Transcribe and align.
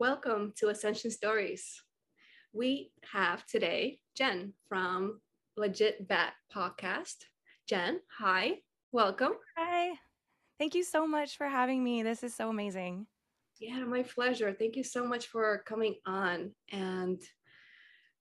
welcome 0.00 0.50
to 0.56 0.70
Ascension 0.70 1.10
Stories. 1.10 1.82
We 2.54 2.90
have 3.12 3.44
today 3.44 3.98
Jen 4.16 4.54
from 4.66 5.20
Legit 5.58 6.08
Bat 6.08 6.32
Podcast. 6.50 7.16
Jen, 7.68 8.00
hi, 8.18 8.60
welcome. 8.92 9.32
Hi. 9.58 9.90
Thank 10.58 10.74
you 10.74 10.84
so 10.84 11.06
much 11.06 11.36
for 11.36 11.46
having 11.46 11.84
me. 11.84 12.02
This 12.02 12.22
is 12.22 12.34
so 12.34 12.48
amazing. 12.48 13.08
Yeah, 13.60 13.80
my 13.80 14.02
pleasure. 14.02 14.56
Thank 14.58 14.74
you 14.74 14.84
so 14.84 15.06
much 15.06 15.26
for 15.26 15.62
coming 15.66 15.96
on. 16.06 16.52
And 16.72 17.20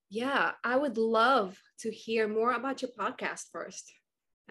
yeah, 0.09 0.51
I 0.65 0.75
would 0.75 0.97
love 0.97 1.57
to 1.79 1.91
hear 1.91 2.27
more 2.27 2.51
about 2.51 2.81
your 2.81 2.91
podcast 2.99 3.45
first, 3.53 3.89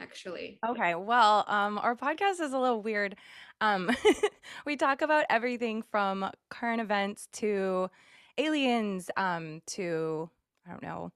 actually. 0.00 0.58
Okay. 0.66 0.94
Well, 0.94 1.44
um, 1.48 1.78
our 1.78 1.94
podcast 1.94 2.40
is 2.40 2.52
a 2.52 2.58
little 2.58 2.82
weird. 2.82 3.16
Um, 3.60 3.90
we 4.66 4.76
talk 4.76 5.02
about 5.02 5.24
everything 5.30 5.82
from 5.82 6.30
current 6.48 6.80
events 6.80 7.28
to 7.34 7.90
aliens 8.38 9.10
um, 9.16 9.60
to, 9.66 10.30
I 10.66 10.70
don't 10.70 10.82
know, 10.82 11.12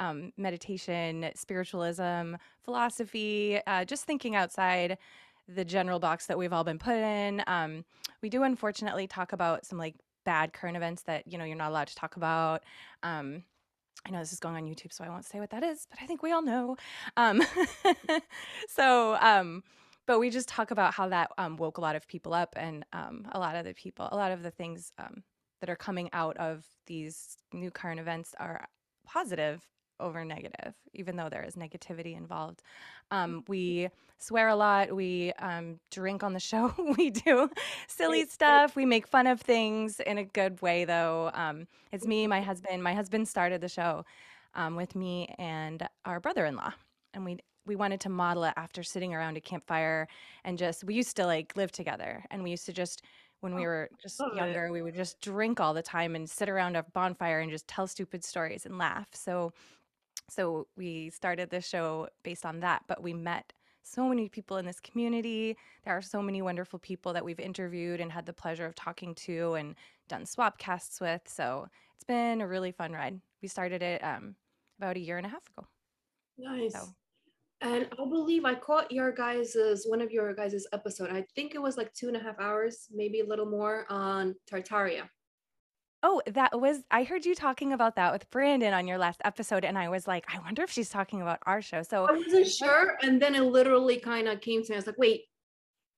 um, 0.00 0.32
meditation, 0.36 1.30
spiritualism, 1.34 2.34
philosophy, 2.64 3.60
uh, 3.66 3.84
just 3.84 4.04
thinking 4.04 4.34
outside 4.34 4.98
the 5.48 5.64
general 5.64 5.98
box 5.98 6.26
that 6.26 6.38
we've 6.38 6.52
all 6.52 6.64
been 6.64 6.78
put 6.78 6.96
in. 6.96 7.42
Um, 7.46 7.84
we 8.22 8.28
do 8.28 8.42
unfortunately 8.42 9.06
talk 9.06 9.32
about 9.32 9.66
some 9.66 9.78
like 9.78 9.94
bad 10.24 10.52
current 10.52 10.76
events 10.76 11.02
that 11.02 11.30
you 11.30 11.36
know 11.38 11.44
you're 11.44 11.56
not 11.56 11.70
allowed 11.70 11.88
to 11.88 11.94
talk 11.94 12.16
about. 12.16 12.62
Um, 13.02 13.44
I 14.06 14.10
know 14.10 14.18
this 14.18 14.32
is 14.32 14.40
going 14.40 14.56
on 14.56 14.64
YouTube, 14.64 14.92
so 14.92 15.04
I 15.04 15.08
won't 15.08 15.24
say 15.24 15.40
what 15.40 15.50
that 15.50 15.62
is, 15.62 15.86
but 15.88 15.98
I 16.02 16.06
think 16.06 16.22
we 16.22 16.32
all 16.32 16.42
know. 16.42 16.76
Um, 17.16 17.42
so, 18.68 19.16
um, 19.20 19.62
but 20.06 20.18
we 20.18 20.30
just 20.30 20.48
talk 20.48 20.70
about 20.70 20.92
how 20.94 21.08
that 21.08 21.30
um, 21.38 21.56
woke 21.56 21.78
a 21.78 21.80
lot 21.80 21.96
of 21.96 22.06
people 22.06 22.34
up, 22.34 22.54
and 22.56 22.84
um, 22.92 23.26
a 23.32 23.38
lot 23.38 23.56
of 23.56 23.64
the 23.64 23.74
people, 23.74 24.08
a 24.10 24.16
lot 24.16 24.32
of 24.32 24.42
the 24.42 24.50
things 24.50 24.92
um, 24.98 25.22
that 25.60 25.70
are 25.70 25.76
coming 25.76 26.10
out 26.12 26.36
of 26.36 26.64
these 26.86 27.36
new 27.52 27.70
current 27.70 28.00
events 28.00 28.34
are 28.38 28.66
positive 29.06 29.62
over 30.00 30.24
negative, 30.24 30.74
even 30.92 31.16
though 31.16 31.28
there 31.28 31.44
is 31.44 31.54
negativity 31.54 32.16
involved. 32.16 32.62
Um, 33.10 33.44
we 33.48 33.88
swear 34.18 34.48
a 34.48 34.56
lot. 34.56 34.94
We 34.94 35.32
um, 35.38 35.78
drink 35.90 36.22
on 36.22 36.32
the 36.32 36.40
show. 36.40 36.74
we 36.98 37.10
do 37.10 37.50
silly 37.86 38.26
stuff. 38.26 38.76
We 38.76 38.86
make 38.86 39.06
fun 39.06 39.26
of 39.26 39.40
things 39.40 40.00
in 40.00 40.18
a 40.18 40.24
good 40.24 40.60
way, 40.62 40.84
though. 40.84 41.30
Um, 41.34 41.66
it's 41.92 42.06
me, 42.06 42.26
my 42.26 42.40
husband. 42.40 42.82
My 42.82 42.94
husband 42.94 43.28
started 43.28 43.60
the 43.60 43.68
show 43.68 44.04
um, 44.54 44.76
with 44.76 44.94
me 44.94 45.34
and 45.38 45.86
our 46.04 46.20
brother-in-law, 46.20 46.72
and 47.12 47.24
we 47.24 47.38
we 47.66 47.76
wanted 47.76 48.00
to 48.00 48.10
model 48.10 48.44
it 48.44 48.52
after 48.56 48.82
sitting 48.82 49.14
around 49.14 49.38
a 49.38 49.40
campfire 49.40 50.06
and 50.44 50.58
just 50.58 50.84
we 50.84 50.94
used 50.94 51.16
to 51.16 51.26
like 51.26 51.56
live 51.56 51.72
together, 51.72 52.24
and 52.30 52.42
we 52.42 52.50
used 52.50 52.66
to 52.66 52.72
just 52.72 53.02
when 53.44 53.54
we 53.54 53.62
oh, 53.62 53.66
were 53.66 53.90
just 54.02 54.22
younger, 54.34 54.72
we 54.72 54.80
would 54.80 54.94
just 54.94 55.20
drink 55.20 55.60
all 55.60 55.74
the 55.74 55.82
time 55.82 56.16
and 56.16 56.28
sit 56.28 56.48
around 56.48 56.76
a 56.76 56.82
bonfire 56.94 57.40
and 57.40 57.50
just 57.50 57.68
tell 57.68 57.86
stupid 57.86 58.24
stories 58.24 58.64
and 58.64 58.78
laugh. 58.78 59.08
So 59.12 59.52
so 60.28 60.66
we 60.76 61.10
started 61.10 61.50
this 61.50 61.66
show 61.66 62.08
based 62.22 62.46
on 62.46 62.60
that, 62.60 62.82
but 62.86 63.02
we 63.02 63.12
met 63.12 63.52
so 63.82 64.08
many 64.08 64.28
people 64.28 64.56
in 64.56 64.64
this 64.64 64.80
community. 64.80 65.56
There 65.84 65.96
are 65.96 66.02
so 66.02 66.22
many 66.22 66.42
wonderful 66.42 66.78
people 66.78 67.12
that 67.12 67.24
we've 67.24 67.40
interviewed 67.40 68.00
and 68.00 68.10
had 68.10 68.26
the 68.26 68.32
pleasure 68.32 68.64
of 68.64 68.74
talking 68.74 69.14
to 69.16 69.54
and 69.54 69.74
done 70.08 70.26
swap 70.26 70.58
casts 70.58 71.00
with. 71.00 71.22
So 71.26 71.68
it's 71.94 72.04
been 72.04 72.40
a 72.40 72.48
really 72.48 72.72
fun 72.72 72.92
ride. 72.92 73.20
We 73.42 73.48
started 73.48 73.82
it 73.82 74.02
um, 74.02 74.34
about 74.78 74.96
a 74.96 75.00
year 75.00 75.18
and 75.18 75.26
a 75.26 75.30
half 75.30 75.46
ago. 75.50 75.66
Nice. 76.38 76.72
So. 76.72 76.88
And 77.60 77.88
I 77.92 78.04
believe 78.08 78.44
I 78.44 78.54
caught 78.54 78.90
your 78.90 79.12
guys's 79.12 79.86
one 79.86 80.00
of 80.00 80.10
your 80.10 80.34
guys's 80.34 80.66
episode. 80.72 81.10
I 81.10 81.24
think 81.34 81.54
it 81.54 81.62
was 81.62 81.76
like 81.76 81.92
two 81.94 82.08
and 82.08 82.16
a 82.16 82.20
half 82.20 82.38
hours, 82.38 82.88
maybe 82.92 83.20
a 83.20 83.26
little 83.26 83.46
more 83.46 83.86
on 83.88 84.34
Tartaria. 84.50 85.08
Oh, 86.06 86.20
that 86.26 86.60
was 86.60 86.82
I 86.90 87.02
heard 87.04 87.24
you 87.24 87.34
talking 87.34 87.72
about 87.72 87.96
that 87.96 88.12
with 88.12 88.30
Brandon 88.30 88.74
on 88.74 88.86
your 88.86 88.98
last 88.98 89.22
episode, 89.24 89.64
and 89.64 89.78
I 89.78 89.88
was 89.88 90.06
like, 90.06 90.26
I 90.28 90.38
wonder 90.40 90.62
if 90.62 90.70
she's 90.70 90.90
talking 90.90 91.22
about 91.22 91.38
our 91.46 91.62
show. 91.62 91.82
So 91.82 92.04
I 92.06 92.12
wasn't 92.12 92.46
sure, 92.46 92.98
and 93.02 93.20
then 93.20 93.34
it 93.34 93.40
literally 93.40 93.96
kind 93.96 94.28
of 94.28 94.42
came 94.42 94.62
to 94.62 94.70
me. 94.70 94.76
I 94.76 94.78
was 94.78 94.86
like, 94.86 94.98
wait, 94.98 95.22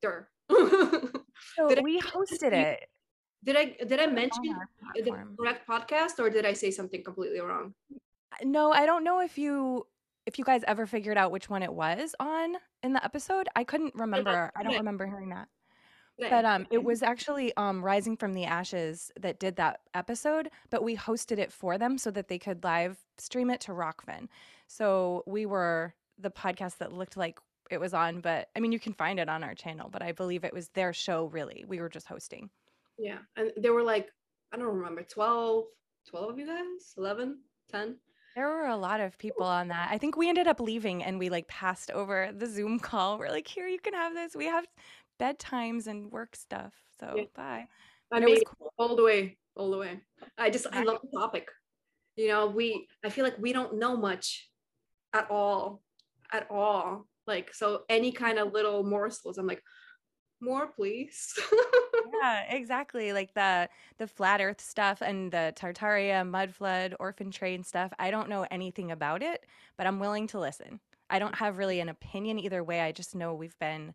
there. 0.03 0.28
so 0.49 1.69
did 1.69 1.83
we 1.83 1.99
I, 1.99 2.03
hosted 2.03 2.53
it. 2.53 2.89
Did 3.43 3.56
I 3.56 3.77
did 3.84 3.99
I 3.99 4.06
mention 4.06 4.55
the 4.95 5.27
correct 5.37 5.69
podcast, 5.69 6.21
or 6.21 6.31
did 6.31 6.47
I 6.47 6.53
say 6.53 6.71
something 6.71 7.03
completely 7.03 7.41
wrong? 7.41 7.75
Uh, 7.93 8.45
no, 8.45 8.71
I 8.71 8.87
don't 8.87 9.03
know 9.03 9.19
if 9.19 9.37
you 9.37 9.89
if 10.27 10.39
you 10.39 10.45
guys 10.45 10.62
ever 10.69 10.87
figured 10.87 11.19
out 11.19 11.33
which 11.33 11.50
one 11.50 11.65
it 11.65 11.72
was 11.72 12.15
on 12.21 12.55
in 12.84 12.93
the 12.93 13.05
episode. 13.05 13.49
I 13.56 13.65
couldn't 13.65 13.97
remember. 13.97 14.53
I 14.55 14.62
don't 14.62 14.77
remember 14.77 15.05
hearing 15.05 15.31
that. 15.31 15.49
But 16.19 16.44
um, 16.44 16.66
it 16.71 16.82
was 16.82 17.03
actually 17.03 17.54
um, 17.56 17.84
Rising 17.84 18.16
from 18.16 18.32
the 18.32 18.44
Ashes 18.44 19.10
that 19.21 19.38
did 19.38 19.56
that 19.56 19.81
episode, 19.94 20.50
but 20.71 20.82
we 20.82 20.97
hosted 20.97 21.38
it 21.38 21.53
for 21.53 21.77
them 21.77 21.99
so 21.99 22.10
that 22.10 22.28
they 22.28 22.38
could 22.38 22.65
live 22.65 22.97
stream 23.19 23.50
it 23.50 23.60
to 23.62 23.72
Rokfin. 23.72 24.28
So 24.66 25.22
we 25.27 25.47
were 25.47 25.94
the 26.19 26.31
podcast 26.31 26.78
that 26.78 26.93
looked 26.93 27.16
like 27.16 27.38
it 27.71 27.78
was 27.78 27.93
on, 27.93 28.21
but 28.21 28.49
I 28.56 28.60
mean, 28.60 28.72
you 28.72 28.78
can 28.78 28.94
find 28.94 29.19
it 29.19 29.28
on 29.28 29.44
our 29.44 29.54
channel, 29.54 29.88
but 29.91 30.03
I 30.03 30.12
believe 30.12 30.44
it 30.44 30.54
was 30.54 30.69
their 30.71 30.93
show, 30.93 31.27
really. 31.27 31.65
We 31.66 31.81
were 31.81 31.88
just 31.88 32.06
hosting. 32.06 32.48
Yeah. 32.98 33.19
And 33.37 33.53
there 33.56 33.72
were 33.72 33.83
like, 33.83 34.10
I 34.53 34.56
don't 34.56 34.66
remember, 34.66 35.03
12, 35.03 35.65
12 36.09 36.31
of 36.31 36.38
you 36.38 36.47
guys? 36.47 36.94
11, 36.97 37.38
10? 37.71 37.97
There 38.37 38.48
were 38.48 38.66
a 38.66 38.77
lot 38.77 39.00
of 39.00 39.16
people 39.19 39.47
on 39.47 39.69
that. 39.69 39.88
I 39.91 39.98
think 39.98 40.16
we 40.16 40.28
ended 40.28 40.47
up 40.47 40.60
leaving 40.60 41.03
and 41.03 41.19
we 41.19 41.31
like 41.31 41.48
passed 41.48 41.91
over 41.91 42.31
the 42.37 42.47
Zoom 42.47 42.78
call. 42.78 43.19
We're 43.19 43.31
like, 43.31 43.48
here, 43.48 43.66
you 43.66 43.78
can 43.78 43.94
have 43.94 44.15
this. 44.15 44.37
We 44.37 44.47
have 44.47 44.66
bedtimes 45.19 45.87
and 45.87 46.10
work 46.10 46.37
stuff. 46.37 46.72
So 46.99 47.15
yeah. 47.16 47.25
bye. 47.34 47.69
I 48.12 48.21
mean, 48.21 48.38
cool. 48.59 48.72
all 48.78 48.97
the 48.97 49.03
way, 49.03 49.37
all 49.56 49.71
the 49.71 49.78
way. 49.78 50.00
I 50.38 50.50
just, 50.50 50.66
I 50.72 50.82
love 50.82 50.99
the 51.03 51.19
topic. 51.19 51.49
You 52.16 52.28
know, 52.28 52.47
we, 52.47 52.87
I 53.04 53.10
feel 53.10 53.25
like 53.25 53.38
we 53.38 53.53
don't 53.53 53.78
know 53.78 53.97
much 53.97 54.49
at 55.12 55.31
all, 55.31 55.82
at 56.32 56.47
all. 56.50 57.06
Like, 57.27 57.53
so 57.53 57.82
any 57.88 58.12
kind 58.12 58.38
of 58.38 58.53
little 58.53 58.84
morsels, 58.84 59.38
I'm 59.38 59.47
like, 59.47 59.62
more 60.41 60.66
please 60.66 61.33
yeah 62.22 62.43
exactly 62.50 63.12
like 63.12 63.33
the 63.34 63.69
the 63.98 64.06
flat 64.06 64.41
earth 64.41 64.60
stuff 64.60 65.00
and 65.00 65.33
the 65.33 65.53
tartaria 65.56 66.28
mud 66.28 66.54
flood 66.54 66.94
orphan 67.00 67.31
train 67.31 67.62
stuff 67.65 67.93
i 67.98 68.10
don't 68.10 68.28
know 68.28 68.47
anything 68.50 68.91
about 68.91 69.22
it 69.22 69.44
but 69.78 69.87
i'm 69.87 69.98
willing 69.98 70.27
to 70.27 70.38
listen 70.38 70.78
i 71.09 71.19
don't 71.19 71.37
have 71.37 71.56
really 71.56 71.81
an 71.81 71.88
opinion 71.88 72.38
either 72.38 72.62
way 72.62 72.81
i 72.81 72.93
just 72.93 73.15
know 73.15 73.34
we've 73.34 73.59
been 73.59 73.94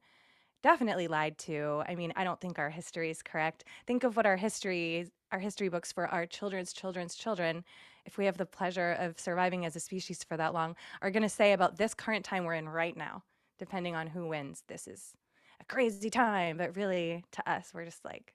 definitely 0.64 1.08
lied 1.08 1.38
to. 1.40 1.84
I 1.88 1.96
mean, 1.96 2.14
I 2.16 2.24
don't 2.24 2.40
think 2.40 2.60
our 2.60 2.70
history 2.70 3.10
is 3.10 3.22
correct. 3.22 3.64
Think 3.88 4.04
of 4.04 4.16
what 4.16 4.26
our 4.26 4.38
history, 4.38 5.10
our 5.32 5.40
history 5.40 5.70
books 5.70 5.92
for 5.92 6.08
our 6.08 6.26
children's 6.26 6.74
children's 6.74 7.16
children, 7.16 7.64
if 8.06 8.18
we 8.18 8.26
have 8.26 8.38
the 8.38 8.46
pleasure 8.46 8.94
of 9.00 9.20
surviving 9.20 9.66
as 9.66 9.76
a 9.76 9.80
species 9.80 10.24
for 10.24 10.38
that 10.38 10.54
long, 10.54 10.76
are 11.02 11.12
going 11.12 11.24
to 11.24 11.30
say 11.30 11.54
about 11.54 11.78
this 11.78 11.94
current 11.94 12.26
time 12.26 12.46
we're 12.46 12.56
in 12.56 12.70
right 12.70 12.98
now, 12.98 13.24
depending 13.60 13.96
on 13.96 14.08
who 14.08 14.28
wins. 14.28 14.64
This 14.68 14.88
is 14.88 15.14
a 15.60 15.66
crazy 15.66 16.10
time, 16.10 16.58
but 16.58 16.76
really 16.76 17.24
to 17.32 17.50
us, 17.50 17.72
we're 17.74 17.86
just 17.86 18.04
like, 18.04 18.34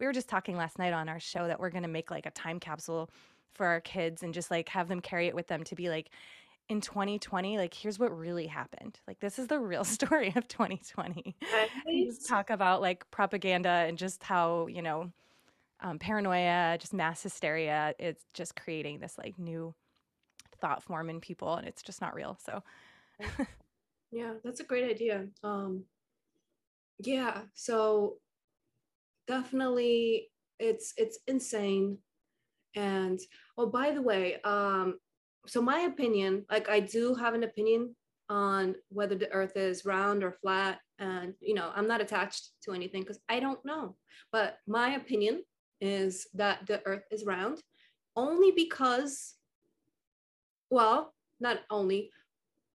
we 0.00 0.06
were 0.06 0.12
just 0.12 0.28
talking 0.28 0.56
last 0.56 0.78
night 0.78 0.92
on 0.92 1.08
our 1.08 1.20
show 1.20 1.46
that 1.46 1.60
we're 1.60 1.70
going 1.70 1.84
to 1.84 1.88
make 1.88 2.10
like 2.10 2.26
a 2.26 2.30
time 2.30 2.58
capsule 2.58 3.10
for 3.54 3.66
our 3.66 3.80
kids 3.80 4.22
and 4.24 4.34
just 4.34 4.50
like 4.50 4.68
have 4.68 4.88
them 4.88 5.00
carry 5.00 5.28
it 5.28 5.34
with 5.34 5.46
them 5.46 5.62
to 5.64 5.76
be 5.76 5.88
like, 5.88 6.10
in 6.68 6.80
2020 6.80 7.58
like 7.58 7.74
here's 7.74 7.98
what 7.98 8.16
really 8.16 8.46
happened. 8.46 8.98
Like 9.06 9.20
this 9.20 9.38
is 9.38 9.48
the 9.48 9.58
real 9.58 9.84
story 9.98 10.32
of 10.34 10.48
2020 10.48 11.36
talk 12.26 12.50
about 12.50 12.80
like 12.80 13.10
propaganda 13.10 13.68
and 13.68 13.98
just 13.98 14.22
how 14.22 14.66
you 14.66 14.82
know 14.82 15.10
um, 15.80 15.98
paranoia 15.98 16.78
just 16.78 16.94
mass 16.94 17.22
hysteria 17.22 17.94
it's 17.98 18.24
just 18.32 18.56
creating 18.56 19.00
this 19.00 19.18
like 19.18 19.38
new 19.38 19.74
thought 20.60 20.82
form 20.82 21.10
in 21.10 21.20
people 21.20 21.56
and 21.56 21.66
it's 21.66 21.82
just 21.82 22.00
not 22.00 22.14
real 22.14 22.38
so. 22.44 22.62
Yeah 24.10 24.34
that's 24.44 24.60
a 24.60 24.64
great 24.64 24.88
idea. 24.88 25.26
Um 25.42 25.84
yeah 27.00 27.40
so 27.54 28.18
definitely 29.26 30.28
it's 30.60 30.94
it's 30.96 31.18
insane. 31.26 31.98
And 32.76 33.18
oh 33.58 33.66
by 33.66 33.90
the 33.90 34.02
way 34.02 34.40
um 34.42 35.00
so 35.46 35.60
my 35.60 35.80
opinion 35.80 36.44
like 36.50 36.68
i 36.68 36.80
do 36.80 37.14
have 37.14 37.34
an 37.34 37.44
opinion 37.44 37.94
on 38.28 38.74
whether 38.88 39.14
the 39.14 39.30
earth 39.32 39.56
is 39.56 39.84
round 39.84 40.24
or 40.24 40.32
flat 40.32 40.78
and 40.98 41.34
you 41.40 41.54
know 41.54 41.70
i'm 41.74 41.86
not 41.86 42.00
attached 42.00 42.50
to 42.62 42.72
anything 42.72 43.02
because 43.02 43.20
i 43.28 43.38
don't 43.40 43.64
know. 43.64 43.96
But 44.32 44.58
my 44.66 44.94
opinion 44.94 45.42
is 45.80 46.26
that 46.34 46.66
the 46.66 46.80
earth 46.86 47.04
is 47.10 47.24
round 47.24 47.62
only 48.16 48.52
because 48.52 49.34
well 50.70 51.12
not 51.40 51.60
only 51.70 52.10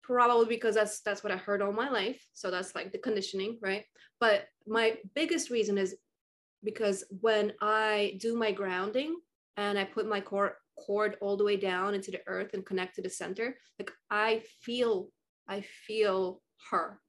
probably 0.03 0.47
because 0.47 0.75
that's 0.75 1.01
that's 1.01 1.23
what 1.23 1.33
i 1.33 1.37
heard 1.37 1.63
all 1.63 1.73
my 1.73 1.89
life 1.89 2.27
so 2.33 2.51
that's 2.51 2.75
like 2.75 2.93
the 2.93 2.99
conditioning 2.99 3.59
right? 3.63 3.85
But 4.19 4.47
my 4.67 4.97
biggest 5.15 5.51
reason 5.51 5.79
is 5.79 5.97
because 6.65 7.05
when 7.21 7.53
i 7.61 8.17
do 8.19 8.37
my 8.37 8.51
grounding 8.51 9.17
and 9.57 9.79
i 9.79 9.85
put 9.85 10.09
my 10.09 10.21
core 10.21 10.57
cord 10.79 11.17
all 11.21 11.37
the 11.37 11.45
way 11.45 11.57
down 11.57 11.95
into 11.95 12.11
the 12.11 12.21
earth 12.27 12.51
and 12.55 12.67
connect 12.67 12.95
to 12.97 13.03
the 13.03 13.11
center 13.11 13.57
like 13.79 13.91
i 14.11 14.43
feel 14.63 15.09
i 15.49 15.61
feel 15.87 16.41
her 16.71 17.01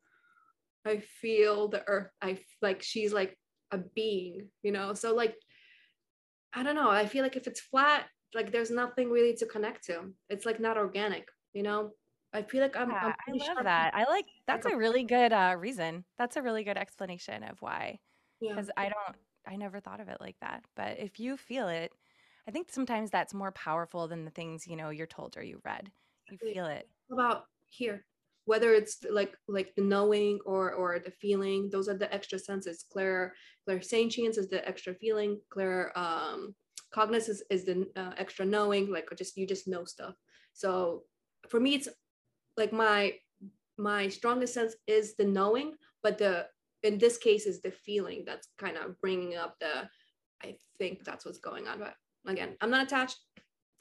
i 0.85 0.97
feel 0.97 1.67
the 1.67 1.83
earth 1.87 2.09
i 2.21 2.39
like 2.61 2.81
she's 2.81 3.11
like 3.13 3.37
a 3.71 3.77
being 3.95 4.47
you 4.63 4.71
know 4.71 4.93
so 4.93 5.13
like 5.13 5.35
I 6.53 6.63
don't 6.63 6.75
know. 6.75 6.89
I 6.89 7.05
feel 7.05 7.23
like 7.23 7.35
if 7.35 7.45
it's 7.45 7.59
flat, 7.59 8.05
like 8.33 8.51
there's 8.51 8.71
nothing 8.71 9.11
really 9.11 9.35
to 9.35 9.45
connect 9.45 9.83
to. 9.85 10.13
It's 10.29 10.45
like 10.45 10.59
not 10.59 10.77
organic, 10.77 11.27
you 11.53 11.61
know? 11.61 11.91
I 12.33 12.41
feel 12.41 12.61
like 12.61 12.75
I'm, 12.75 12.89
Yeah, 12.89 13.03
I'm 13.05 13.13
I 13.27 13.31
love 13.37 13.45
sure. 13.57 13.63
that. 13.63 13.93
I 13.93 14.05
like 14.05 14.25
that's 14.47 14.65
a- 14.65 14.75
really 14.75 15.03
good 15.03 15.33
uh, 15.33 15.55
reason. 15.59 16.03
That's 16.17 16.35
a 16.35 16.41
really 16.41 16.63
good 16.63 16.77
explanation 16.77 17.43
of 17.43 17.61
why. 17.61 17.99
Yeah. 18.39 18.53
Because 18.53 18.71
I 18.75 18.85
don't, 18.85 19.17
I 19.47 19.55
never 19.55 19.79
thought 19.79 19.99
of 19.99 20.07
it 20.09 20.17
like 20.19 20.37
that. 20.41 20.63
But 20.75 20.99
if 20.99 21.19
you 21.19 21.37
feel 21.37 21.67
it, 21.67 21.91
I 22.47 22.51
think 22.51 22.71
sometimes 22.71 23.11
that's 23.11 23.33
more 23.33 23.51
powerful 23.51 24.07
than 24.07 24.23
the 24.23 24.31
things, 24.31 24.65
you 24.65 24.77
know, 24.77 24.89
you're 24.89 25.05
told 25.05 25.35
or 25.37 25.43
you 25.43 25.59
read. 25.65 25.91
You 26.31 26.37
feel 26.37 26.65
it. 26.65 26.87
How 27.09 27.17
about 27.17 27.43
here? 27.69 28.05
Whether 28.45 28.73
it's 28.73 28.99
like 29.09 29.35
like 29.49 29.75
the 29.75 29.81
knowing 29.81 30.39
or 30.45 30.71
or 30.71 30.99
the 30.99 31.11
feeling, 31.11 31.69
those 31.69 31.89
are 31.89 31.97
the 31.97 32.13
extra 32.13 32.39
senses. 32.39 32.85
Claire 32.89 33.33
clairsentience 33.67 34.37
is 34.37 34.49
the 34.49 34.65
extra 34.65 34.93
feeling. 34.95 35.41
Claire 35.49 35.91
um 35.99 36.55
cognizance 36.93 37.41
is, 37.41 37.43
is 37.49 37.65
the 37.65 37.87
uh, 37.97 38.13
extra 38.17 38.45
knowing, 38.45 38.89
like 38.89 39.09
just 39.17 39.35
you 39.35 39.45
just 39.45 39.67
know 39.67 39.83
stuff. 39.83 40.15
So 40.53 41.03
for 41.49 41.59
me, 41.59 41.75
it's 41.75 41.89
like 42.55 42.71
my 42.71 43.15
my 43.77 44.07
strongest 44.07 44.53
sense 44.53 44.75
is 44.87 45.15
the 45.17 45.25
knowing, 45.25 45.73
but 46.01 46.17
the 46.17 46.47
in 46.83 46.97
this 46.97 47.17
case 47.17 47.45
is 47.45 47.61
the 47.61 47.71
feeling 47.71 48.23
that's 48.25 48.47
kind 48.57 48.77
of 48.77 48.99
bringing 49.01 49.35
up 49.35 49.55
the. 49.59 49.89
I 50.41 50.55
think 50.77 51.03
that's 51.03 51.25
what's 51.25 51.39
going 51.39 51.67
on, 51.67 51.79
but 51.79 51.95
again, 52.27 52.55
I'm 52.61 52.69
not 52.69 52.85
attached. 52.85 53.17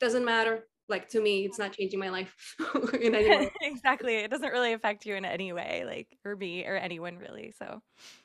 Doesn't 0.00 0.24
matter. 0.24 0.64
Like 0.88 1.08
to 1.10 1.20
me, 1.20 1.44
it's 1.44 1.58
not 1.58 1.72
changing 1.72 1.98
my 1.98 2.10
life 2.10 2.54
in 3.00 3.14
any 3.14 3.28
way. 3.28 3.50
exactly. 3.60 4.16
It 4.16 4.30
doesn't 4.30 4.52
really 4.52 4.72
affect 4.72 5.04
you 5.04 5.16
in 5.16 5.24
any 5.24 5.52
way, 5.52 5.82
like 5.84 6.16
or 6.24 6.36
me 6.36 6.64
or 6.64 6.76
anyone 6.76 7.18
really. 7.18 7.52
So, 7.58 7.80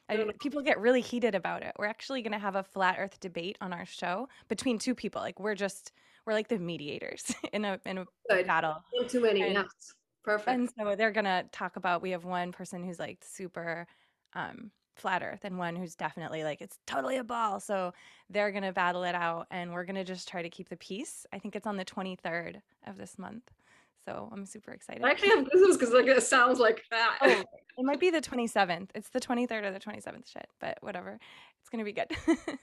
I 0.07 0.23
people 0.39 0.61
get 0.61 0.79
really 0.79 1.01
heated 1.01 1.33
about 1.33 1.63
it. 1.63 1.73
We're 1.79 1.87
actually 1.87 2.21
going 2.21 2.33
to 2.33 2.39
have 2.39 2.55
a 2.55 2.63
flat 2.63 2.97
Earth 2.99 3.19
debate 3.19 3.57
on 3.61 3.73
our 3.73 3.85
show 3.85 4.27
between 4.47 4.77
two 4.77 4.93
people. 4.93 5.21
Like 5.21 5.39
we're 5.39 5.55
just 5.55 5.91
we're 6.27 6.33
like 6.33 6.49
the 6.49 6.59
mediators 6.59 7.33
in 7.53 7.65
a 7.65 7.79
in 7.85 7.97
a 7.97 8.05
Good. 8.29 8.45
battle. 8.45 8.75
One 8.91 9.07
too 9.07 9.21
many. 9.21 9.41
And 9.41 9.53
Yes. 9.53 9.93
Perfect. 10.23 10.49
and 10.49 10.69
so 10.77 10.95
they're 10.95 11.11
gonna 11.11 11.45
talk 11.51 11.77
about 11.77 12.03
we 12.03 12.11
have 12.11 12.25
one 12.25 12.51
person 12.51 12.83
who's 12.83 12.99
like 12.99 13.23
super 13.23 13.87
um 14.33 14.69
flat 14.95 15.23
earth 15.23 15.43
and 15.43 15.57
one 15.57 15.75
who's 15.75 15.95
definitely 15.95 16.43
like 16.43 16.61
it's 16.61 16.77
totally 16.85 17.17
a 17.17 17.23
ball 17.23 17.59
so 17.59 17.93
they're 18.29 18.51
gonna 18.51 18.73
battle 18.73 19.03
it 19.03 19.15
out 19.15 19.47
and 19.51 19.71
we're 19.71 19.85
gonna 19.85 20.03
just 20.03 20.27
try 20.27 20.41
to 20.41 20.49
keep 20.49 20.69
the 20.69 20.77
peace 20.77 21.25
i 21.33 21.39
think 21.39 21.55
it's 21.55 21.67
on 21.67 21.77
the 21.77 21.85
23rd 21.85 22.61
of 22.87 22.97
this 22.97 23.17
month 23.17 23.49
so 24.05 24.29
i'm 24.31 24.45
super 24.45 24.71
excited 24.71 25.03
I 25.03 25.11
actually 25.11 25.29
have 25.29 25.45
goosebumps 25.45 25.79
because 25.79 25.93
like 25.93 26.07
it 26.07 26.23
sounds 26.23 26.59
like 26.59 26.83
that. 26.91 27.17
oh 27.21 27.43
it 27.77 27.85
might 27.85 27.99
be 27.99 28.09
the 28.09 28.21
27th 28.21 28.89
it's 28.95 29.09
the 29.09 29.21
23rd 29.21 29.63
or 29.63 29.71
the 29.71 29.79
27th 29.79 30.27
shit 30.31 30.47
but 30.59 30.77
whatever 30.81 31.17
it's 31.59 31.69
gonna 31.69 31.85
be 31.85 31.93
good 31.93 32.07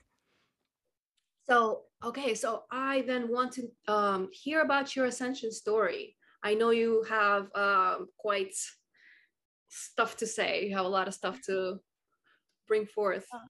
So 1.48 1.84
okay, 2.04 2.34
so 2.34 2.64
I 2.70 3.02
then 3.06 3.32
want 3.32 3.52
to 3.52 3.68
um, 3.92 4.28
hear 4.32 4.60
about 4.60 4.94
your 4.94 5.06
ascension 5.06 5.50
story. 5.50 6.14
I 6.42 6.54
know 6.54 6.70
you 6.70 7.04
have 7.08 7.48
um, 7.54 8.08
quite 8.18 8.54
stuff 9.68 10.16
to 10.18 10.26
say. 10.26 10.66
You 10.66 10.76
have 10.76 10.84
a 10.84 10.90
lot 10.90 11.08
of 11.08 11.14
stuff 11.14 11.40
to 11.46 11.80
bring 12.68 12.86
forth. 12.86 13.26
Oh. 13.34 13.40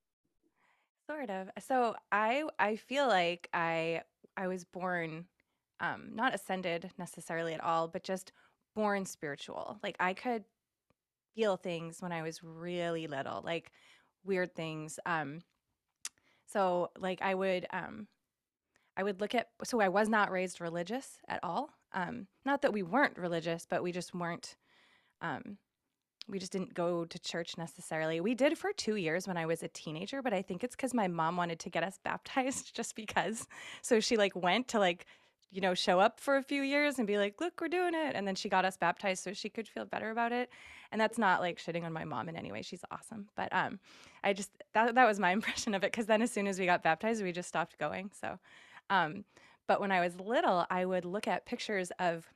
sort 1.08 1.30
of 1.30 1.48
so 1.58 1.94
i 2.12 2.44
i 2.58 2.76
feel 2.76 3.06
like 3.06 3.48
i 3.54 4.02
i 4.36 4.46
was 4.46 4.64
born 4.64 5.26
um 5.80 6.10
not 6.14 6.34
ascended 6.34 6.90
necessarily 6.98 7.54
at 7.54 7.62
all 7.62 7.88
but 7.88 8.02
just 8.04 8.32
born 8.74 9.04
spiritual 9.06 9.78
like 9.82 9.96
i 10.00 10.12
could 10.12 10.44
feel 11.34 11.56
things 11.56 12.02
when 12.02 12.12
i 12.12 12.22
was 12.22 12.42
really 12.42 13.06
little 13.06 13.42
like 13.44 13.72
weird 14.24 14.54
things 14.54 14.98
um 15.06 15.40
so 16.46 16.90
like 16.98 17.22
i 17.22 17.34
would 17.34 17.66
um 17.72 18.06
i 18.96 19.02
would 19.02 19.20
look 19.20 19.34
at 19.34 19.48
so 19.64 19.80
i 19.80 19.88
was 19.88 20.08
not 20.08 20.30
raised 20.30 20.60
religious 20.60 21.18
at 21.28 21.40
all 21.42 21.70
um 21.92 22.26
not 22.44 22.62
that 22.62 22.72
we 22.72 22.82
weren't 22.82 23.18
religious 23.18 23.66
but 23.68 23.82
we 23.82 23.92
just 23.92 24.14
weren't 24.14 24.56
um 25.22 25.58
we 26.28 26.38
just 26.38 26.52
didn't 26.52 26.74
go 26.74 27.04
to 27.04 27.18
church 27.18 27.56
necessarily. 27.56 28.20
We 28.20 28.34
did 28.34 28.58
for 28.58 28.72
two 28.72 28.96
years 28.96 29.26
when 29.26 29.36
I 29.36 29.46
was 29.46 29.62
a 29.62 29.68
teenager, 29.68 30.22
but 30.22 30.34
I 30.34 30.42
think 30.42 30.62
it's 30.62 30.76
because 30.76 30.92
my 30.92 31.08
mom 31.08 31.36
wanted 31.36 31.58
to 31.60 31.70
get 31.70 31.82
us 31.82 31.98
baptized 32.04 32.74
just 32.74 32.94
because. 32.94 33.46
So 33.82 34.00
she 34.00 34.16
like 34.16 34.36
went 34.36 34.68
to 34.68 34.78
like, 34.78 35.06
you 35.50 35.62
know, 35.62 35.72
show 35.72 35.98
up 35.98 36.20
for 36.20 36.36
a 36.36 36.42
few 36.42 36.62
years 36.62 36.98
and 36.98 37.06
be 37.06 37.16
like, 37.16 37.40
look, 37.40 37.58
we're 37.60 37.68
doing 37.68 37.94
it. 37.94 38.14
And 38.14 38.28
then 38.28 38.34
she 38.34 38.50
got 38.50 38.66
us 38.66 38.76
baptized 38.76 39.24
so 39.24 39.32
she 39.32 39.48
could 39.48 39.66
feel 39.66 39.86
better 39.86 40.10
about 40.10 40.30
it. 40.32 40.50
And 40.92 41.00
that's 41.00 41.16
not 41.16 41.40
like 41.40 41.58
shitting 41.58 41.84
on 41.84 41.92
my 41.92 42.04
mom 42.04 42.28
in 42.28 42.36
any 42.36 42.52
way. 42.52 42.60
She's 42.60 42.84
awesome. 42.90 43.28
But 43.34 43.52
um 43.52 43.80
I 44.22 44.34
just 44.34 44.50
that 44.74 44.94
that 44.94 45.06
was 45.06 45.18
my 45.18 45.30
impression 45.38 45.74
of 45.74 45.82
it. 45.84 45.92
Cause 45.92 46.06
then 46.06 46.20
as 46.20 46.30
soon 46.30 46.46
as 46.46 46.58
we 46.58 46.66
got 46.66 46.82
baptized, 46.82 47.22
we 47.22 47.32
just 47.32 47.48
stopped 47.48 47.78
going. 47.78 48.10
So 48.20 48.38
um 48.90 49.24
but 49.66 49.80
when 49.80 49.92
I 49.92 50.00
was 50.00 50.18
little, 50.18 50.66
I 50.70 50.84
would 50.84 51.04
look 51.04 51.28
at 51.28 51.46
pictures 51.46 51.92
of 51.98 52.26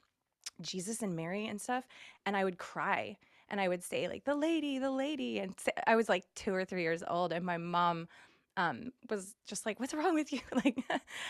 Jesus 0.61 1.03
and 1.03 1.17
Mary 1.17 1.47
and 1.47 1.61
stuff, 1.61 1.87
and 2.27 2.37
I 2.37 2.45
would 2.45 2.59
cry 2.59 3.17
and 3.53 3.61
I 3.61 3.69
would 3.69 3.85
say 3.85 4.09
like 4.09 4.25
the 4.25 4.35
lady, 4.35 4.79
the 4.79 4.91
lady, 4.91 5.39
and 5.39 5.55
say, 5.61 5.73
I 5.87 5.95
was 5.95 6.09
like 6.09 6.25
two 6.35 6.55
or 6.55 6.65
three 6.65 6.83
years 6.83 7.05
old, 7.07 7.33
and 7.33 7.45
my 7.45 7.59
mom 7.59 8.09
um, 8.57 8.93
was 9.11 9.35
just 9.47 9.67
like, 9.67 9.79
"What's 9.79 9.95
wrong 9.95 10.15
with 10.15 10.33
you?" 10.33 10.41
like 10.65 10.83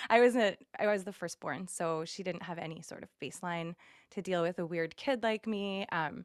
I 0.08 0.20
was 0.20 0.36
a 0.36 0.56
I 0.78 0.86
was 0.86 1.04
the 1.04 1.12
firstborn, 1.12 1.66
so 1.66 2.04
she 2.04 2.22
didn't 2.22 2.44
have 2.44 2.58
any 2.58 2.80
sort 2.80 3.02
of 3.02 3.10
baseline 3.20 3.74
to 4.12 4.22
deal 4.22 4.42
with 4.42 4.60
a 4.60 4.66
weird 4.66 4.96
kid 4.96 5.22
like 5.24 5.46
me. 5.46 5.84
Um, 5.90 6.24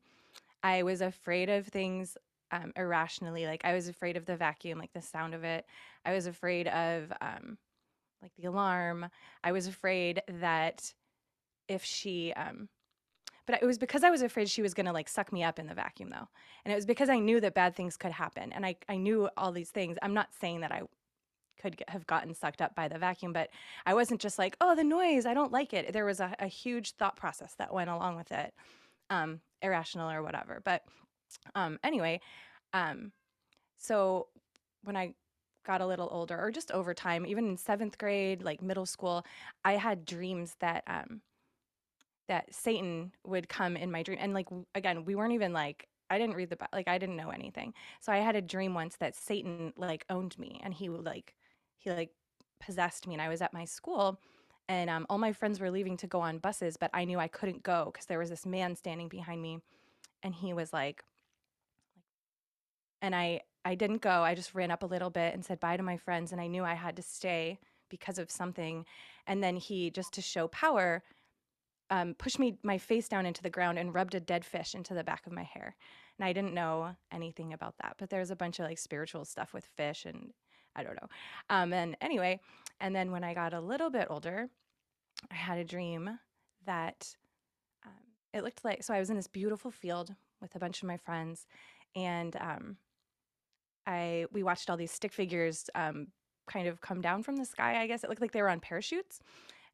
I 0.63 0.83
was 0.83 1.01
afraid 1.01 1.49
of 1.49 1.67
things 1.67 2.15
um, 2.51 2.73
irrationally, 2.75 3.47
like 3.47 3.65
I 3.65 3.73
was 3.73 3.87
afraid 3.87 4.17
of 4.17 4.25
the 4.25 4.37
vacuum, 4.37 4.77
like 4.77 4.93
the 4.93 5.01
sound 5.01 5.33
of 5.33 5.43
it. 5.43 5.65
I 6.05 6.13
was 6.13 6.27
afraid 6.27 6.67
of 6.67 7.11
um, 7.21 7.57
like 8.21 8.31
the 8.37 8.45
alarm. 8.45 9.09
I 9.43 9.51
was 9.51 9.65
afraid 9.65 10.21
that 10.27 10.93
if 11.67 11.83
she 11.83 12.33
um, 12.33 12.69
but 13.47 13.61
it 13.61 13.65
was 13.65 13.79
because 13.79 14.03
I 14.03 14.11
was 14.11 14.21
afraid 14.21 14.49
she 14.49 14.61
was 14.61 14.75
gonna 14.75 14.93
like 14.93 15.09
suck 15.09 15.33
me 15.33 15.43
up 15.43 15.57
in 15.57 15.65
the 15.67 15.73
vacuum 15.73 16.09
though. 16.11 16.27
And 16.63 16.71
it 16.71 16.75
was 16.75 16.85
because 16.85 17.09
I 17.09 17.17
knew 17.17 17.39
that 17.41 17.55
bad 17.55 17.75
things 17.75 17.97
could 17.97 18.11
happen. 18.11 18.51
And 18.53 18.65
I, 18.65 18.75
I 18.87 18.97
knew 18.97 19.29
all 19.37 19.51
these 19.51 19.71
things. 19.71 19.97
I'm 20.01 20.13
not 20.13 20.29
saying 20.39 20.59
that 20.61 20.71
I 20.71 20.81
could 21.59 21.77
get, 21.77 21.89
have 21.89 22.05
gotten 22.05 22.33
sucked 22.33 22.61
up 22.61 22.75
by 22.75 22.87
the 22.87 22.99
vacuum, 22.99 23.33
but 23.33 23.49
I 23.85 23.93
wasn't 23.93 24.21
just 24.21 24.37
like, 24.37 24.55
oh, 24.61 24.75
the 24.75 24.83
noise, 24.83 25.25
I 25.25 25.33
don't 25.33 25.51
like 25.51 25.73
it. 25.73 25.93
There 25.93 26.05
was 26.05 26.19
a, 26.19 26.35
a 26.39 26.47
huge 26.47 26.91
thought 26.91 27.15
process 27.15 27.55
that 27.57 27.73
went 27.73 27.89
along 27.89 28.17
with 28.17 28.31
it, 28.31 28.53
um, 29.09 29.39
irrational 29.61 30.11
or 30.11 30.21
whatever. 30.21 30.61
But 30.63 30.83
um, 31.55 31.79
anyway, 31.83 32.21
um, 32.73 33.11
so 33.77 34.27
when 34.83 34.95
I 34.97 35.13
got 35.65 35.81
a 35.81 35.87
little 35.87 36.09
older, 36.11 36.37
or 36.39 36.51
just 36.51 36.71
over 36.71 36.93
time, 36.93 37.25
even 37.25 37.47
in 37.47 37.57
seventh 37.57 37.97
grade, 37.97 38.43
like 38.43 38.61
middle 38.61 38.85
school, 38.85 39.25
I 39.65 39.73
had 39.73 40.05
dreams 40.05 40.55
that 40.59 40.83
um, 40.87 41.21
that 42.27 42.53
Satan 42.53 43.13
would 43.25 43.49
come 43.49 43.77
in 43.77 43.91
my 43.91 44.03
dream. 44.03 44.17
And 44.21 44.33
like 44.33 44.47
again, 44.75 45.05
we 45.05 45.15
weren't 45.15 45.33
even 45.33 45.53
like 45.53 45.87
I 46.09 46.17
didn't 46.17 46.35
read 46.35 46.49
the 46.49 46.57
like 46.73 46.87
I 46.87 46.97
didn't 46.97 47.15
know 47.15 47.29
anything. 47.29 47.73
So 48.01 48.11
I 48.11 48.17
had 48.17 48.35
a 48.35 48.41
dream 48.41 48.73
once 48.73 48.97
that 48.97 49.15
Satan 49.15 49.73
like 49.77 50.05
owned 50.09 50.37
me 50.39 50.59
and 50.63 50.73
he 50.73 50.89
would 50.89 51.05
like 51.05 51.35
he 51.77 51.91
like 51.91 52.11
possessed 52.59 53.07
me 53.07 53.13
and 53.13 53.21
I 53.21 53.29
was 53.29 53.41
at 53.41 53.53
my 53.53 53.65
school 53.65 54.19
and 54.69 54.89
um, 54.89 55.05
all 55.09 55.17
my 55.17 55.31
friends 55.31 55.59
were 55.59 55.71
leaving 55.71 55.95
to 55.97 56.07
go 56.07 56.19
on 56.19 56.39
buses, 56.39 56.75
but 56.77 56.91
I 56.93 57.05
knew 57.05 57.19
I 57.19 57.29
couldn't 57.29 57.63
go 57.63 57.85
because 57.85 58.05
there 58.07 58.19
was 58.19 58.29
this 58.29 58.45
man 58.45 58.75
standing 58.75 59.07
behind 59.07 59.41
me 59.41 59.59
and 60.23 60.35
he 60.35 60.53
was 60.53 60.73
like 60.73 61.03
and 63.01 63.15
I 63.15 63.41
I 63.65 63.75
didn't 63.75 64.01
go. 64.01 64.23
I 64.23 64.33
just 64.33 64.55
ran 64.55 64.71
up 64.71 64.83
a 64.83 64.87
little 64.87 65.09
bit 65.09 65.33
and 65.33 65.43
said 65.45 65.59
bye 65.59 65.77
to 65.77 65.83
my 65.83 65.97
friends 65.97 66.31
and 66.31 66.39
I 66.39 66.47
knew 66.47 66.63
I 66.63 66.75
had 66.75 66.95
to 66.97 67.01
stay 67.01 67.59
because 67.89 68.17
of 68.17 68.31
something. 68.31 68.85
And 69.25 69.43
then 69.43 69.57
he 69.57 69.89
just 69.89 70.13
to 70.13 70.21
show 70.21 70.47
power 70.47 71.03
um, 71.89 72.15
pushed 72.15 72.39
me 72.39 72.57
my 72.63 72.77
face 72.77 73.07
down 73.07 73.25
into 73.25 73.41
the 73.41 73.49
ground 73.49 73.79
and 73.79 73.93
rubbed 73.93 74.15
a 74.15 74.19
dead 74.19 74.45
fish 74.45 74.75
into 74.75 74.93
the 74.93 75.03
back 75.03 75.25
of 75.25 75.33
my 75.33 75.43
hair. 75.43 75.75
And 76.17 76.25
I 76.25 76.33
didn't 76.33 76.53
know 76.53 76.95
anything 77.11 77.53
about 77.53 77.75
that, 77.81 77.95
but 77.97 78.09
there's 78.09 78.31
a 78.31 78.35
bunch 78.35 78.59
of 78.59 78.65
like 78.65 78.77
spiritual 78.77 79.25
stuff 79.25 79.53
with 79.53 79.65
fish 79.65 80.05
and 80.05 80.33
I 80.75 80.83
don't 80.83 80.95
know. 80.95 81.07
Um, 81.49 81.73
and 81.73 81.97
anyway, 82.01 82.39
and 82.79 82.95
then 82.95 83.11
when 83.11 83.23
I 83.23 83.33
got 83.33 83.53
a 83.53 83.59
little 83.59 83.89
bit 83.89 84.07
older, 84.09 84.49
I 85.31 85.35
had 85.35 85.57
a 85.57 85.63
dream 85.63 86.19
that 86.65 87.15
um, 87.85 87.91
it 88.33 88.43
looked 88.43 88.63
like 88.63 88.83
so 88.83 88.93
I 88.93 88.99
was 88.99 89.09
in 89.09 89.15
this 89.15 89.27
beautiful 89.27 89.71
field 89.71 90.13
with 90.41 90.55
a 90.55 90.59
bunch 90.59 90.83
of 90.83 90.87
my 90.87 90.97
friends, 90.97 91.47
and 91.95 92.35
um, 92.35 92.77
I 93.87 94.25
we 94.31 94.43
watched 94.43 94.69
all 94.69 94.77
these 94.77 94.91
stick 94.91 95.13
figures 95.13 95.69
um, 95.73 96.07
kind 96.47 96.67
of 96.67 96.81
come 96.81 97.01
down 97.01 97.23
from 97.23 97.37
the 97.37 97.45
sky. 97.45 97.81
I 97.81 97.87
guess 97.87 98.03
it 98.03 98.09
looked 98.09 98.21
like 98.21 98.31
they 98.31 98.41
were 98.41 98.49
on 98.49 98.59
parachutes. 98.59 99.19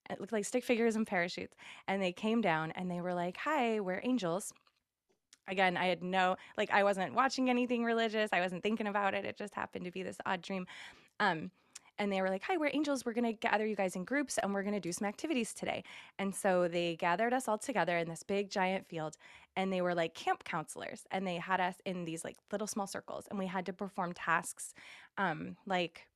It 0.09 0.19
looked 0.19 0.33
like 0.33 0.45
stick 0.45 0.63
figures 0.63 0.95
and 0.95 1.07
parachutes, 1.07 1.55
and 1.87 2.01
they 2.01 2.11
came 2.11 2.41
down 2.41 2.71
and 2.71 2.89
they 2.89 3.01
were 3.01 3.13
like, 3.13 3.37
"Hi, 3.37 3.79
we're 3.79 4.01
angels." 4.03 4.53
Again, 5.47 5.75
I 5.77 5.87
had 5.87 6.03
no 6.03 6.37
like 6.57 6.71
I 6.71 6.83
wasn't 6.83 7.13
watching 7.13 7.49
anything 7.49 7.83
religious. 7.83 8.29
I 8.33 8.39
wasn't 8.41 8.63
thinking 8.63 8.87
about 8.87 9.13
it. 9.13 9.25
It 9.25 9.37
just 9.37 9.55
happened 9.55 9.85
to 9.85 9.91
be 9.91 10.03
this 10.03 10.17
odd 10.25 10.41
dream. 10.41 10.67
Um, 11.19 11.51
and 11.99 12.11
they 12.11 12.21
were 12.21 12.29
like, 12.29 12.43
"Hi, 12.43 12.57
we're 12.57 12.71
angels. 12.73 13.05
We're 13.05 13.13
gonna 13.13 13.33
gather 13.33 13.65
you 13.65 13.75
guys 13.75 13.95
in 13.95 14.03
groups, 14.05 14.37
and 14.39 14.53
we're 14.53 14.63
gonna 14.63 14.79
do 14.79 14.91
some 14.91 15.07
activities 15.07 15.53
today." 15.53 15.83
And 16.17 16.35
so 16.35 16.67
they 16.67 16.95
gathered 16.95 17.33
us 17.33 17.47
all 17.47 17.57
together 17.57 17.97
in 17.97 18.09
this 18.09 18.23
big 18.23 18.49
giant 18.49 18.87
field, 18.87 19.17
and 19.55 19.71
they 19.71 19.81
were 19.81 19.93
like 19.95 20.13
camp 20.15 20.43
counselors, 20.43 21.05
and 21.11 21.27
they 21.27 21.37
had 21.37 21.59
us 21.59 21.75
in 21.85 22.05
these 22.05 22.23
like 22.23 22.37
little 22.51 22.67
small 22.67 22.87
circles, 22.87 23.27
and 23.27 23.37
we 23.37 23.47
had 23.47 23.65
to 23.67 23.73
perform 23.73 24.13
tasks, 24.13 24.73
um, 25.17 25.57
like 25.65 26.07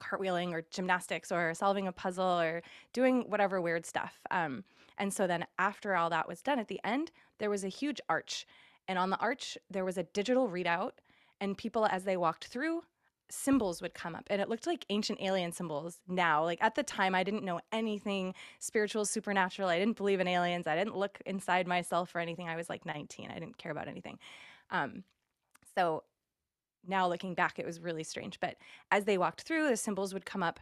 cartwheeling 0.00 0.52
or 0.52 0.62
gymnastics 0.70 1.32
or 1.32 1.54
solving 1.54 1.86
a 1.86 1.92
puzzle 1.92 2.40
or 2.40 2.62
doing 2.92 3.24
whatever 3.28 3.60
weird 3.60 3.86
stuff. 3.86 4.20
Um, 4.30 4.64
and 4.98 5.12
so 5.12 5.26
then 5.26 5.44
after 5.58 5.94
all 5.94 6.10
that 6.10 6.28
was 6.28 6.42
done, 6.42 6.58
at 6.58 6.68
the 6.68 6.80
end 6.84 7.10
there 7.38 7.50
was 7.50 7.64
a 7.64 7.68
huge 7.68 8.00
arch, 8.08 8.46
and 8.88 8.98
on 8.98 9.10
the 9.10 9.18
arch 9.18 9.58
there 9.70 9.84
was 9.84 9.98
a 9.98 10.04
digital 10.04 10.48
readout, 10.48 10.92
and 11.40 11.56
people 11.56 11.86
as 11.86 12.04
they 12.04 12.16
walked 12.16 12.46
through 12.46 12.82
symbols 13.28 13.82
would 13.82 13.94
come 13.94 14.14
up 14.14 14.24
and 14.30 14.40
it 14.40 14.48
looked 14.48 14.66
like 14.66 14.84
ancient 14.88 15.20
alien 15.20 15.52
symbols 15.52 16.00
now. 16.06 16.44
Like 16.44 16.62
at 16.62 16.74
the 16.74 16.82
time 16.82 17.14
i 17.14 17.24
didn't 17.24 17.44
know 17.44 17.60
anything 17.72 18.34
spiritual 18.60 19.04
supernatural. 19.04 19.68
I 19.68 19.78
didn't 19.78 19.96
believe 19.96 20.20
in 20.20 20.28
aliens. 20.28 20.66
I 20.66 20.76
didn't 20.76 20.96
look 20.96 21.18
inside 21.26 21.66
myself 21.66 22.14
or 22.14 22.20
anything. 22.20 22.48
I 22.48 22.56
was 22.56 22.68
like 22.68 22.86
19 22.86 23.30
i 23.30 23.34
didn't 23.34 23.58
care 23.58 23.72
about 23.72 23.88
anything. 23.88 24.18
Um, 24.70 25.04
so 25.74 26.04
now 26.88 27.08
looking 27.08 27.34
back 27.34 27.58
it 27.58 27.66
was 27.66 27.80
really 27.80 28.04
strange 28.04 28.38
but 28.40 28.56
as 28.90 29.04
they 29.04 29.18
walked 29.18 29.42
through 29.42 29.68
the 29.68 29.76
symbols 29.76 30.12
would 30.14 30.26
come 30.26 30.42
up 30.42 30.60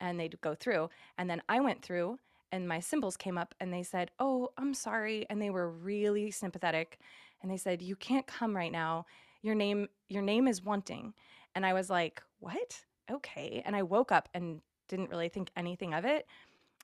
and 0.00 0.18
they'd 0.18 0.40
go 0.40 0.54
through 0.54 0.88
and 1.18 1.28
then 1.28 1.42
i 1.48 1.60
went 1.60 1.82
through 1.82 2.18
and 2.52 2.68
my 2.68 2.78
symbols 2.78 3.16
came 3.16 3.38
up 3.38 3.54
and 3.60 3.72
they 3.72 3.82
said 3.82 4.10
oh 4.18 4.50
i'm 4.58 4.74
sorry 4.74 5.26
and 5.30 5.40
they 5.40 5.50
were 5.50 5.70
really 5.70 6.30
sympathetic 6.30 6.98
and 7.42 7.50
they 7.50 7.56
said 7.56 7.82
you 7.82 7.96
can't 7.96 8.26
come 8.26 8.56
right 8.56 8.72
now 8.72 9.04
your 9.42 9.54
name 9.54 9.88
your 10.08 10.22
name 10.22 10.48
is 10.48 10.62
wanting 10.62 11.12
and 11.54 11.64
I 11.64 11.72
was 11.72 11.90
like, 11.90 12.22
what? 12.40 12.80
Okay. 13.10 13.62
And 13.64 13.76
I 13.76 13.82
woke 13.82 14.12
up 14.12 14.28
and 14.34 14.60
didn't 14.88 15.10
really 15.10 15.28
think 15.28 15.50
anything 15.56 15.94
of 15.94 16.04
it. 16.04 16.26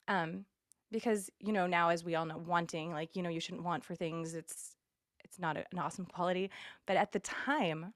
Um, 0.09 0.45
because, 0.93 1.31
you 1.39 1.53
know, 1.53 1.67
now 1.67 1.91
as 1.91 2.05
we 2.05 2.15
all 2.15 2.25
know, 2.25 2.39
wanting, 2.39 2.93
like, 2.93 3.15
you 3.15 3.23
know, 3.23 3.29
you 3.31 3.41
shouldn't 3.41 3.65
want 3.65 3.85
for 3.85 3.95
things. 3.95 4.35
It's 4.35 4.77
it's 5.23 5.39
not 5.39 5.57
an 5.57 5.79
awesome 5.79 6.07
quality. 6.07 6.51
But 6.87 6.97
at 6.97 7.13
the 7.13 7.21
time, 7.21 7.93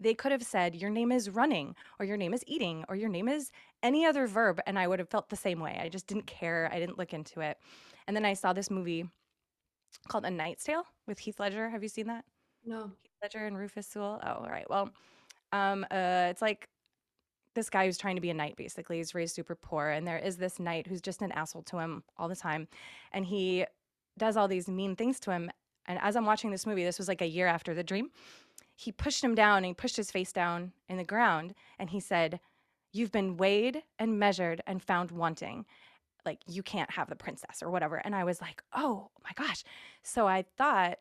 they 0.00 0.14
could 0.14 0.32
have 0.32 0.42
said, 0.42 0.74
Your 0.74 0.90
name 0.90 1.12
is 1.12 1.30
running, 1.30 1.74
or 1.98 2.06
your 2.06 2.16
name 2.16 2.34
is 2.34 2.44
eating, 2.46 2.84
or 2.88 2.96
your 2.96 3.08
name 3.08 3.28
is 3.28 3.50
any 3.82 4.04
other 4.04 4.26
verb. 4.26 4.60
And 4.66 4.78
I 4.78 4.86
would 4.86 4.98
have 4.98 5.08
felt 5.08 5.28
the 5.28 5.36
same 5.36 5.60
way. 5.60 5.78
I 5.82 5.88
just 5.88 6.06
didn't 6.06 6.26
care. 6.26 6.68
I 6.72 6.78
didn't 6.78 6.98
look 6.98 7.12
into 7.14 7.40
it. 7.40 7.58
And 8.06 8.16
then 8.16 8.24
I 8.24 8.34
saw 8.34 8.52
this 8.52 8.70
movie 8.70 9.08
called 10.08 10.24
A 10.24 10.30
Knight's 10.30 10.64
Tale 10.64 10.84
with 11.06 11.18
Heath 11.18 11.40
Ledger. 11.40 11.68
Have 11.68 11.82
you 11.82 11.88
seen 11.88 12.06
that? 12.06 12.24
No. 12.64 12.90
Heath 13.02 13.16
Ledger 13.22 13.46
and 13.46 13.56
Rufus 13.56 13.86
Sewell. 13.86 14.20
Oh, 14.22 14.44
all 14.44 14.50
right. 14.50 14.68
Well, 14.68 14.90
um, 15.52 15.84
uh, 15.90 16.28
it's 16.30 16.42
like 16.42 16.68
this 17.56 17.70
guy 17.70 17.86
who's 17.86 17.98
trying 17.98 18.14
to 18.14 18.20
be 18.20 18.30
a 18.30 18.34
knight 18.34 18.54
basically 18.56 18.98
he's 18.98 19.14
raised 19.14 19.34
super 19.34 19.56
poor 19.56 19.88
and 19.88 20.06
there 20.06 20.18
is 20.18 20.36
this 20.36 20.60
knight 20.60 20.86
who's 20.86 21.00
just 21.00 21.22
an 21.22 21.32
asshole 21.32 21.62
to 21.62 21.78
him 21.78 22.04
all 22.18 22.28
the 22.28 22.36
time 22.36 22.68
and 23.12 23.24
he 23.24 23.64
does 24.18 24.36
all 24.36 24.46
these 24.46 24.68
mean 24.68 24.94
things 24.94 25.18
to 25.18 25.32
him 25.32 25.50
and 25.86 25.98
as 26.02 26.14
i'm 26.14 26.26
watching 26.26 26.50
this 26.50 26.66
movie 26.66 26.84
this 26.84 26.98
was 26.98 27.08
like 27.08 27.22
a 27.22 27.26
year 27.26 27.46
after 27.46 27.74
the 27.74 27.82
dream 27.82 28.10
he 28.76 28.92
pushed 28.92 29.24
him 29.24 29.34
down 29.34 29.58
and 29.58 29.66
he 29.66 29.74
pushed 29.74 29.96
his 29.96 30.10
face 30.10 30.32
down 30.32 30.72
in 30.88 30.96
the 30.96 31.04
ground 31.04 31.54
and 31.78 31.90
he 31.90 32.00
said 32.00 32.38
you've 32.92 33.12
been 33.12 33.36
weighed 33.36 33.82
and 33.98 34.18
measured 34.18 34.62
and 34.66 34.82
found 34.82 35.10
wanting 35.10 35.64
like 36.24 36.38
you 36.46 36.62
can't 36.62 36.90
have 36.90 37.08
the 37.08 37.16
princess 37.16 37.62
or 37.62 37.70
whatever 37.70 37.96
and 37.96 38.14
i 38.14 38.22
was 38.22 38.40
like 38.40 38.62
oh 38.74 39.10
my 39.24 39.30
gosh 39.34 39.64
so 40.02 40.26
i 40.26 40.44
thought 40.56 40.98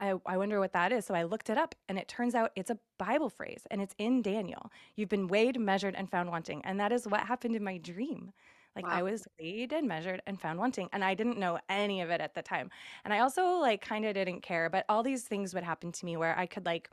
I, 0.00 0.14
I 0.26 0.36
wonder 0.36 0.58
what 0.60 0.72
that 0.72 0.92
is. 0.92 1.06
So 1.06 1.14
I 1.14 1.22
looked 1.22 1.48
it 1.48 1.56
up 1.56 1.74
and 1.88 1.98
it 1.98 2.08
turns 2.08 2.34
out 2.34 2.50
it's 2.56 2.70
a 2.70 2.78
Bible 2.98 3.30
phrase 3.30 3.62
and 3.70 3.80
it's 3.80 3.94
in 3.96 4.22
Daniel. 4.22 4.70
You've 4.96 5.08
been 5.08 5.28
weighed, 5.28 5.58
measured, 5.58 5.94
and 5.94 6.10
found 6.10 6.30
wanting. 6.30 6.62
And 6.64 6.78
that 6.80 6.92
is 6.92 7.06
what 7.06 7.20
happened 7.20 7.56
in 7.56 7.64
my 7.64 7.78
dream. 7.78 8.32
Like 8.76 8.86
wow. 8.86 8.92
I 8.92 9.02
was 9.02 9.26
weighed 9.38 9.72
and 9.72 9.86
measured 9.86 10.22
and 10.26 10.40
found 10.40 10.58
wanting. 10.58 10.88
And 10.92 11.04
I 11.04 11.14
didn't 11.14 11.38
know 11.38 11.58
any 11.68 12.00
of 12.00 12.10
it 12.10 12.20
at 12.20 12.34
the 12.34 12.42
time. 12.42 12.70
And 13.04 13.14
I 13.14 13.20
also 13.20 13.58
like 13.58 13.80
kind 13.80 14.04
of 14.04 14.14
didn't 14.14 14.42
care, 14.42 14.68
but 14.68 14.84
all 14.88 15.02
these 15.02 15.24
things 15.24 15.54
would 15.54 15.64
happen 15.64 15.92
to 15.92 16.04
me 16.04 16.16
where 16.16 16.36
I 16.38 16.46
could 16.46 16.66
like, 16.66 16.90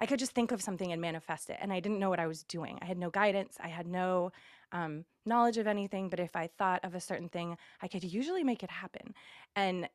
I 0.00 0.06
could 0.06 0.18
just 0.18 0.32
think 0.32 0.52
of 0.52 0.62
something 0.62 0.92
and 0.92 1.00
manifest 1.00 1.50
it. 1.50 1.58
And 1.60 1.72
I 1.72 1.80
didn't 1.80 1.98
know 1.98 2.10
what 2.10 2.20
I 2.20 2.26
was 2.26 2.44
doing. 2.44 2.78
I 2.80 2.84
had 2.86 2.98
no 2.98 3.10
guidance. 3.10 3.56
I 3.60 3.68
had 3.68 3.86
no 3.86 4.30
um, 4.72 5.04
knowledge 5.26 5.58
of 5.58 5.66
anything. 5.66 6.08
But 6.08 6.20
if 6.20 6.36
I 6.36 6.46
thought 6.46 6.84
of 6.84 6.94
a 6.94 7.00
certain 7.00 7.28
thing, 7.28 7.56
I 7.82 7.88
could 7.88 8.04
usually 8.04 8.44
make 8.44 8.62
it 8.62 8.70
happen. 8.70 9.14
And 9.56 9.88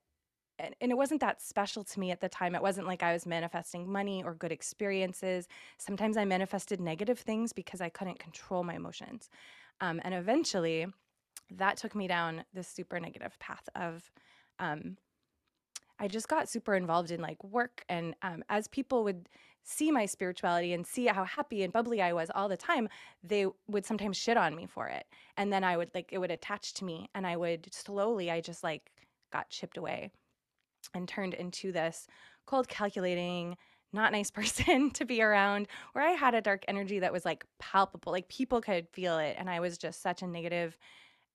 and, 0.59 0.75
and 0.81 0.91
it 0.91 0.95
wasn't 0.95 1.21
that 1.21 1.41
special 1.41 1.83
to 1.83 1.99
me 1.99 2.11
at 2.11 2.21
the 2.21 2.29
time. 2.29 2.55
It 2.55 2.61
wasn't 2.61 2.87
like 2.87 3.01
I 3.01 3.13
was 3.13 3.25
manifesting 3.25 3.91
money 3.91 4.23
or 4.23 4.35
good 4.35 4.51
experiences. 4.51 5.47
Sometimes 5.79 6.15
I 6.15 6.25
manifested 6.25 6.79
negative 6.79 7.19
things 7.19 7.53
because 7.53 7.81
I 7.81 7.89
couldn't 7.89 8.19
control 8.19 8.63
my 8.63 8.75
emotions. 8.75 9.29
Um, 9.81 9.99
and 10.03 10.13
eventually, 10.13 10.85
that 11.51 11.77
took 11.77 11.95
me 11.95 12.07
down 12.07 12.43
this 12.53 12.67
super 12.67 12.99
negative 12.99 13.37
path 13.39 13.67
of 13.75 14.11
um, 14.59 14.97
I 15.99 16.07
just 16.07 16.27
got 16.27 16.49
super 16.49 16.75
involved 16.75 17.11
in 17.11 17.21
like 17.21 17.43
work. 17.43 17.85
And 17.89 18.15
um, 18.21 18.43
as 18.49 18.67
people 18.67 19.03
would 19.03 19.29
see 19.63 19.91
my 19.91 20.05
spirituality 20.05 20.73
and 20.73 20.85
see 20.85 21.05
how 21.05 21.23
happy 21.23 21.63
and 21.63 21.71
bubbly 21.71 22.01
I 22.01 22.13
was 22.13 22.29
all 22.33 22.49
the 22.49 22.57
time, 22.57 22.89
they 23.23 23.45
would 23.67 23.85
sometimes 23.85 24.17
shit 24.17 24.37
on 24.37 24.55
me 24.55 24.65
for 24.65 24.87
it. 24.87 25.05
And 25.37 25.53
then 25.53 25.63
I 25.63 25.77
would 25.77 25.91
like, 25.93 26.09
it 26.11 26.17
would 26.17 26.31
attach 26.31 26.73
to 26.75 26.85
me 26.85 27.09
and 27.15 27.25
I 27.25 27.37
would 27.37 27.73
slowly, 27.73 28.29
I 28.29 28.41
just 28.41 28.63
like 28.63 28.91
got 29.31 29.49
chipped 29.49 29.77
away 29.77 30.11
and 30.93 31.07
turned 31.07 31.33
into 31.33 31.71
this 31.71 32.07
cold, 32.45 32.67
calculating, 32.67 33.55
not 33.93 34.11
nice 34.11 34.31
person 34.31 34.91
to 34.91 35.05
be 35.05 35.21
around, 35.21 35.67
where 35.93 36.05
I 36.05 36.11
had 36.11 36.33
a 36.33 36.41
dark 36.41 36.65
energy 36.67 36.99
that 36.99 37.13
was 37.13 37.23
like 37.23 37.45
palpable. 37.59 38.11
Like 38.11 38.27
people 38.27 38.59
could 38.59 38.89
feel 38.91 39.19
it. 39.19 39.35
And 39.39 39.49
I 39.49 39.59
was 39.59 39.77
just 39.77 40.01
such 40.01 40.21
a 40.21 40.27
negative 40.27 40.77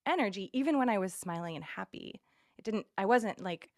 energy, 0.05 0.49
even 0.53 0.77
when 0.77 0.89
I 0.89 0.97
was 0.97 1.13
smiling 1.13 1.55
and 1.55 1.63
happy. 1.63 2.21
It 2.57 2.63
didn't, 2.63 2.85
I 2.97 3.05
wasn't 3.05 3.41
like, 3.41 3.69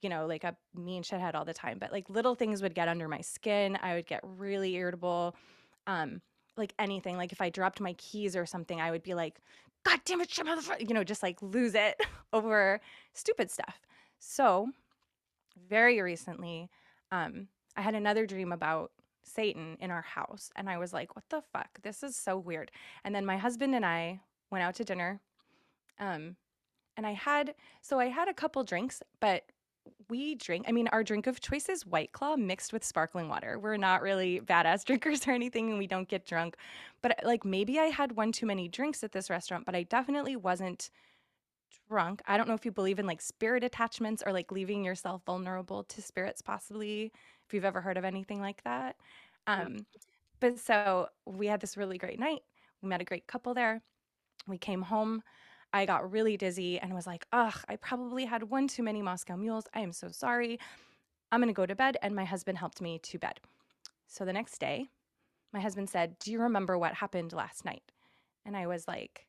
you 0.00 0.08
know, 0.08 0.26
like 0.26 0.44
a 0.44 0.56
mean 0.74 1.02
shithead 1.02 1.34
all 1.34 1.44
the 1.44 1.54
time, 1.54 1.78
but 1.78 1.92
like 1.92 2.08
little 2.08 2.34
things 2.34 2.62
would 2.62 2.74
get 2.74 2.88
under 2.88 3.08
my 3.08 3.20
skin. 3.20 3.78
I 3.82 3.94
would 3.94 4.06
get 4.06 4.20
really 4.22 4.74
irritable. 4.74 5.36
Um, 5.86 6.22
like 6.56 6.74
anything, 6.78 7.16
like 7.16 7.32
if 7.32 7.40
I 7.40 7.50
dropped 7.50 7.80
my 7.80 7.94
keys 7.94 8.36
or 8.36 8.46
something, 8.46 8.80
I 8.80 8.90
would 8.90 9.02
be 9.02 9.14
like, 9.14 9.40
God 9.84 10.00
damn 10.04 10.20
it, 10.20 10.28
motherfucker!" 10.30 10.86
you 10.86 10.94
know, 10.94 11.04
just 11.04 11.22
like 11.22 11.40
lose 11.42 11.74
it 11.74 12.00
over 12.32 12.80
stupid 13.14 13.50
stuff. 13.50 13.80
So 14.18 14.68
very 15.68 16.00
recently, 16.00 16.70
um, 17.10 17.48
I 17.76 17.82
had 17.82 17.94
another 17.94 18.26
dream 18.26 18.52
about 18.52 18.92
Satan 19.22 19.76
in 19.80 19.90
our 19.90 20.02
house. 20.02 20.50
And 20.56 20.68
I 20.68 20.78
was 20.78 20.92
like, 20.92 21.14
what 21.16 21.24
the 21.28 21.42
fuck? 21.52 21.80
This 21.82 22.02
is 22.02 22.16
so 22.16 22.38
weird. 22.38 22.70
And 23.04 23.14
then 23.14 23.24
my 23.24 23.36
husband 23.36 23.74
and 23.74 23.84
I 23.84 24.20
went 24.50 24.64
out 24.64 24.74
to 24.76 24.84
dinner. 24.84 25.20
Um, 26.00 26.36
and 26.96 27.06
I 27.06 27.12
had, 27.12 27.54
so 27.82 28.00
I 28.00 28.06
had 28.06 28.28
a 28.28 28.34
couple 28.34 28.64
drinks, 28.64 29.02
but 29.20 29.44
we 30.10 30.34
drink, 30.36 30.66
I 30.68 30.72
mean, 30.72 30.88
our 30.88 31.04
drink 31.04 31.26
of 31.26 31.40
choice 31.40 31.68
is 31.68 31.86
White 31.86 32.12
Claw 32.12 32.36
mixed 32.36 32.72
with 32.72 32.84
sparkling 32.84 33.28
water. 33.28 33.58
We're 33.58 33.78
not 33.78 34.02
really 34.02 34.40
badass 34.40 34.84
drinkers 34.86 35.26
or 35.28 35.32
anything, 35.32 35.70
and 35.70 35.78
we 35.78 35.86
don't 35.86 36.08
get 36.08 36.26
drunk. 36.26 36.56
But 37.02 37.20
like 37.24 37.44
maybe 37.44 37.78
I 37.80 37.86
had 37.86 38.12
one 38.12 38.32
too 38.32 38.46
many 38.46 38.68
drinks 38.68 39.04
at 39.04 39.12
this 39.12 39.30
restaurant, 39.30 39.66
but 39.66 39.76
I 39.76 39.84
definitely 39.84 40.36
wasn't 40.36 40.90
drunk. 41.88 42.22
I 42.26 42.36
don't 42.36 42.48
know 42.48 42.54
if 42.54 42.64
you 42.64 42.72
believe 42.72 42.98
in 42.98 43.06
like 43.06 43.20
spirit 43.20 43.64
attachments 43.64 44.22
or 44.24 44.32
like 44.32 44.52
leaving 44.52 44.84
yourself 44.84 45.22
vulnerable 45.26 45.84
to 45.84 46.02
spirits, 46.02 46.42
possibly, 46.42 47.12
if 47.46 47.54
you've 47.54 47.64
ever 47.64 47.80
heard 47.80 47.96
of 47.98 48.04
anything 48.04 48.40
like 48.40 48.62
that. 48.64 48.96
Um. 49.46 49.86
But 50.40 50.58
so 50.58 51.08
we 51.26 51.46
had 51.48 51.60
this 51.60 51.76
really 51.76 51.98
great 51.98 52.18
night. 52.20 52.42
We 52.82 52.88
met 52.88 53.00
a 53.02 53.04
great 53.04 53.26
couple 53.28 53.54
there. 53.54 53.82
We 54.46 54.58
came 54.58 54.82
home. 54.82 55.22
I 55.72 55.86
got 55.86 56.10
really 56.10 56.36
dizzy 56.36 56.78
and 56.78 56.94
was 56.94 57.06
like, 57.06 57.26
ugh, 57.32 57.54
I 57.68 57.76
probably 57.76 58.24
had 58.24 58.44
one 58.44 58.68
too 58.68 58.82
many 58.82 59.02
Moscow 59.02 59.36
mules. 59.36 59.66
I 59.74 59.80
am 59.80 59.92
so 59.92 60.08
sorry. 60.08 60.58
I'm 61.30 61.40
going 61.40 61.48
to 61.48 61.54
go 61.54 61.66
to 61.66 61.76
bed. 61.76 61.96
And 62.02 62.14
my 62.14 62.24
husband 62.24 62.58
helped 62.58 62.80
me 62.80 62.98
to 62.98 63.18
bed. 63.18 63.40
So 64.06 64.24
the 64.24 64.32
next 64.32 64.58
day, 64.58 64.88
my 65.52 65.60
husband 65.60 65.88
said, 65.88 66.18
Do 66.18 66.32
you 66.32 66.40
remember 66.40 66.76
what 66.76 66.94
happened 66.94 67.32
last 67.32 67.64
night? 67.64 67.82
And 68.44 68.56
I 68.56 68.66
was 68.66 68.88
like, 68.88 69.26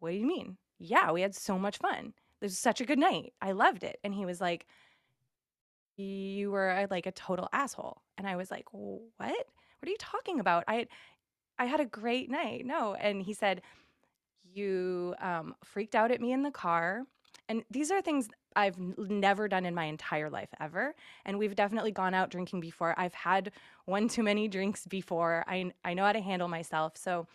What 0.00 0.10
do 0.10 0.16
you 0.16 0.26
mean? 0.26 0.56
yeah, 0.78 1.10
we 1.12 1.22
had 1.22 1.34
so 1.34 1.58
much 1.58 1.78
fun. 1.78 2.12
It 2.40 2.44
was 2.44 2.58
such 2.58 2.80
a 2.80 2.84
good 2.84 2.98
night. 2.98 3.32
I 3.40 3.52
loved 3.52 3.84
it. 3.84 3.98
And 4.04 4.14
he 4.14 4.26
was 4.26 4.40
like, 4.40 4.66
you 5.96 6.50
were 6.50 6.70
uh, 6.70 6.86
like 6.90 7.06
a 7.06 7.12
total 7.12 7.48
asshole. 7.52 8.02
And 8.18 8.26
I 8.26 8.36
was 8.36 8.50
like, 8.50 8.66
what? 8.72 9.12
What 9.18 9.88
are 9.88 9.90
you 9.90 9.96
talking 9.98 10.40
about? 10.40 10.64
I, 10.66 10.86
I 11.58 11.66
had 11.66 11.80
a 11.80 11.86
great 11.86 12.30
night. 12.30 12.66
No. 12.66 12.94
And 12.94 13.22
he 13.22 13.32
said, 13.32 13.62
you 14.54 15.14
um, 15.20 15.54
freaked 15.64 15.94
out 15.94 16.10
at 16.10 16.20
me 16.20 16.32
in 16.32 16.42
the 16.42 16.50
car. 16.50 17.04
And 17.48 17.62
these 17.70 17.90
are 17.90 18.00
things 18.00 18.28
I've 18.56 18.78
never 18.78 19.48
done 19.48 19.66
in 19.66 19.74
my 19.74 19.84
entire 19.84 20.30
life 20.30 20.48
ever. 20.60 20.94
And 21.26 21.38
we've 21.38 21.54
definitely 21.54 21.92
gone 21.92 22.14
out 22.14 22.30
drinking 22.30 22.60
before. 22.60 22.94
I've 22.98 23.14
had 23.14 23.50
one 23.84 24.08
too 24.08 24.22
many 24.22 24.48
drinks 24.48 24.86
before. 24.86 25.44
I, 25.46 25.72
I 25.84 25.94
know 25.94 26.04
how 26.04 26.12
to 26.12 26.20
handle 26.20 26.48
myself. 26.48 26.96
So 26.96 27.26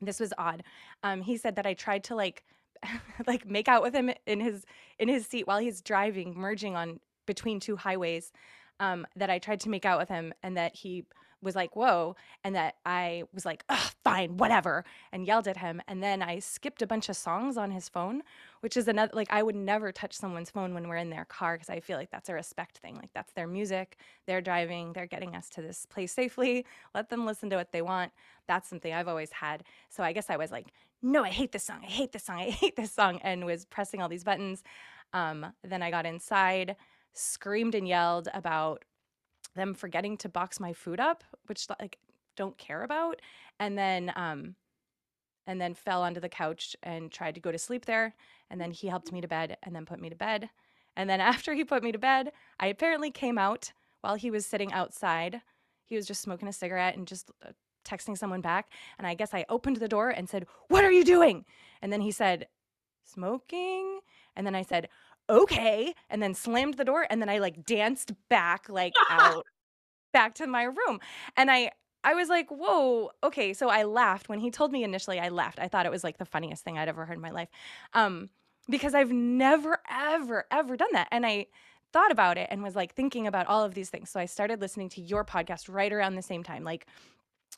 this 0.00 0.20
was 0.20 0.32
odd. 0.38 0.62
Um, 1.02 1.20
he 1.20 1.36
said 1.36 1.56
that 1.56 1.66
I 1.66 1.74
tried 1.74 2.04
to 2.04 2.14
like 2.14 2.44
like 3.26 3.46
make 3.46 3.68
out 3.68 3.82
with 3.82 3.94
him 3.94 4.10
in 4.26 4.40
his 4.40 4.64
in 4.98 5.08
his 5.08 5.26
seat 5.26 5.46
while 5.46 5.58
he's 5.58 5.80
driving, 5.80 6.34
merging 6.36 6.76
on 6.76 7.00
between 7.26 7.60
two 7.60 7.76
highways. 7.76 8.32
Um, 8.80 9.06
that 9.14 9.30
I 9.30 9.38
tried 9.38 9.60
to 9.60 9.68
make 9.68 9.84
out 9.84 10.00
with 10.00 10.08
him, 10.08 10.34
and 10.42 10.56
that 10.56 10.74
he 10.74 11.04
was 11.44 11.54
like, 11.54 11.76
whoa. 11.76 12.16
And 12.42 12.54
that 12.56 12.76
I 12.84 13.24
was 13.32 13.44
like, 13.44 13.64
fine, 14.04 14.36
whatever, 14.36 14.84
and 15.12 15.26
yelled 15.26 15.46
at 15.46 15.58
him. 15.58 15.80
And 15.86 16.02
then 16.02 16.22
I 16.22 16.40
skipped 16.40 16.82
a 16.82 16.86
bunch 16.86 17.08
of 17.08 17.16
songs 17.16 17.56
on 17.56 17.70
his 17.70 17.88
phone, 17.88 18.22
which 18.60 18.76
is 18.76 18.88
another, 18.88 19.12
like, 19.14 19.28
I 19.30 19.42
would 19.42 19.54
never 19.54 19.92
touch 19.92 20.14
someone's 20.14 20.50
phone 20.50 20.74
when 20.74 20.88
we're 20.88 20.96
in 20.96 21.10
their 21.10 21.26
car 21.26 21.54
because 21.54 21.70
I 21.70 21.80
feel 21.80 21.98
like 21.98 22.10
that's 22.10 22.28
a 22.28 22.34
respect 22.34 22.78
thing. 22.78 22.96
Like, 22.96 23.10
that's 23.14 23.32
their 23.32 23.46
music. 23.46 23.98
They're 24.26 24.40
driving, 24.40 24.92
they're 24.92 25.06
getting 25.06 25.36
us 25.36 25.48
to 25.50 25.62
this 25.62 25.86
place 25.86 26.12
safely. 26.12 26.66
Let 26.94 27.10
them 27.10 27.26
listen 27.26 27.50
to 27.50 27.56
what 27.56 27.72
they 27.72 27.82
want. 27.82 28.12
That's 28.48 28.68
something 28.68 28.92
I've 28.92 29.08
always 29.08 29.30
had. 29.30 29.62
So 29.90 30.02
I 30.02 30.12
guess 30.12 30.30
I 30.30 30.36
was 30.36 30.50
like, 30.50 30.72
no, 31.02 31.22
I 31.22 31.30
hate 31.30 31.52
this 31.52 31.64
song. 31.64 31.80
I 31.82 31.90
hate 31.90 32.12
this 32.12 32.24
song. 32.24 32.38
I 32.38 32.50
hate 32.50 32.76
this 32.76 32.92
song. 32.92 33.20
And 33.22 33.44
was 33.44 33.66
pressing 33.66 34.00
all 34.00 34.08
these 34.08 34.24
buttons. 34.24 34.62
Um, 35.12 35.46
then 35.62 35.82
I 35.82 35.90
got 35.90 36.06
inside, 36.06 36.76
screamed 37.12 37.74
and 37.74 37.86
yelled 37.86 38.28
about 38.34 38.84
them 39.54 39.74
forgetting 39.74 40.16
to 40.18 40.28
box 40.28 40.60
my 40.60 40.72
food 40.72 41.00
up, 41.00 41.24
which 41.46 41.66
like 41.80 41.98
don't 42.36 42.58
care 42.58 42.82
about, 42.82 43.20
and 43.58 43.78
then 43.78 44.12
um 44.16 44.56
and 45.46 45.60
then 45.60 45.74
fell 45.74 46.02
onto 46.02 46.20
the 46.20 46.28
couch 46.28 46.74
and 46.82 47.12
tried 47.12 47.34
to 47.34 47.40
go 47.40 47.52
to 47.52 47.58
sleep 47.58 47.84
there, 47.84 48.14
and 48.50 48.60
then 48.60 48.70
he 48.70 48.88
helped 48.88 49.12
me 49.12 49.20
to 49.20 49.28
bed 49.28 49.56
and 49.62 49.74
then 49.74 49.84
put 49.84 50.00
me 50.00 50.08
to 50.08 50.16
bed. 50.16 50.50
And 50.96 51.08
then 51.08 51.20
after 51.32 51.54
he 51.54 51.64
put 51.64 51.82
me 51.82 51.92
to 51.92 51.98
bed, 51.98 52.32
I 52.58 52.66
apparently 52.68 53.10
came 53.10 53.38
out 53.38 53.72
while 54.00 54.14
he 54.14 54.30
was 54.30 54.46
sitting 54.46 54.72
outside. 54.72 55.42
He 55.84 55.96
was 55.96 56.06
just 56.06 56.22
smoking 56.22 56.48
a 56.48 56.52
cigarette 56.52 56.96
and 56.96 57.06
just 57.06 57.30
uh, 57.46 57.50
texting 57.84 58.16
someone 58.16 58.40
back, 58.40 58.70
and 58.98 59.06
I 59.06 59.14
guess 59.14 59.34
I 59.34 59.44
opened 59.48 59.76
the 59.76 59.88
door 59.88 60.10
and 60.10 60.28
said, 60.28 60.46
"What 60.68 60.84
are 60.84 60.92
you 60.92 61.04
doing?" 61.04 61.44
And 61.82 61.92
then 61.92 62.00
he 62.00 62.10
said, 62.10 62.48
"Smoking." 63.04 64.00
And 64.36 64.46
then 64.46 64.54
I 64.54 64.62
said, 64.62 64.88
okay 65.28 65.94
and 66.10 66.22
then 66.22 66.34
slammed 66.34 66.74
the 66.74 66.84
door 66.84 67.06
and 67.08 67.20
then 67.20 67.28
i 67.28 67.38
like 67.38 67.64
danced 67.64 68.12
back 68.28 68.68
like 68.68 68.94
out 69.10 69.46
back 70.12 70.34
to 70.34 70.46
my 70.46 70.64
room 70.64 71.00
and 71.36 71.50
i 71.50 71.70
i 72.02 72.14
was 72.14 72.28
like 72.28 72.48
whoa 72.50 73.10
okay 73.22 73.52
so 73.52 73.68
i 73.68 73.82
laughed 73.82 74.28
when 74.28 74.38
he 74.38 74.50
told 74.50 74.70
me 74.70 74.84
initially 74.84 75.18
i 75.18 75.28
laughed 75.28 75.58
i 75.58 75.68
thought 75.68 75.86
it 75.86 75.92
was 75.92 76.04
like 76.04 76.18
the 76.18 76.24
funniest 76.24 76.62
thing 76.64 76.78
i'd 76.78 76.88
ever 76.88 77.04
heard 77.04 77.16
in 77.16 77.22
my 77.22 77.30
life 77.30 77.48
um 77.94 78.28
because 78.68 78.94
i've 78.94 79.12
never 79.12 79.78
ever 79.90 80.44
ever 80.50 80.76
done 80.76 80.92
that 80.92 81.08
and 81.10 81.24
i 81.24 81.46
thought 81.92 82.10
about 82.10 82.36
it 82.36 82.48
and 82.50 82.62
was 82.62 82.74
like 82.74 82.94
thinking 82.94 83.26
about 83.26 83.46
all 83.46 83.62
of 83.62 83.74
these 83.74 83.88
things 83.88 84.10
so 84.10 84.20
i 84.20 84.26
started 84.26 84.60
listening 84.60 84.88
to 84.88 85.00
your 85.00 85.24
podcast 85.24 85.72
right 85.72 85.92
around 85.92 86.16
the 86.16 86.22
same 86.22 86.42
time 86.42 86.64
like 86.64 86.86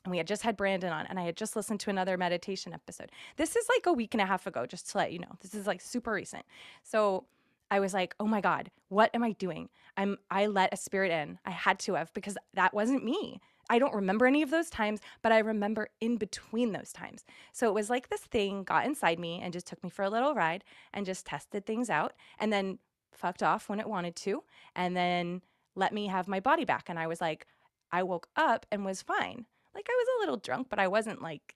and 0.03 0.11
we 0.11 0.17
had 0.17 0.27
just 0.27 0.43
had 0.43 0.55
Brandon 0.55 0.93
on, 0.93 1.05
and 1.07 1.19
I 1.19 1.23
had 1.23 1.35
just 1.35 1.55
listened 1.55 1.79
to 1.81 1.89
another 1.89 2.17
meditation 2.17 2.73
episode. 2.73 3.11
This 3.35 3.55
is 3.55 3.65
like 3.67 3.87
a 3.87 3.93
week 3.93 4.13
and 4.13 4.21
a 4.21 4.25
half 4.25 4.47
ago, 4.47 4.65
just 4.65 4.91
to 4.91 4.97
let 4.97 5.11
you 5.11 5.19
know. 5.19 5.35
This 5.41 5.53
is 5.53 5.67
like 5.67 5.81
super 5.81 6.11
recent. 6.11 6.45
So 6.83 7.25
I 7.69 7.79
was 7.79 7.93
like, 7.93 8.15
"Oh 8.19 8.27
my 8.27 8.41
god, 8.41 8.71
what 8.89 9.11
am 9.13 9.23
I 9.23 9.33
doing? 9.33 9.69
I'm 9.97 10.17
I 10.31 10.47
let 10.47 10.73
a 10.73 10.77
spirit 10.77 11.11
in. 11.11 11.39
I 11.45 11.51
had 11.51 11.79
to 11.79 11.93
have 11.95 12.13
because 12.13 12.37
that 12.53 12.73
wasn't 12.73 13.03
me. 13.03 13.41
I 13.69 13.79
don't 13.79 13.93
remember 13.93 14.25
any 14.25 14.41
of 14.41 14.49
those 14.49 14.69
times, 14.69 15.01
but 15.21 15.31
I 15.31 15.39
remember 15.39 15.89
in 15.99 16.17
between 16.17 16.71
those 16.71 16.93
times. 16.93 17.25
So 17.51 17.67
it 17.67 17.73
was 17.73 17.89
like 17.89 18.09
this 18.09 18.21
thing 18.21 18.63
got 18.63 18.85
inside 18.85 19.19
me 19.19 19.41
and 19.41 19.51
just 19.51 19.67
took 19.67 19.83
me 19.83 19.89
for 19.89 20.03
a 20.03 20.09
little 20.09 20.33
ride 20.33 20.63
and 20.93 21.05
just 21.05 21.25
tested 21.25 21.65
things 21.65 21.89
out 21.89 22.13
and 22.39 22.51
then 22.53 22.79
fucked 23.11 23.43
off 23.43 23.67
when 23.67 23.79
it 23.79 23.89
wanted 23.89 24.15
to 24.15 24.43
and 24.75 24.95
then 24.95 25.41
let 25.75 25.93
me 25.93 26.07
have 26.07 26.27
my 26.27 26.39
body 26.39 26.65
back 26.65 26.85
and 26.87 26.99
I 26.99 27.07
was 27.07 27.19
like 27.19 27.47
I 27.91 28.03
woke 28.03 28.27
up 28.35 28.65
and 28.71 28.85
was 28.85 29.01
fine. 29.01 29.45
Like 29.73 29.87
I 29.89 29.95
was 29.95 30.07
a 30.17 30.19
little 30.21 30.37
drunk, 30.37 30.67
but 30.69 30.79
I 30.79 30.87
wasn't 30.87 31.21
like 31.21 31.55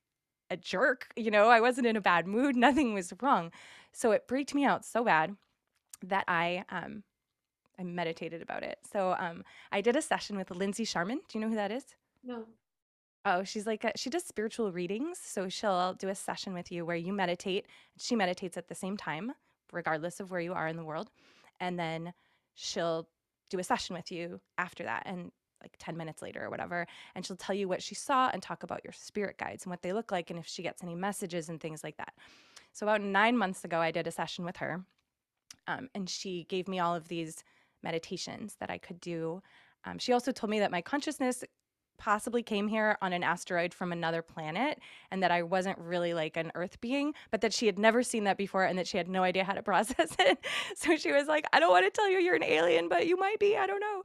a 0.49 0.57
jerk, 0.57 1.07
you 1.15 1.31
know, 1.31 1.49
I 1.49 1.61
wasn't 1.61 1.87
in 1.87 1.95
a 1.95 2.01
bad 2.01 2.27
mood, 2.27 2.55
nothing 2.55 2.93
was 2.93 3.13
wrong. 3.21 3.51
So 3.93 4.11
it 4.11 4.25
freaked 4.27 4.53
me 4.53 4.65
out 4.65 4.85
so 4.85 5.03
bad 5.03 5.35
that 6.03 6.25
I 6.27 6.63
um 6.69 7.03
I 7.79 7.83
meditated 7.83 8.41
about 8.41 8.63
it. 8.63 8.79
So 8.91 9.15
um 9.19 9.43
I 9.71 9.81
did 9.81 9.95
a 9.95 10.01
session 10.01 10.37
with 10.37 10.51
Lindsay 10.51 10.85
Sharman. 10.85 11.21
Do 11.27 11.37
you 11.37 11.41
know 11.41 11.49
who 11.49 11.55
that 11.55 11.71
is? 11.71 11.85
No. 12.23 12.45
Oh, 13.23 13.43
she's 13.43 13.67
like 13.67 13.83
a, 13.83 13.91
she 13.95 14.09
does 14.09 14.23
spiritual 14.23 14.71
readings. 14.71 15.19
So 15.23 15.47
she'll 15.47 15.93
do 15.93 16.09
a 16.09 16.15
session 16.15 16.53
with 16.53 16.71
you 16.71 16.85
where 16.85 16.95
you 16.95 17.13
meditate. 17.13 17.67
She 17.97 18.15
meditates 18.15 18.57
at 18.57 18.67
the 18.67 18.75
same 18.75 18.97
time, 18.97 19.33
regardless 19.71 20.19
of 20.19 20.31
where 20.31 20.39
you 20.39 20.53
are 20.53 20.67
in 20.67 20.75
the 20.75 20.83
world, 20.83 21.11
and 21.59 21.77
then 21.77 22.13
she'll 22.55 23.07
do 23.49 23.59
a 23.59 23.63
session 23.63 23.95
with 23.95 24.11
you 24.11 24.39
after 24.57 24.83
that 24.83 25.03
and 25.05 25.31
like 25.61 25.75
10 25.77 25.95
minutes 25.95 26.21
later 26.21 26.43
or 26.45 26.49
whatever 26.49 26.87
and 27.13 27.25
she'll 27.25 27.35
tell 27.35 27.55
you 27.55 27.67
what 27.67 27.83
she 27.83 27.93
saw 27.93 28.29
and 28.33 28.41
talk 28.41 28.63
about 28.63 28.83
your 28.83 28.93
spirit 28.93 29.37
guides 29.37 29.63
and 29.63 29.69
what 29.69 29.81
they 29.81 29.93
look 29.93 30.11
like 30.11 30.29
and 30.29 30.39
if 30.39 30.47
she 30.47 30.63
gets 30.63 30.81
any 30.81 30.95
messages 30.95 31.49
and 31.49 31.59
things 31.59 31.83
like 31.83 31.97
that 31.97 32.13
so 32.71 32.85
about 32.85 33.01
nine 33.01 33.37
months 33.37 33.63
ago 33.63 33.79
i 33.79 33.91
did 33.91 34.07
a 34.07 34.11
session 34.11 34.43
with 34.45 34.57
her 34.57 34.83
um, 35.71 35.89
and 35.95 36.09
she 36.09 36.45
gave 36.49 36.67
me 36.67 36.79
all 36.79 36.95
of 36.95 37.07
these 37.07 37.43
meditations 37.83 38.55
that 38.59 38.69
I 38.69 38.77
could 38.77 38.99
do. 38.99 39.41
Um, 39.85 39.97
she 39.97 40.13
also 40.13 40.31
told 40.31 40.49
me 40.49 40.59
that 40.59 40.71
my 40.71 40.81
consciousness 40.81 41.43
possibly 41.97 42.41
came 42.41 42.67
here 42.67 42.97
on 43.01 43.13
an 43.13 43.23
asteroid 43.23 43.73
from 43.73 43.91
another 43.91 44.23
planet 44.23 44.79
and 45.11 45.21
that 45.21 45.29
I 45.29 45.43
wasn't 45.43 45.77
really 45.77 46.13
like 46.13 46.35
an 46.35 46.51
earth 46.55 46.81
being, 46.81 47.13
but 47.29 47.41
that 47.41 47.53
she 47.53 47.67
had 47.67 47.77
never 47.77 48.01
seen 48.01 48.23
that 48.23 48.37
before 48.37 48.63
and 48.63 48.77
that 48.79 48.87
she 48.87 48.97
had 48.97 49.07
no 49.07 49.23
idea 49.23 49.43
how 49.43 49.53
to 49.53 49.61
process 49.71 50.15
it. 50.19 50.39
so 50.75 50.95
she 50.95 51.11
was 51.11 51.27
like, 51.27 51.45
I 51.53 51.59
don't 51.59 51.71
want 51.71 51.85
to 51.85 51.91
tell 51.91 52.09
you 52.09 52.19
you're 52.19 52.35
an 52.35 52.43
alien, 52.43 52.89
but 52.89 53.07
you 53.07 53.17
might 53.17 53.39
be. 53.39 53.55
I 53.55 53.67
don't 53.67 53.79
know. 53.79 54.03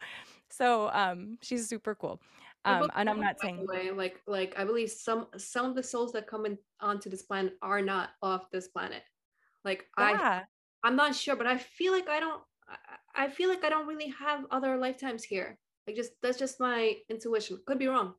So 0.51 0.91
um, 0.93 1.39
she's 1.41 1.69
super 1.69 1.95
cool. 1.95 2.21
Um, 2.65 2.91
and 2.97 3.09
I'm 3.09 3.21
not 3.21 3.41
saying 3.41 3.65
way, 3.69 3.93
like 3.93 4.21
like 4.27 4.53
I 4.59 4.65
believe 4.65 4.91
some 4.91 5.29
some 5.37 5.67
of 5.67 5.77
the 5.77 5.85
souls 5.85 6.11
that 6.13 6.27
come 6.27 6.47
in 6.47 6.59
onto 6.81 7.09
this 7.09 7.23
planet 7.23 7.57
are 7.63 7.81
not 7.81 8.11
off 8.23 8.51
this 8.51 8.67
planet. 8.67 9.05
Like 9.65 9.87
yeah. 9.97 10.41
I 10.41 10.43
I'm 10.87 10.95
not 10.95 11.17
sure, 11.17 11.35
but 11.35 11.49
I 11.49 11.59
feel 11.59 11.93
like 11.93 12.09
I 12.09 12.21
don't. 12.21 12.41
I 13.17 13.29
feel 13.29 13.49
like 13.49 13.65
I 13.65 13.69
don't 13.69 13.89
really 13.89 14.13
have 14.21 14.45
other 14.53 14.77
lifetimes 14.77 15.25
here. 15.25 15.59
Like 15.87 15.97
just 15.97 16.13
that's 16.23 16.39
just 16.39 16.61
my 16.61 16.95
intuition. 17.11 17.59
Could 17.67 17.81
be 17.81 17.89
wrong. 17.89 18.15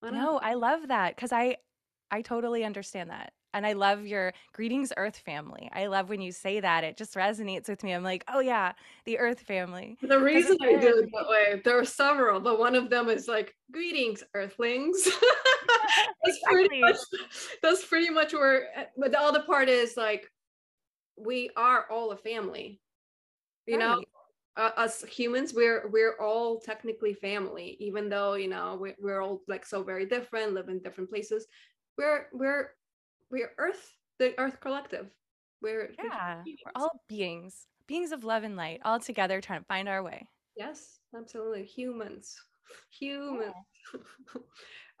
I 0.00 0.10
no, 0.10 0.16
know. 0.16 0.40
I 0.40 0.54
love 0.54 0.86
that 0.88 1.16
because 1.16 1.32
I 1.32 1.56
I 2.12 2.22
totally 2.22 2.64
understand 2.64 3.10
that. 3.10 3.32
And 3.54 3.66
I 3.66 3.72
love 3.72 4.06
your 4.06 4.32
greetings, 4.52 4.92
Earth 4.96 5.16
family. 5.18 5.68
I 5.72 5.86
love 5.86 6.08
when 6.08 6.20
you 6.20 6.30
say 6.30 6.60
that. 6.60 6.84
It 6.84 6.96
just 6.96 7.14
resonates 7.14 7.68
with 7.68 7.82
me. 7.82 7.92
I'm 7.92 8.02
like, 8.04 8.24
oh 8.28 8.40
yeah, 8.40 8.72
the 9.04 9.18
Earth 9.18 9.40
family. 9.40 9.96
The 10.00 10.18
reason 10.18 10.56
I 10.62 10.76
do 10.76 10.98
it 10.98 11.10
that 11.12 11.28
way, 11.28 11.60
there 11.64 11.78
are 11.78 11.84
several, 11.84 12.40
but 12.40 12.58
one 12.58 12.74
of 12.74 12.90
them 12.90 13.08
is 13.08 13.26
like, 13.26 13.54
greetings, 13.72 14.22
Earthlings. 14.34 15.04
that's 16.24 16.36
exactly. 16.36 16.68
pretty 16.68 16.80
much 16.80 16.96
that's 17.62 17.84
pretty 17.84 18.10
much 18.10 18.32
where 18.32 18.68
but 18.96 19.12
the 19.12 19.20
other 19.20 19.42
part 19.42 19.68
is 19.68 19.96
like 19.96 20.30
we 21.16 21.50
are 21.56 21.86
all 21.90 22.10
a 22.12 22.16
family. 22.16 22.80
You 23.66 23.78
right. 23.78 23.84
know 23.84 24.04
uh, 24.56 24.70
us 24.76 25.02
humans 25.04 25.52
we're 25.54 25.88
we're 25.88 26.16
all 26.20 26.60
technically 26.60 27.12
family 27.12 27.76
even 27.80 28.08
though 28.08 28.34
you 28.34 28.48
know 28.48 28.78
we're, 28.80 28.94
we're 29.00 29.20
all 29.20 29.42
like 29.48 29.66
so 29.66 29.82
very 29.82 30.06
different 30.06 30.54
live 30.54 30.68
in 30.68 30.80
different 30.80 31.10
places. 31.10 31.46
We're 31.98 32.26
we're 32.32 32.70
we're 33.30 33.52
earth 33.58 33.92
the 34.18 34.38
earth 34.38 34.60
collective. 34.60 35.10
We're 35.60 35.90
yeah 35.98 36.42
we're, 36.46 36.54
we're 36.66 36.72
all 36.76 37.02
beings 37.08 37.66
beings 37.86 38.12
of 38.12 38.24
love 38.24 38.44
and 38.44 38.56
light 38.56 38.80
all 38.84 39.00
together 39.00 39.40
trying 39.40 39.60
to 39.60 39.66
find 39.66 39.88
our 39.88 40.02
way. 40.02 40.26
Yes 40.56 40.98
absolutely. 41.16 41.64
Humans 41.64 42.36
humans. 42.90 43.52
Yeah. 43.92 44.00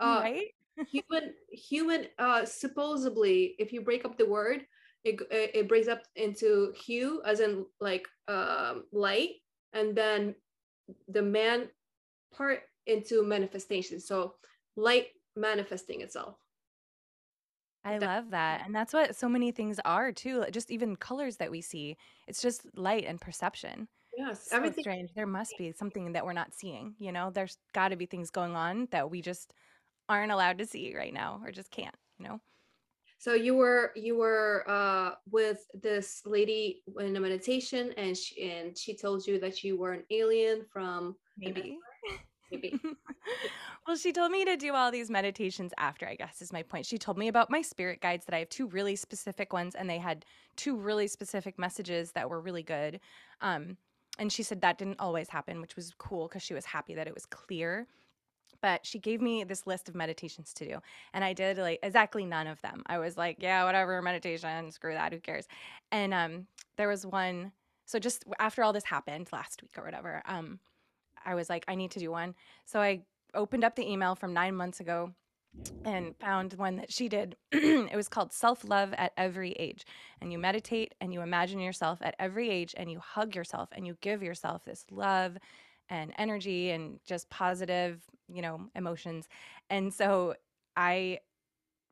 uh, 0.00 0.20
right? 0.20 0.46
human 0.90 1.32
human 1.52 2.06
uh 2.18 2.44
supposedly 2.44 3.54
if 3.60 3.72
you 3.72 3.82
break 3.82 4.04
up 4.04 4.18
the 4.18 4.26
word 4.26 4.66
it, 5.04 5.20
it 5.30 5.68
breaks 5.68 5.88
up 5.88 6.02
into 6.16 6.72
hue 6.76 7.22
as 7.26 7.40
in 7.40 7.66
like 7.80 8.08
um, 8.28 8.84
light 8.92 9.30
and 9.72 9.94
then 9.94 10.34
the 11.08 11.22
man 11.22 11.68
part 12.34 12.60
into 12.86 13.22
manifestation 13.22 14.00
so 14.00 14.34
light 14.76 15.08
manifesting 15.36 16.00
itself 16.00 16.36
I 17.86 17.98
love 17.98 18.30
that. 18.30 18.62
And 18.64 18.74
that's 18.74 18.94
what 18.94 19.14
so 19.14 19.28
many 19.28 19.52
things 19.52 19.78
are 19.84 20.10
too. 20.10 20.46
Just 20.50 20.70
even 20.70 20.96
colors 20.96 21.36
that 21.36 21.50
we 21.50 21.60
see. 21.60 21.98
It's 22.26 22.40
just 22.40 22.66
light 22.74 23.04
and 23.06 23.20
perception. 23.20 23.88
Yes. 24.16 24.48
So 24.48 24.56
everything 24.56 24.82
strange. 24.82 25.10
There 25.14 25.26
must 25.26 25.52
be 25.58 25.72
something 25.76 26.12
that 26.12 26.24
we're 26.24 26.32
not 26.32 26.54
seeing. 26.54 26.94
You 26.98 27.12
know, 27.12 27.30
there's 27.30 27.58
gotta 27.74 27.96
be 27.96 28.06
things 28.06 28.30
going 28.30 28.56
on 28.56 28.88
that 28.90 29.10
we 29.10 29.20
just 29.20 29.52
aren't 30.08 30.32
allowed 30.32 30.58
to 30.58 30.66
see 30.66 30.94
right 30.96 31.12
now 31.12 31.40
or 31.44 31.50
just 31.50 31.70
can't, 31.70 31.94
you 32.18 32.26
know? 32.26 32.40
So 33.24 33.32
you 33.32 33.54
were 33.54 33.90
you 33.96 34.18
were 34.18 34.64
uh, 34.68 35.12
with 35.30 35.66
this 35.80 36.20
lady 36.26 36.82
in 37.00 37.16
a 37.16 37.20
meditation 37.20 37.94
and 37.96 38.14
she, 38.14 38.50
and 38.50 38.76
she 38.76 38.94
told 38.94 39.26
you 39.26 39.40
that 39.40 39.64
you 39.64 39.78
were 39.78 39.94
an 39.94 40.02
alien 40.10 40.66
from 40.70 41.16
maybe. 41.38 41.78
maybe. 42.52 42.78
Well 43.86 43.96
she 43.96 44.12
told 44.12 44.30
me 44.30 44.44
to 44.44 44.58
do 44.58 44.74
all 44.74 44.90
these 44.90 45.10
meditations 45.10 45.72
after 45.78 46.06
i 46.06 46.16
guess 46.16 46.42
is 46.42 46.52
my 46.52 46.62
point. 46.62 46.84
She 46.84 46.98
told 46.98 47.16
me 47.16 47.28
about 47.28 47.48
my 47.48 47.62
spirit 47.62 48.02
guides 48.02 48.26
that 48.26 48.34
i 48.34 48.40
have 48.40 48.50
two 48.50 48.66
really 48.66 48.94
specific 48.94 49.54
ones 49.54 49.74
and 49.74 49.88
they 49.88 49.98
had 49.98 50.26
two 50.56 50.76
really 50.76 51.06
specific 51.06 51.58
messages 51.58 52.12
that 52.12 52.28
were 52.28 52.42
really 52.42 52.62
good. 52.62 53.00
Um, 53.40 53.78
and 54.18 54.30
she 54.30 54.42
said 54.42 54.60
that 54.60 54.76
didn't 54.76 55.00
always 55.00 55.30
happen 55.30 55.62
which 55.62 55.76
was 55.76 55.94
cool 55.96 56.28
because 56.28 56.42
she 56.42 56.52
was 56.52 56.66
happy 56.66 56.94
that 56.94 57.06
it 57.06 57.14
was 57.14 57.24
clear 57.24 57.86
but 58.64 58.86
she 58.86 58.98
gave 58.98 59.20
me 59.20 59.44
this 59.44 59.66
list 59.66 59.90
of 59.90 59.94
meditations 59.94 60.54
to 60.54 60.66
do 60.66 60.78
and 61.12 61.22
i 61.22 61.34
did 61.34 61.58
like 61.58 61.78
exactly 61.82 62.24
none 62.24 62.46
of 62.46 62.58
them 62.62 62.82
i 62.86 62.98
was 62.98 63.14
like 63.14 63.36
yeah 63.38 63.62
whatever 63.62 64.00
meditation 64.00 64.70
screw 64.70 64.94
that 64.94 65.12
who 65.12 65.20
cares 65.20 65.46
and 65.92 66.14
um 66.14 66.46
there 66.78 66.88
was 66.88 67.04
one 67.04 67.52
so 67.84 67.98
just 67.98 68.24
after 68.38 68.62
all 68.62 68.72
this 68.72 68.84
happened 68.84 69.28
last 69.34 69.60
week 69.60 69.76
or 69.76 69.84
whatever 69.84 70.22
um 70.24 70.58
i 71.26 71.34
was 71.34 71.50
like 71.50 71.62
i 71.68 71.74
need 71.74 71.90
to 71.90 71.98
do 71.98 72.10
one 72.10 72.34
so 72.64 72.80
i 72.80 73.02
opened 73.34 73.64
up 73.64 73.76
the 73.76 73.86
email 73.86 74.14
from 74.14 74.32
nine 74.32 74.54
months 74.54 74.80
ago 74.80 75.12
and 75.84 76.16
found 76.18 76.54
one 76.54 76.76
that 76.76 76.92
she 76.92 77.08
did. 77.08 77.36
it 77.52 77.94
was 77.94 78.08
called 78.08 78.32
Self 78.32 78.64
Love 78.64 78.92
at 78.94 79.12
Every 79.16 79.52
Age. 79.52 79.84
And 80.20 80.32
you 80.32 80.38
meditate 80.38 80.94
and 81.00 81.12
you 81.12 81.20
imagine 81.20 81.60
yourself 81.60 82.00
at 82.02 82.16
every 82.18 82.50
age 82.50 82.74
and 82.76 82.90
you 82.90 82.98
hug 82.98 83.36
yourself 83.36 83.68
and 83.70 83.86
you 83.86 83.96
give 84.00 84.20
yourself 84.20 84.64
this 84.64 84.84
love 84.90 85.36
and 85.88 86.12
energy 86.18 86.70
and 86.70 86.98
just 87.04 87.28
positive, 87.30 88.00
you 88.28 88.42
know, 88.42 88.60
emotions. 88.74 89.28
And 89.70 89.92
so 89.92 90.34
I 90.76 91.20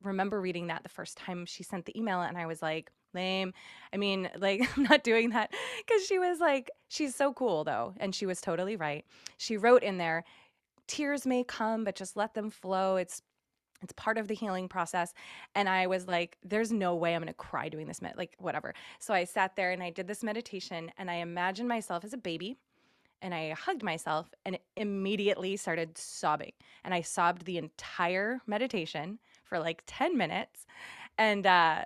remember 0.02 0.40
reading 0.40 0.68
that 0.68 0.82
the 0.82 0.88
first 0.88 1.16
time 1.16 1.46
she 1.46 1.62
sent 1.62 1.84
the 1.86 1.98
email 1.98 2.22
and 2.22 2.36
I 2.36 2.46
was 2.46 2.62
like, 2.62 2.90
lame. 3.14 3.52
I 3.92 3.96
mean, 3.96 4.30
like, 4.38 4.66
I'm 4.76 4.84
not 4.84 5.04
doing 5.04 5.30
that 5.30 5.52
because 5.86 6.06
she 6.06 6.18
was 6.18 6.40
like, 6.40 6.70
she's 6.88 7.14
so 7.14 7.32
cool 7.32 7.64
though. 7.64 7.94
And 7.98 8.14
she 8.14 8.26
was 8.26 8.40
totally 8.40 8.76
right. 8.76 9.04
She 9.38 9.56
wrote 9.56 9.82
in 9.82 9.98
there, 9.98 10.24
tears 10.86 11.26
may 11.26 11.44
come, 11.44 11.84
but 11.84 11.96
just 11.96 12.16
let 12.16 12.34
them 12.34 12.50
flow. 12.50 12.96
It's 12.96 13.22
it's 13.82 13.92
part 13.94 14.16
of 14.16 14.28
the 14.28 14.34
healing 14.34 14.68
process. 14.68 15.12
And 15.56 15.68
I 15.68 15.88
was 15.88 16.06
like, 16.06 16.36
there's 16.44 16.70
no 16.70 16.94
way 16.94 17.14
I'm 17.14 17.20
going 17.20 17.26
to 17.26 17.34
cry 17.34 17.68
doing 17.68 17.88
this, 17.88 18.00
med- 18.00 18.16
like, 18.16 18.34
whatever. 18.38 18.74
So 19.00 19.12
I 19.12 19.24
sat 19.24 19.56
there 19.56 19.72
and 19.72 19.82
I 19.82 19.90
did 19.90 20.06
this 20.06 20.22
meditation 20.22 20.92
and 20.98 21.10
I 21.10 21.16
imagined 21.16 21.68
myself 21.68 22.04
as 22.04 22.12
a 22.12 22.16
baby 22.16 22.56
and 23.22 23.34
I 23.34 23.50
hugged 23.50 23.82
myself 23.82 24.34
and 24.44 24.58
immediately 24.76 25.56
started 25.56 25.96
sobbing. 25.96 26.52
And 26.84 26.92
I 26.92 27.00
sobbed 27.00 27.44
the 27.44 27.56
entire 27.56 28.40
meditation 28.46 29.18
for 29.44 29.58
like 29.58 29.82
10 29.86 30.16
minutes. 30.16 30.66
And, 31.16 31.46
uh, 31.46 31.84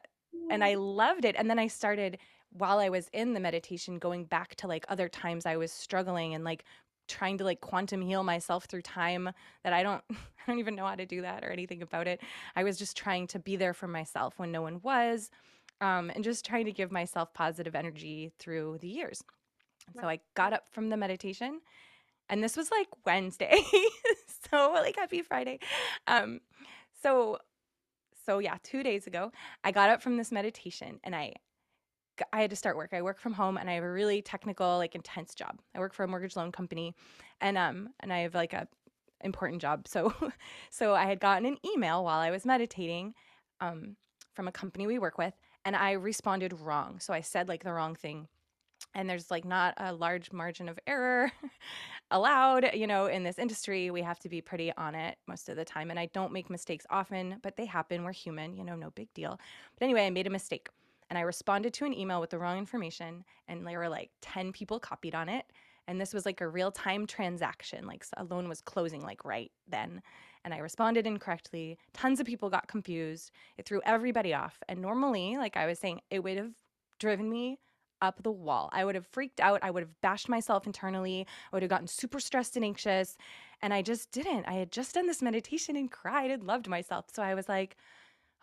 and 0.51 0.64
I 0.64 0.75
loved 0.75 1.25
it. 1.25 1.37
And 1.38 1.49
then 1.49 1.59
I 1.59 1.68
started 1.68 2.18
while 2.51 2.79
I 2.79 2.88
was 2.88 3.09
in 3.12 3.35
the 3.35 3.40
meditation 3.40 3.99
going 3.99 4.25
back 4.25 4.57
to 4.57 4.66
like 4.66 4.87
other 4.88 5.09
times 5.09 5.46
I 5.46 5.57
was 5.57 5.70
struggling 5.70 6.35
and 6.35 6.42
like 6.42 6.64
trying 7.09 7.38
to 7.38 7.44
like 7.44 7.61
quantum 7.61 8.01
heal 8.01 8.25
myself 8.25 8.64
through 8.64 8.83
time 8.83 9.31
that 9.62 9.72
I 9.72 9.83
don't 9.83 10.03
I 10.11 10.46
don't 10.46 10.59
even 10.59 10.75
know 10.75 10.87
how 10.87 10.94
to 10.94 11.07
do 11.07 11.22
that 11.22 11.44
or 11.44 11.51
anything 11.51 11.83
about 11.83 12.07
it. 12.07 12.20
I 12.55 12.64
was 12.64 12.79
just 12.79 12.96
trying 12.96 13.27
to 13.29 13.38
be 13.38 13.57
there 13.57 13.75
for 13.75 13.88
myself 13.88 14.38
when 14.38 14.53
no 14.53 14.62
one 14.62 14.81
was 14.83 15.31
um, 15.81 16.11
and 16.14 16.25
just 16.25 16.44
trying 16.44 16.64
to 16.66 16.72
give 16.72 16.90
myself 16.90 17.35
positive 17.35 17.75
energy 17.75 18.33
through 18.38 18.79
the 18.81 18.88
years. 18.88 19.22
So 20.01 20.09
I 20.09 20.20
got 20.35 20.53
up 20.53 20.64
from 20.70 20.90
the 20.90 20.96
meditation 20.96 21.61
and 22.29 22.42
this 22.42 22.57
was 22.57 22.70
like 22.70 22.88
Wednesday. 23.05 23.61
so 24.51 24.72
like 24.72 24.96
happy 24.96 25.22
Friday. 25.22 25.59
Um 26.07 26.40
so 27.03 27.38
so 28.25 28.38
yeah, 28.38 28.57
2 28.64 28.83
days 28.83 29.07
ago, 29.07 29.31
I 29.62 29.70
got 29.70 29.88
up 29.90 30.03
from 30.03 30.16
this 30.16 30.33
meditation 30.33 30.99
and 31.05 31.14
I 31.14 31.35
I 32.33 32.40
had 32.40 32.51
to 32.51 32.57
start 32.57 32.77
work. 32.77 32.94
I 32.94 33.03
work 33.03 33.18
from 33.18 33.35
home 33.35 33.59
and 33.59 33.68
I 33.68 33.75
have 33.75 33.85
a 33.85 33.90
really 33.90 34.22
technical, 34.22 34.79
like 34.79 34.94
intense 34.94 35.35
job. 35.35 35.61
I 35.75 35.79
work 35.81 35.92
for 35.92 36.05
a 36.05 36.09
mortgage 36.09 36.37
loan 36.37 36.53
company 36.53 36.94
and 37.40 37.59
um 37.59 37.90
and 38.01 38.12
I 38.12 38.20
have 38.20 38.35
like 38.35 38.53
a 38.53 38.68
important 39.22 39.62
job. 39.62 39.87
So 39.88 40.12
so 40.70 40.94
I 40.94 41.05
had 41.05 41.20
gotten 41.20 41.46
an 41.46 41.59
email 41.64 42.05
while 42.05 42.20
I 42.20 42.31
was 42.31 42.44
meditating 42.44 43.14
um 43.61 43.96
from 44.35 44.49
a 44.49 44.53
company 44.53 44.87
we 44.87 44.99
work 44.99 45.18
with 45.18 45.35
and 45.64 45.77
I 45.77 45.92
responded 45.92 46.53
wrong. 46.53 47.01
So 47.01 47.12
I 47.12 47.20
said 47.20 47.49
like 47.49 47.64
the 47.64 47.72
wrong 47.72 47.94
thing. 47.94 48.29
And 48.94 49.09
there's 49.11 49.31
like 49.31 49.44
not 49.44 49.75
a 49.77 49.92
large 49.92 50.33
margin 50.33 50.68
of 50.68 50.79
error 50.87 51.31
allowed, 52.11 52.70
you 52.75 52.87
know, 52.87 53.07
in 53.07 53.25
this 53.25 53.38
industry. 53.38 53.90
We 53.90 54.01
have 54.03 54.18
to 54.20 54.29
be 54.29 54.40
pretty 54.40 54.72
on 54.77 54.94
it 54.94 55.18
most 55.27 55.49
of 55.49 55.57
the 55.57 55.64
time 55.64 55.90
and 55.90 56.01
I 56.01 56.07
don't 56.07 56.33
make 56.33 56.49
mistakes 56.49 56.87
often, 56.88 57.38
but 57.42 57.57
they 57.57 57.66
happen. 57.66 58.05
We're 58.05 58.12
human, 58.12 58.57
you 58.57 58.64
know, 58.64 58.77
no 58.77 58.90
big 58.90 59.12
deal. 59.12 59.38
But 59.79 59.85
anyway, 59.85 60.07
I 60.07 60.11
made 60.11 60.27
a 60.27 60.31
mistake 60.31 60.68
and 61.11 61.18
I 61.18 61.22
responded 61.22 61.72
to 61.75 61.85
an 61.85 61.94
email 61.94 62.20
with 62.20 62.31
the 62.31 62.38
wrong 62.38 62.59
information, 62.59 63.25
and 63.49 63.66
there 63.66 63.79
were 63.79 63.88
like 63.88 64.11
10 64.22 64.53
people 64.53 64.81
copied 64.81 65.14
on 65.14 65.29
it. 65.29 65.44
And 65.88 66.01
this 66.01 66.12
was 66.12 66.27
like 66.27 66.40
a 66.40 66.49
real 66.49 66.72
time 66.72 67.07
transaction, 67.07 67.87
like 67.87 68.05
a 68.16 68.25
loan 68.25 68.49
was 68.49 68.61
closing 68.61 69.03
like 69.03 69.25
right 69.25 69.53
then. 69.68 70.03
And 70.44 70.53
I 70.53 70.59
responded 70.59 71.07
incorrectly. 71.07 71.79
Tons 71.92 72.18
of 72.18 72.27
people 72.27 72.51
got 72.51 72.66
confused. 72.66 73.31
It 73.57 73.66
threw 73.66 73.81
everybody 73.85 74.35
off. 74.35 74.59
And 74.68 74.81
normally, 74.81 75.37
like 75.37 75.57
I 75.57 75.66
was 75.66 75.79
saying, 75.79 76.01
it 76.11 76.25
would 76.25 76.37
have 76.37 76.53
driven 76.99 77.31
me 77.31 77.59
up 78.03 78.23
the 78.23 78.31
wall. 78.31 78.69
I 78.73 78.85
would 78.85 78.95
have 78.95 79.07
freaked 79.07 79.41
out. 79.41 79.61
I 79.63 79.71
would 79.71 79.83
have 79.83 80.01
bashed 80.03 80.29
myself 80.29 80.67
internally. 80.67 81.27
I 81.53 81.57
would 81.57 81.63
have 81.63 81.71
gotten 81.71 81.87
super 81.87 82.21
stressed 82.21 82.57
and 82.57 82.65
anxious. 82.65 83.17
And 83.63 83.73
I 83.73 83.83
just 83.83 84.11
didn't. 84.13 84.47
I 84.47 84.55
had 84.55 84.71
just 84.71 84.95
done 84.95 85.07
this 85.07 85.23
meditation 85.23 85.77
and 85.77 85.91
cried 85.91 86.31
and 86.31 86.45
loved 86.45 86.69
myself. 86.69 87.07
So 87.13 87.23
I 87.23 87.35
was 87.35 87.49
like, 87.49 87.77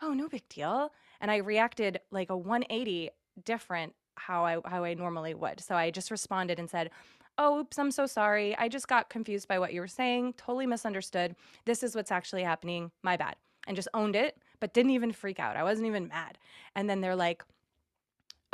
oh, 0.02 0.14
no 0.14 0.28
big 0.28 0.48
deal 0.50 0.92
and 1.24 1.32
I 1.32 1.38
reacted 1.38 2.02
like 2.12 2.30
a 2.30 2.38
180 2.38 3.10
different 3.46 3.94
how 4.16 4.46
I 4.46 4.58
how 4.66 4.84
I 4.84 4.94
normally 4.94 5.34
would. 5.34 5.60
So 5.62 5.76
I 5.76 5.90
just 5.90 6.12
responded 6.12 6.60
and 6.60 6.70
said, 6.70 6.92
"Oh, 7.38 7.60
oops, 7.60 7.80
I'm 7.80 7.92
so 7.92 8.06
sorry. 8.06 8.56
I 8.58 8.68
just 8.68 8.90
got 8.90 9.10
confused 9.10 9.48
by 9.48 9.58
what 9.58 9.74
you 9.74 9.80
were 9.80 9.88
saying. 9.88 10.34
Totally 10.34 10.68
misunderstood. 10.68 11.36
This 11.66 11.82
is 11.82 11.96
what's 11.96 12.12
actually 12.12 12.44
happening. 12.44 12.92
My 13.02 13.18
bad." 13.18 13.38
And 13.66 13.78
just 13.78 13.88
owned 13.94 14.18
it, 14.18 14.38
but 14.60 14.74
didn't 14.74 14.92
even 14.92 15.14
freak 15.14 15.40
out. 15.40 15.56
I 15.56 15.64
wasn't 15.64 15.88
even 15.88 16.10
mad. 16.10 16.38
And 16.76 16.90
then 16.90 17.00
they're 17.00 17.16
like, 17.16 17.44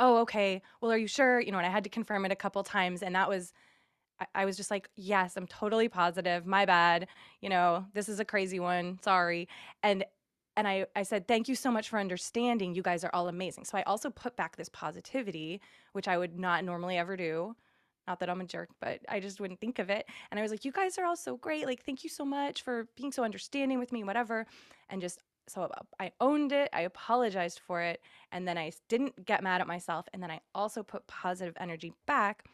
"Oh, 0.00 0.18
okay. 0.22 0.62
Well, 0.80 0.90
are 0.92 0.98
you 0.98 1.06
sure?" 1.06 1.40
You 1.40 1.52
know, 1.52 1.58
and 1.58 1.66
I 1.66 1.70
had 1.70 1.84
to 1.84 1.90
confirm 1.90 2.24
it 2.24 2.32
a 2.32 2.36
couple 2.36 2.62
times 2.64 3.02
and 3.02 3.14
that 3.14 3.28
was 3.28 3.52
I 4.34 4.44
was 4.44 4.56
just 4.56 4.70
like, 4.70 4.88
yes, 4.96 5.36
I'm 5.36 5.46
totally 5.46 5.88
positive. 5.88 6.46
My 6.46 6.66
bad. 6.66 7.08
You 7.40 7.48
know, 7.48 7.86
this 7.94 8.08
is 8.08 8.20
a 8.20 8.24
crazy 8.24 8.60
one. 8.60 8.98
Sorry. 9.02 9.48
And 9.82 10.04
and 10.56 10.66
I, 10.68 10.86
I 10.96 11.04
said, 11.04 11.26
thank 11.28 11.48
you 11.48 11.54
so 11.54 11.70
much 11.70 11.88
for 11.88 11.98
understanding. 11.98 12.74
You 12.74 12.82
guys 12.82 13.04
are 13.04 13.10
all 13.14 13.28
amazing. 13.28 13.64
So 13.64 13.78
I 13.78 13.82
also 13.84 14.10
put 14.10 14.36
back 14.36 14.56
this 14.56 14.68
positivity, 14.68 15.60
which 15.92 16.08
I 16.08 16.18
would 16.18 16.38
not 16.38 16.64
normally 16.64 16.98
ever 16.98 17.16
do. 17.16 17.54
Not 18.06 18.18
that 18.18 18.28
I'm 18.28 18.40
a 18.40 18.44
jerk, 18.44 18.68
but 18.80 19.00
I 19.08 19.20
just 19.20 19.40
wouldn't 19.40 19.60
think 19.60 19.78
of 19.78 19.88
it. 19.88 20.06
And 20.30 20.38
I 20.38 20.42
was 20.42 20.50
like, 20.50 20.64
you 20.64 20.72
guys 20.72 20.98
are 20.98 21.06
all 21.06 21.16
so 21.16 21.36
great. 21.36 21.66
Like, 21.66 21.84
thank 21.84 22.02
you 22.02 22.10
so 22.10 22.24
much 22.24 22.62
for 22.62 22.88
being 22.96 23.12
so 23.12 23.22
understanding 23.22 23.78
with 23.78 23.92
me, 23.92 24.02
whatever. 24.04 24.46
And 24.90 25.00
just 25.00 25.20
so 25.50 25.62
uh, 25.62 25.68
I 25.98 26.12
owned 26.20 26.52
it. 26.52 26.68
I 26.72 26.82
apologized 26.82 27.60
for 27.66 27.80
it. 27.80 28.00
And 28.32 28.46
then 28.46 28.56
I 28.56 28.72
didn't 28.88 29.24
get 29.24 29.42
mad 29.42 29.60
at 29.60 29.66
myself. 29.66 30.06
And 30.12 30.22
then 30.22 30.30
I 30.30 30.40
also 30.54 30.82
put 30.82 31.06
positive 31.06 31.54
energy 31.58 31.92
back. 32.06 32.44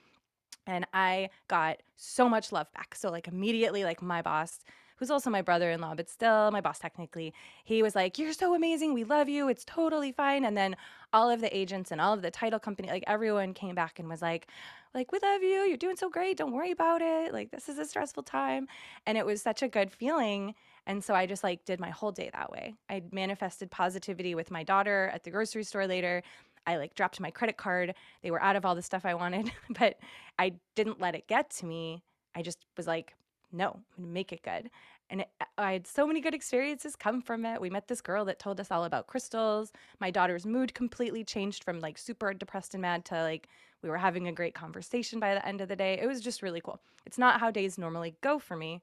And 0.67 0.87
I 0.93 1.31
got 1.49 1.83
so 1.97 2.29
much 2.29 2.51
love 2.51 2.73
back. 2.73 2.95
So, 2.95 3.11
like, 3.11 3.29
immediately, 3.29 3.85
like, 3.85 4.03
my 4.03 4.23
boss 4.23 4.61
who's 4.97 5.11
also 5.11 5.31
my 5.31 5.43
brother 5.43 5.71
in 5.71 5.81
law, 5.81 5.95
but 5.95 6.09
still 6.09 6.51
my 6.51 6.61
boss 6.61 6.79
technically, 6.79 7.33
he 7.65 7.83
was 7.83 7.95
like, 7.95 8.19
You're 8.19 8.33
so 8.33 8.55
amazing. 8.55 8.95
We 8.95 9.05
love 9.05 9.29
you. 9.29 9.49
It's 9.49 9.65
totally 9.65 10.13
fine. 10.13 10.45
And 10.45 10.57
then 10.57 10.77
all 11.13 11.31
of 11.31 11.41
the 11.41 11.55
agents 11.57 11.91
and 11.91 12.01
all 12.01 12.13
of 12.13 12.23
the 12.23 12.31
title 12.31 12.59
company, 12.59 12.89
like 12.89 13.05
everyone 13.07 13.55
came 13.55 13.75
back 13.75 13.99
and 13.99 14.09
was 14.09 14.23
like, 14.23 14.49
like, 14.95 15.13
we 15.13 15.19
love 15.23 15.43
you. 15.43 15.61
You're 15.61 15.77
doing 15.77 15.97
so 15.97 16.09
great. 16.09 16.39
Don't 16.39 16.53
worry 16.53 16.71
about 16.71 17.03
it. 17.03 17.33
Like, 17.33 17.51
this 17.51 17.69
is 17.69 17.79
a 17.79 17.85
stressful 17.85 18.23
time. 18.23 18.67
And 19.05 19.19
it 19.19 19.27
was 19.27 19.43
such 19.43 19.63
a 19.63 19.69
good 19.69 19.93
feeling. 19.93 20.55
And 20.87 21.03
so 21.03 21.15
I 21.15 21.27
just 21.27 21.43
like 21.43 21.65
did 21.65 21.81
my 21.81 21.91
whole 21.91 22.13
day 22.13 22.31
that 22.33 22.51
way. 22.51 22.75
I 22.89 23.03
manifested 23.11 23.71
positivity 23.71 24.35
with 24.35 24.51
my 24.51 24.63
daughter 24.63 25.11
at 25.13 25.25
the 25.25 25.31
grocery 25.31 25.65
store 25.65 25.87
later. 25.87 26.23
I 26.67 26.77
like 26.77 26.95
dropped 26.95 27.21
my 27.21 27.31
credit 27.31 27.57
card. 27.57 27.95
They 28.23 28.31
were 28.31 28.43
out 28.43 28.57
of 28.57 28.65
all 28.65 28.75
the 28.75 28.83
stuff 28.83 29.05
I 29.05 29.15
wanted, 29.15 29.51
but 29.79 29.99
I 30.39 30.55
didn't 30.75 31.01
let 31.01 31.15
it 31.15 31.27
get 31.27 31.51
to 31.51 31.67
me. 31.67 32.03
I 32.35 32.43
just 32.43 32.59
was 32.77 32.87
like, 32.87 33.15
no, 33.53 33.81
make 33.99 34.33
it 34.33 34.43
good. 34.43 34.71
And 35.09 35.21
it, 35.21 35.29
I 35.57 35.73
had 35.73 35.87
so 35.87 36.07
many 36.07 36.21
good 36.21 36.35
experiences 36.35 36.97
come 36.97 37.23
from 37.23 37.45
it. 37.45 37.61
We 37.61 37.71
met 37.71 37.87
this 37.87 38.01
girl 38.01 38.25
that 38.25 38.41
told 38.41 38.61
us 38.61 38.71
all 38.71 38.85
about 38.85 39.07
crystals. 39.07 39.73
My 40.01 40.11
daughter's 40.11 40.45
mood 40.45 40.75
completely 40.75 41.23
changed 41.23 41.63
from 41.63 41.81
like 41.81 41.97
super 41.97 42.35
depressed 42.35 42.75
and 42.75 42.83
mad 42.83 43.05
to 43.07 43.23
like 43.23 43.49
we 43.83 43.89
were 43.89 43.99
having 43.99 44.27
a 44.27 44.33
great 44.33 44.55
conversation 44.55 45.21
by 45.21 45.35
the 45.35 45.47
end 45.47 45.61
of 45.61 45.69
the 45.69 45.77
day. 45.77 45.99
It 46.01 46.07
was 46.07 46.21
just 46.21 46.43
really 46.43 46.61
cool. 46.61 46.81
It's 47.05 47.19
not 47.19 47.41
how 47.41 47.51
days 47.51 47.79
normally 47.79 48.17
go 48.21 48.39
for 48.39 48.57
me. 48.57 48.81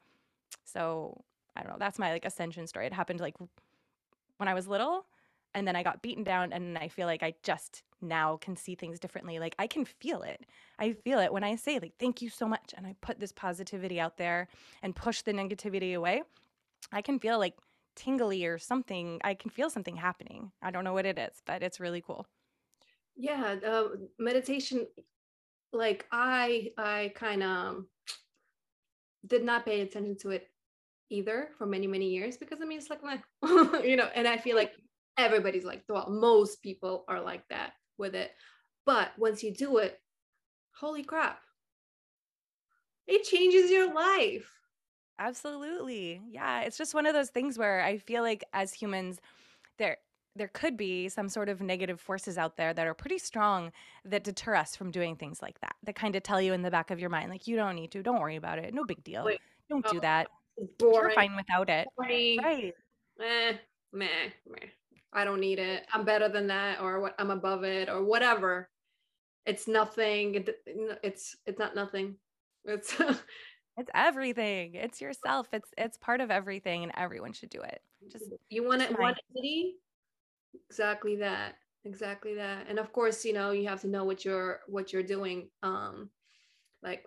So 0.64 1.24
I 1.56 1.62
don't 1.62 1.72
know. 1.72 1.78
That's 1.80 2.00
my 2.00 2.12
like 2.12 2.26
ascension 2.26 2.68
story. 2.68 2.88
It 2.88 2.94
happened 2.94 3.20
like 3.20 3.36
when 4.38 4.48
I 4.48 4.54
was 4.54 4.68
little 4.68 5.06
and 5.54 5.68
then 5.68 5.76
I 5.76 5.84
got 5.84 6.02
beaten 6.02 6.24
down 6.24 6.52
and 6.52 6.78
I 6.78 6.88
feel 6.88 7.08
like 7.08 7.24
I 7.24 7.36
just 7.44 7.84
now 8.02 8.38
can 8.38 8.56
see 8.56 8.76
things 8.76 9.00
differently. 9.00 9.40
Like 9.40 9.56
I 9.60 9.68
can 9.68 9.86
feel 9.86 10.22
it. 10.24 10.46
I 10.80 10.94
feel 10.94 11.20
it 11.20 11.32
when 11.32 11.44
I 11.44 11.56
say 11.56 11.80
like 11.80 11.94
thank 12.00 12.22
you 12.22 12.30
so 12.30 12.48
much 12.48 12.74
and 12.76 12.86
I 12.86 12.96
put 13.02 13.20
this 13.20 13.32
positivity 13.32 14.00
out 14.00 14.18
there 14.18 14.48
and 14.82 14.96
push 14.96 15.22
the 15.22 15.34
negativity 15.34 15.96
away. 15.96 16.24
I 16.92 17.02
can 17.02 17.20
feel 17.20 17.40
like 17.40 17.56
tingly 17.96 18.46
or 18.46 18.58
something. 18.58 19.22
I 19.24 19.36
can 19.36 19.52
feel 19.52 19.70
something 19.70 19.96
happening. 19.96 20.52
I 20.62 20.72
don't 20.72 20.84
know 20.84 20.94
what 20.94 21.06
it 21.06 21.20
is, 21.20 21.42
but 21.46 21.62
it's 21.64 21.80
really 21.80 22.02
cool. 22.02 22.26
Yeah, 23.16 23.56
uh, 23.66 23.84
meditation 24.18 24.88
like 25.72 26.06
I 26.12 26.72
I 26.78 27.12
kind 27.16 27.44
of 27.44 27.86
did 29.26 29.44
not 29.44 29.66
pay 29.66 29.82
attention 29.82 30.18
to 30.18 30.32
it 30.32 30.50
either 31.10 31.50
for 31.58 31.66
many 31.66 31.88
many 31.88 32.10
years 32.10 32.38
because 32.38 32.60
I 32.62 32.66
mean 32.66 32.80
it's 32.80 32.90
like 32.90 33.22
you 33.84 33.96
know 33.96 34.10
and 34.16 34.28
I 34.28 34.38
feel 34.38 34.56
like 34.56 34.74
everybody's 35.18 35.66
like 35.66 35.84
well 35.88 36.10
most 36.10 36.62
people 36.62 37.06
are 37.08 37.22
like 37.22 37.48
that 37.50 37.74
with 37.98 38.16
it. 38.16 38.32
But 38.86 39.12
once 39.18 39.44
you 39.44 39.54
do 39.54 39.78
it, 39.78 40.00
holy 40.78 41.04
crap, 41.04 41.40
it 43.08 43.24
changes 43.24 43.72
your 43.72 43.94
life. 43.94 44.50
Absolutely. 45.20 46.22
Yeah. 46.30 46.62
It's 46.62 46.78
just 46.78 46.94
one 46.94 47.06
of 47.06 47.14
those 47.14 47.30
things 47.30 47.58
where 47.58 47.82
I 47.82 47.98
feel 47.98 48.24
like 48.24 48.44
as 48.54 48.74
humans, 48.74 49.20
there 49.78 49.98
there 50.36 50.48
could 50.48 50.76
be 50.76 51.10
some 51.10 51.30
sort 51.30 51.48
of 51.48 51.62
negative 51.62 52.02
forces 52.02 52.40
out 52.40 52.58
there 52.58 52.74
that 52.74 52.88
are 52.88 52.96
pretty 52.96 53.20
strong 53.20 53.72
that 54.04 54.24
deter 54.24 54.56
us 54.56 54.76
from 54.76 54.90
doing 54.90 55.16
things 55.16 55.44
like 55.44 55.60
that. 55.62 55.76
That 55.84 55.96
kind 55.96 56.16
of 56.16 56.24
tell 56.24 56.42
you 56.42 56.54
in 56.54 56.64
the 56.64 56.72
back 56.72 56.90
of 56.90 57.00
your 57.00 57.12
mind, 57.12 57.30
like, 57.30 57.46
you 57.48 57.56
don't 57.56 57.76
need 57.76 57.92
to, 57.92 58.02
don't 58.02 58.20
worry 58.20 58.36
about 58.36 58.58
it, 58.58 58.74
no 58.74 58.84
big 58.84 59.04
deal. 59.04 59.26
Wait, 59.26 59.40
don't 59.70 59.86
oh, 59.88 59.94
do 59.94 60.00
that. 60.00 60.30
Boring. 60.78 60.96
You're 60.96 61.14
fine 61.14 61.36
without 61.36 61.70
it. 61.70 61.88
Boring. 61.98 62.40
Right. 62.42 62.74
Eh, 63.22 63.54
meh, 63.92 64.08
meh. 64.48 64.68
I 65.12 65.24
don't 65.24 65.40
need 65.40 65.60
it. 65.60 65.86
I'm 65.94 66.06
better 66.06 66.28
than 66.28 66.48
that, 66.48 66.82
or 66.82 67.00
what? 67.00 67.16
I'm 67.20 67.32
above 67.32 67.64
it, 67.64 67.90
or 67.90 68.04
whatever. 68.04 68.70
It's 69.46 69.68
nothing. 69.68 70.36
It, 70.36 70.50
it's 71.04 71.36
it's 71.46 71.60
not 71.60 71.76
nothing. 71.76 72.16
It's 72.66 72.96
it's 73.78 73.92
everything. 73.94 74.76
It's 74.76 75.02
yourself. 75.02 75.48
It's 75.54 75.70
it's 75.78 75.98
part 75.98 76.22
of 76.22 76.32
everything, 76.32 76.84
and 76.84 76.92
everyone 76.98 77.34
should 77.34 77.50
do 77.50 77.62
it. 77.62 77.82
Just 78.12 78.26
you 78.50 78.66
want 78.66 78.82
it 78.82 78.98
one 78.98 79.16
entity. 79.36 79.76
Exactly 80.70 81.18
that. 81.18 81.56
Exactly 81.86 82.36
that. 82.36 82.68
And 82.70 82.80
of 82.80 82.94
course, 82.94 83.26
you 83.26 83.34
know, 83.34 83.52
you 83.52 83.68
have 83.68 83.82
to 83.82 83.88
know 83.88 84.06
what 84.06 84.24
you're 84.24 84.62
what 84.68 84.94
you're 84.94 85.04
doing. 85.04 85.50
Um, 85.62 86.10
like 86.82 87.04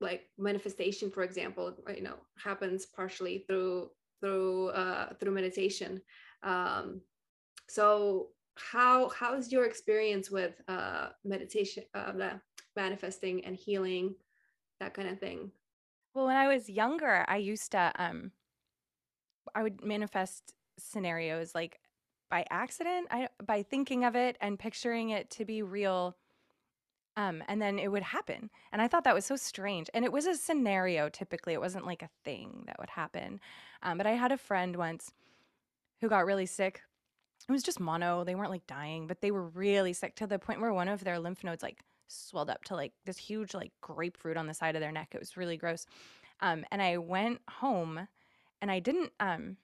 like 0.00 0.28
manifestation, 0.38 1.10
for 1.10 1.22
example, 1.22 1.74
you 1.94 2.02
know, 2.02 2.16
happens 2.42 2.86
partially 2.86 3.44
through 3.46 3.90
through 4.20 4.68
uh 4.68 5.14
through 5.14 5.32
meditation. 5.32 6.00
Um, 6.42 7.00
so 7.68 8.28
how 8.58 9.08
how 9.10 9.34
is 9.34 9.52
your 9.52 9.64
experience 9.64 10.30
with 10.30 10.60
uh 10.68 11.08
meditation 11.24 11.84
uh 11.94 12.12
the 12.12 12.40
manifesting 12.76 13.44
and 13.44 13.56
healing 13.56 14.14
that 14.80 14.94
kind 14.94 15.08
of 15.08 15.18
thing 15.18 15.50
well 16.14 16.26
when 16.26 16.36
i 16.36 16.48
was 16.48 16.68
younger 16.68 17.24
i 17.28 17.36
used 17.36 17.70
to 17.70 17.92
um 17.98 18.32
i 19.54 19.62
would 19.62 19.84
manifest 19.84 20.54
scenarios 20.78 21.54
like 21.54 21.78
by 22.30 22.44
accident 22.50 23.06
I, 23.10 23.28
by 23.44 23.62
thinking 23.62 24.04
of 24.04 24.14
it 24.16 24.36
and 24.40 24.58
picturing 24.58 25.10
it 25.10 25.30
to 25.30 25.44
be 25.44 25.62
real 25.62 26.16
um, 27.18 27.42
and 27.48 27.60
then 27.60 27.78
it 27.78 27.88
would 27.88 28.02
happen 28.02 28.48
and 28.72 28.80
i 28.80 28.88
thought 28.88 29.04
that 29.04 29.14
was 29.14 29.26
so 29.26 29.36
strange 29.36 29.90
and 29.92 30.04
it 30.04 30.12
was 30.12 30.26
a 30.26 30.34
scenario 30.34 31.08
typically 31.08 31.52
it 31.52 31.60
wasn't 31.60 31.86
like 31.86 32.02
a 32.02 32.10
thing 32.24 32.62
that 32.66 32.78
would 32.78 32.90
happen 32.90 33.40
um, 33.82 33.98
but 33.98 34.06
i 34.06 34.12
had 34.12 34.32
a 34.32 34.38
friend 34.38 34.76
once 34.76 35.12
who 36.00 36.08
got 36.08 36.24
really 36.24 36.46
sick 36.46 36.82
it 37.48 37.52
was 37.52 37.62
just 37.62 37.80
mono. 37.80 38.24
They 38.24 38.34
weren't 38.34 38.50
like 38.50 38.66
dying, 38.66 39.06
but 39.06 39.20
they 39.20 39.30
were 39.30 39.48
really 39.48 39.92
sick 39.92 40.14
to 40.16 40.26
the 40.26 40.38
point 40.38 40.60
where 40.60 40.72
one 40.72 40.88
of 40.88 41.04
their 41.04 41.18
lymph 41.18 41.44
nodes 41.44 41.62
like 41.62 41.80
swelled 42.08 42.50
up 42.50 42.64
to 42.64 42.74
like 42.74 42.92
this 43.04 43.18
huge 43.18 43.54
like 43.54 43.72
grapefruit 43.80 44.36
on 44.36 44.46
the 44.46 44.54
side 44.54 44.74
of 44.74 44.80
their 44.80 44.92
neck. 44.92 45.08
It 45.14 45.20
was 45.20 45.36
really 45.36 45.56
gross. 45.56 45.86
Um, 46.40 46.64
and 46.70 46.82
I 46.82 46.98
went 46.98 47.40
home 47.48 48.06
and 48.60 48.70
I 48.70 48.80
didn't 48.80 49.12
um 49.20 49.56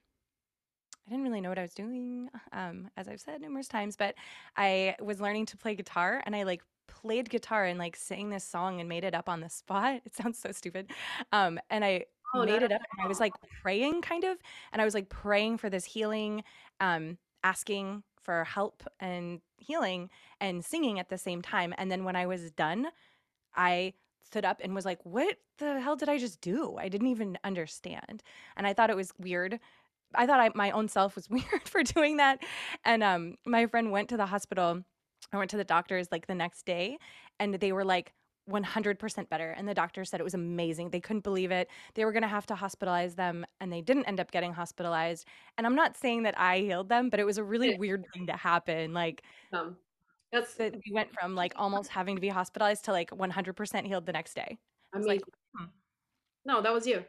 I 1.05 1.11
didn't 1.11 1.25
really 1.25 1.41
know 1.41 1.49
what 1.49 1.59
I 1.59 1.63
was 1.63 1.75
doing, 1.75 2.29
um, 2.51 2.89
as 2.97 3.07
I've 3.07 3.21
said 3.21 3.39
numerous 3.39 3.67
times, 3.67 3.95
but 3.95 4.15
I 4.57 4.95
was 4.99 5.21
learning 5.21 5.45
to 5.47 5.57
play 5.57 5.75
guitar 5.75 6.23
and 6.25 6.35
I 6.35 6.41
like 6.41 6.63
played 7.05 7.29
guitar 7.29 7.65
and 7.65 7.77
like 7.77 7.95
sang 7.95 8.29
this 8.29 8.43
song 8.43 8.79
and 8.79 8.89
made 8.89 9.03
it 9.03 9.13
up 9.13 9.29
on 9.29 9.41
the 9.41 9.49
spot. 9.49 10.01
It 10.05 10.15
sounds 10.15 10.39
so 10.39 10.51
stupid. 10.51 10.91
Um, 11.31 11.59
and 11.69 11.85
I 11.85 12.05
oh, 12.33 12.45
made 12.45 12.63
it 12.63 12.71
up 12.71 12.81
and 12.97 13.05
I 13.05 13.07
was 13.07 13.19
like 13.19 13.33
praying 13.61 14.01
kind 14.01 14.23
of, 14.23 14.37
and 14.71 14.81
I 14.81 14.85
was 14.85 14.93
like 14.93 15.09
praying 15.09 15.57
for 15.57 15.69
this 15.69 15.85
healing. 15.85 16.43
Um, 16.79 17.17
asking 17.45 18.01
for 18.23 18.43
help 18.43 18.83
and 18.99 19.39
healing 19.57 20.09
and 20.41 20.65
singing 20.65 20.99
at 20.99 21.09
the 21.09 21.17
same 21.17 21.41
time. 21.43 21.73
And 21.77 21.91
then 21.91 22.03
when 22.03 22.15
I 22.15 22.25
was 22.25 22.49
done, 22.51 22.87
I 23.55 23.93
stood 24.23 24.43
up 24.43 24.59
and 24.63 24.73
was 24.73 24.83
like, 24.83 24.99
What 25.03 25.37
the 25.59 25.79
hell 25.79 25.95
did 25.95 26.09
I 26.09 26.17
just 26.17 26.41
do? 26.41 26.75
I 26.77 26.89
didn't 26.89 27.07
even 27.07 27.37
understand. 27.43 28.23
And 28.57 28.65
I 28.65 28.73
thought 28.73 28.89
it 28.89 28.95
was 28.95 29.13
weird. 29.19 29.59
I 30.15 30.25
thought 30.25 30.39
I, 30.39 30.49
my 30.55 30.71
own 30.71 30.87
self 30.87 31.15
was 31.15 31.29
weird 31.29 31.69
for 31.69 31.83
doing 31.83 32.17
that. 32.17 32.39
And 32.83 33.03
um, 33.03 33.35
my 33.45 33.67
friend 33.67 33.91
went 33.91 34.09
to 34.09 34.17
the 34.17 34.25
hospital. 34.25 34.83
I 35.33 35.37
went 35.37 35.49
to 35.51 35.57
the 35.57 35.63
doctors 35.63 36.07
like 36.11 36.27
the 36.27 36.35
next 36.35 36.65
day, 36.65 36.97
and 37.39 37.53
they 37.55 37.71
were 37.71 37.85
like, 37.85 38.13
100% 38.49 39.29
better. 39.29 39.51
And 39.51 39.67
the 39.67 39.73
doctor 39.73 40.05
said 40.05 40.19
it 40.19 40.23
was 40.23 40.35
amazing. 40.35 40.91
They 40.91 40.99
couldn't 40.99 41.23
believe 41.23 41.51
it. 41.51 41.67
They 41.95 42.05
were 42.05 42.11
going 42.11 42.23
to 42.23 42.27
have 42.27 42.45
to 42.47 42.53
hospitalize 42.53 43.15
them, 43.15 43.45
and 43.59 43.71
they 43.71 43.81
didn't 43.81 44.05
end 44.05 44.19
up 44.19 44.31
getting 44.31 44.53
hospitalized. 44.53 45.27
And 45.57 45.65
I'm 45.65 45.75
not 45.75 45.97
saying 45.97 46.23
that 46.23 46.39
I 46.39 46.59
healed 46.59 46.89
them, 46.89 47.09
but 47.09 47.19
it 47.19 47.25
was 47.25 47.37
a 47.37 47.43
really 47.43 47.75
weird 47.77 48.05
thing 48.13 48.27
to 48.27 48.33
happen. 48.33 48.93
Like, 48.93 49.23
um, 49.51 49.77
that's 50.31 50.53
that 50.55 50.73
we 50.73 50.93
went 50.93 51.09
from 51.19 51.33
like 51.33 51.53
almost 51.55 51.89
having 51.89 52.15
to 52.15 52.21
be 52.21 52.29
hospitalized 52.29 52.85
to 52.85 52.91
like 52.91 53.09
100% 53.09 53.85
healed 53.85 54.05
the 54.05 54.13
next 54.13 54.35
day. 54.35 54.57
I 54.93 54.99
mean, 54.99 55.07
like, 55.07 55.21
hmm. 55.57 55.65
no, 56.45 56.61
that 56.61 56.73
was 56.73 56.85
you. 56.85 57.03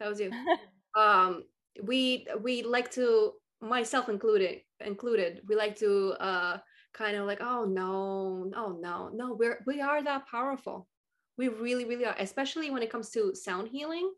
That 0.00 0.08
was 0.08 0.20
you. 0.20 0.30
um, 1.00 1.44
we 1.82 2.26
we 2.42 2.62
like 2.62 2.90
to 2.92 3.32
myself 3.60 4.08
included 4.08 4.60
included 4.84 5.40
we 5.48 5.56
like 5.56 5.76
to 5.76 6.12
uh 6.20 6.58
kind 6.98 7.16
of 7.16 7.26
like 7.26 7.40
oh 7.40 7.64
no 7.64 8.50
oh 8.56 8.76
no 8.80 9.08
no 9.14 9.32
we're 9.34 9.62
we 9.66 9.80
are 9.80 10.02
that 10.02 10.26
powerful 10.26 10.88
we 11.36 11.46
really 11.46 11.84
really 11.84 12.04
are 12.04 12.16
especially 12.18 12.70
when 12.70 12.82
it 12.82 12.90
comes 12.90 13.10
to 13.10 13.32
sound 13.36 13.68
healing 13.68 14.12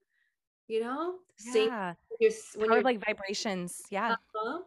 you 0.67 0.81
know 0.81 1.17
yeah. 1.55 1.93
Sing, 2.19 2.51
when 2.57 2.73
you're 2.73 2.83
like 2.83 3.05
vibrations 3.05 3.83
yeah 3.91 4.13
uh-huh. 4.13 4.61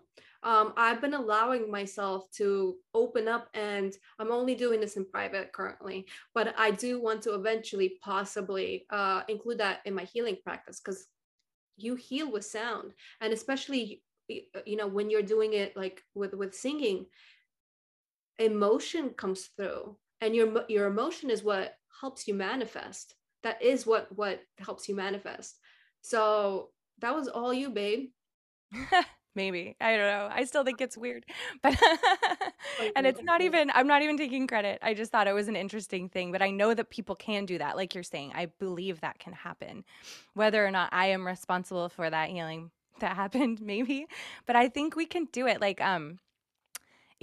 um, 0.43 0.73
i've 0.77 1.01
been 1.01 1.15
allowing 1.15 1.71
myself 1.71 2.29
to 2.33 2.75
open 2.93 3.27
up 3.27 3.49
and 3.55 3.93
i'm 4.19 4.31
only 4.31 4.53
doing 4.53 4.79
this 4.79 4.95
in 4.95 5.05
private 5.05 5.51
currently 5.51 6.05
but 6.35 6.53
i 6.57 6.69
do 6.69 7.01
want 7.01 7.21
to 7.23 7.33
eventually 7.33 7.97
possibly 8.03 8.85
uh, 8.91 9.23
include 9.27 9.57
that 9.57 9.79
in 9.85 9.95
my 9.95 10.03
healing 10.03 10.37
practice 10.43 10.79
because 10.79 11.07
you 11.77 11.95
heal 11.95 12.31
with 12.31 12.45
sound 12.45 12.93
and 13.21 13.33
especially 13.33 14.03
you 14.29 14.77
know 14.77 14.87
when 14.87 15.09
you're 15.09 15.21
doing 15.23 15.53
it 15.53 15.75
like 15.75 16.03
with 16.13 16.33
with 16.33 16.53
singing 16.53 17.05
emotion 18.39 19.09
comes 19.11 19.49
through 19.55 19.95
and 20.21 20.35
your 20.35 20.63
your 20.69 20.87
emotion 20.87 21.29
is 21.29 21.43
what 21.43 21.75
helps 22.01 22.27
you 22.27 22.33
manifest. 22.33 23.15
That 23.43 23.61
is 23.61 23.85
what 23.85 24.07
what 24.15 24.41
helps 24.57 24.87
you 24.87 24.95
manifest. 24.95 25.59
So 26.01 26.69
that 26.99 27.15
was 27.15 27.27
all 27.27 27.53
you 27.53 27.69
babe. 27.69 28.09
Maybe. 29.35 29.75
I 29.81 29.97
don't 29.97 30.05
know. 30.05 30.29
I 30.31 30.43
still 30.43 30.63
think 30.63 30.79
it's 30.79 30.97
weird. 30.97 31.25
But 31.61 32.91
and 32.95 33.05
it's 33.05 33.21
not 33.21 33.41
even 33.41 33.69
i'm 33.75 33.87
not 33.87 34.01
even 34.01 34.17
taking 34.17 34.47
credit. 34.47 34.79
I 34.81 34.93
just 34.93 35.11
thought 35.11 35.27
it 35.27 35.33
was 35.33 35.47
an 35.47 35.55
interesting 35.55 36.09
thing 36.09 36.31
but 36.31 36.41
i 36.41 36.49
know 36.49 36.73
that 36.73 36.89
people 36.89 37.15
can 37.15 37.45
do 37.45 37.57
that 37.57 37.75
like 37.75 37.93
you're 37.93 38.03
saying. 38.03 38.31
I 38.33 38.47
believe 38.59 39.01
that 39.01 39.19
can 39.19 39.33
happen. 39.33 39.83
Whether 40.33 40.65
or 40.65 40.71
not 40.71 40.89
i 40.91 41.07
am 41.07 41.27
responsible 41.27 41.89
for 41.89 42.09
that 42.09 42.29
healing 42.29 42.71
that 42.99 43.15
happened 43.23 43.61
maybe. 43.61 44.07
But 44.45 44.55
i 44.55 44.69
think 44.69 44.95
we 44.95 45.05
can 45.05 45.25
do 45.31 45.47
it. 45.47 45.59
Like 45.61 45.81
um 45.81 46.19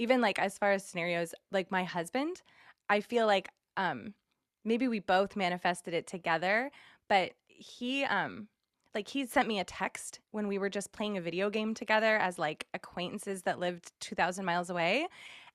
even 0.01 0.19
like 0.19 0.39
as 0.39 0.57
far 0.57 0.71
as 0.71 0.83
scenarios, 0.83 1.35
like 1.51 1.69
my 1.71 1.83
husband, 1.83 2.41
I 2.89 3.01
feel 3.01 3.27
like 3.27 3.49
um 3.77 4.15
maybe 4.65 4.87
we 4.87 4.99
both 4.99 5.35
manifested 5.35 5.93
it 5.93 6.07
together, 6.07 6.71
but 7.07 7.33
he 7.47 8.03
um 8.05 8.47
like 8.95 9.07
he 9.07 9.25
sent 9.25 9.47
me 9.47 9.59
a 9.59 9.63
text 9.63 10.19
when 10.31 10.47
we 10.47 10.57
were 10.57 10.69
just 10.69 10.91
playing 10.91 11.17
a 11.17 11.21
video 11.21 11.49
game 11.49 11.73
together 11.75 12.17
as 12.17 12.39
like 12.39 12.65
acquaintances 12.73 13.43
that 13.43 13.59
lived 13.59 13.91
2000 14.01 14.43
miles 14.43 14.69
away 14.69 15.07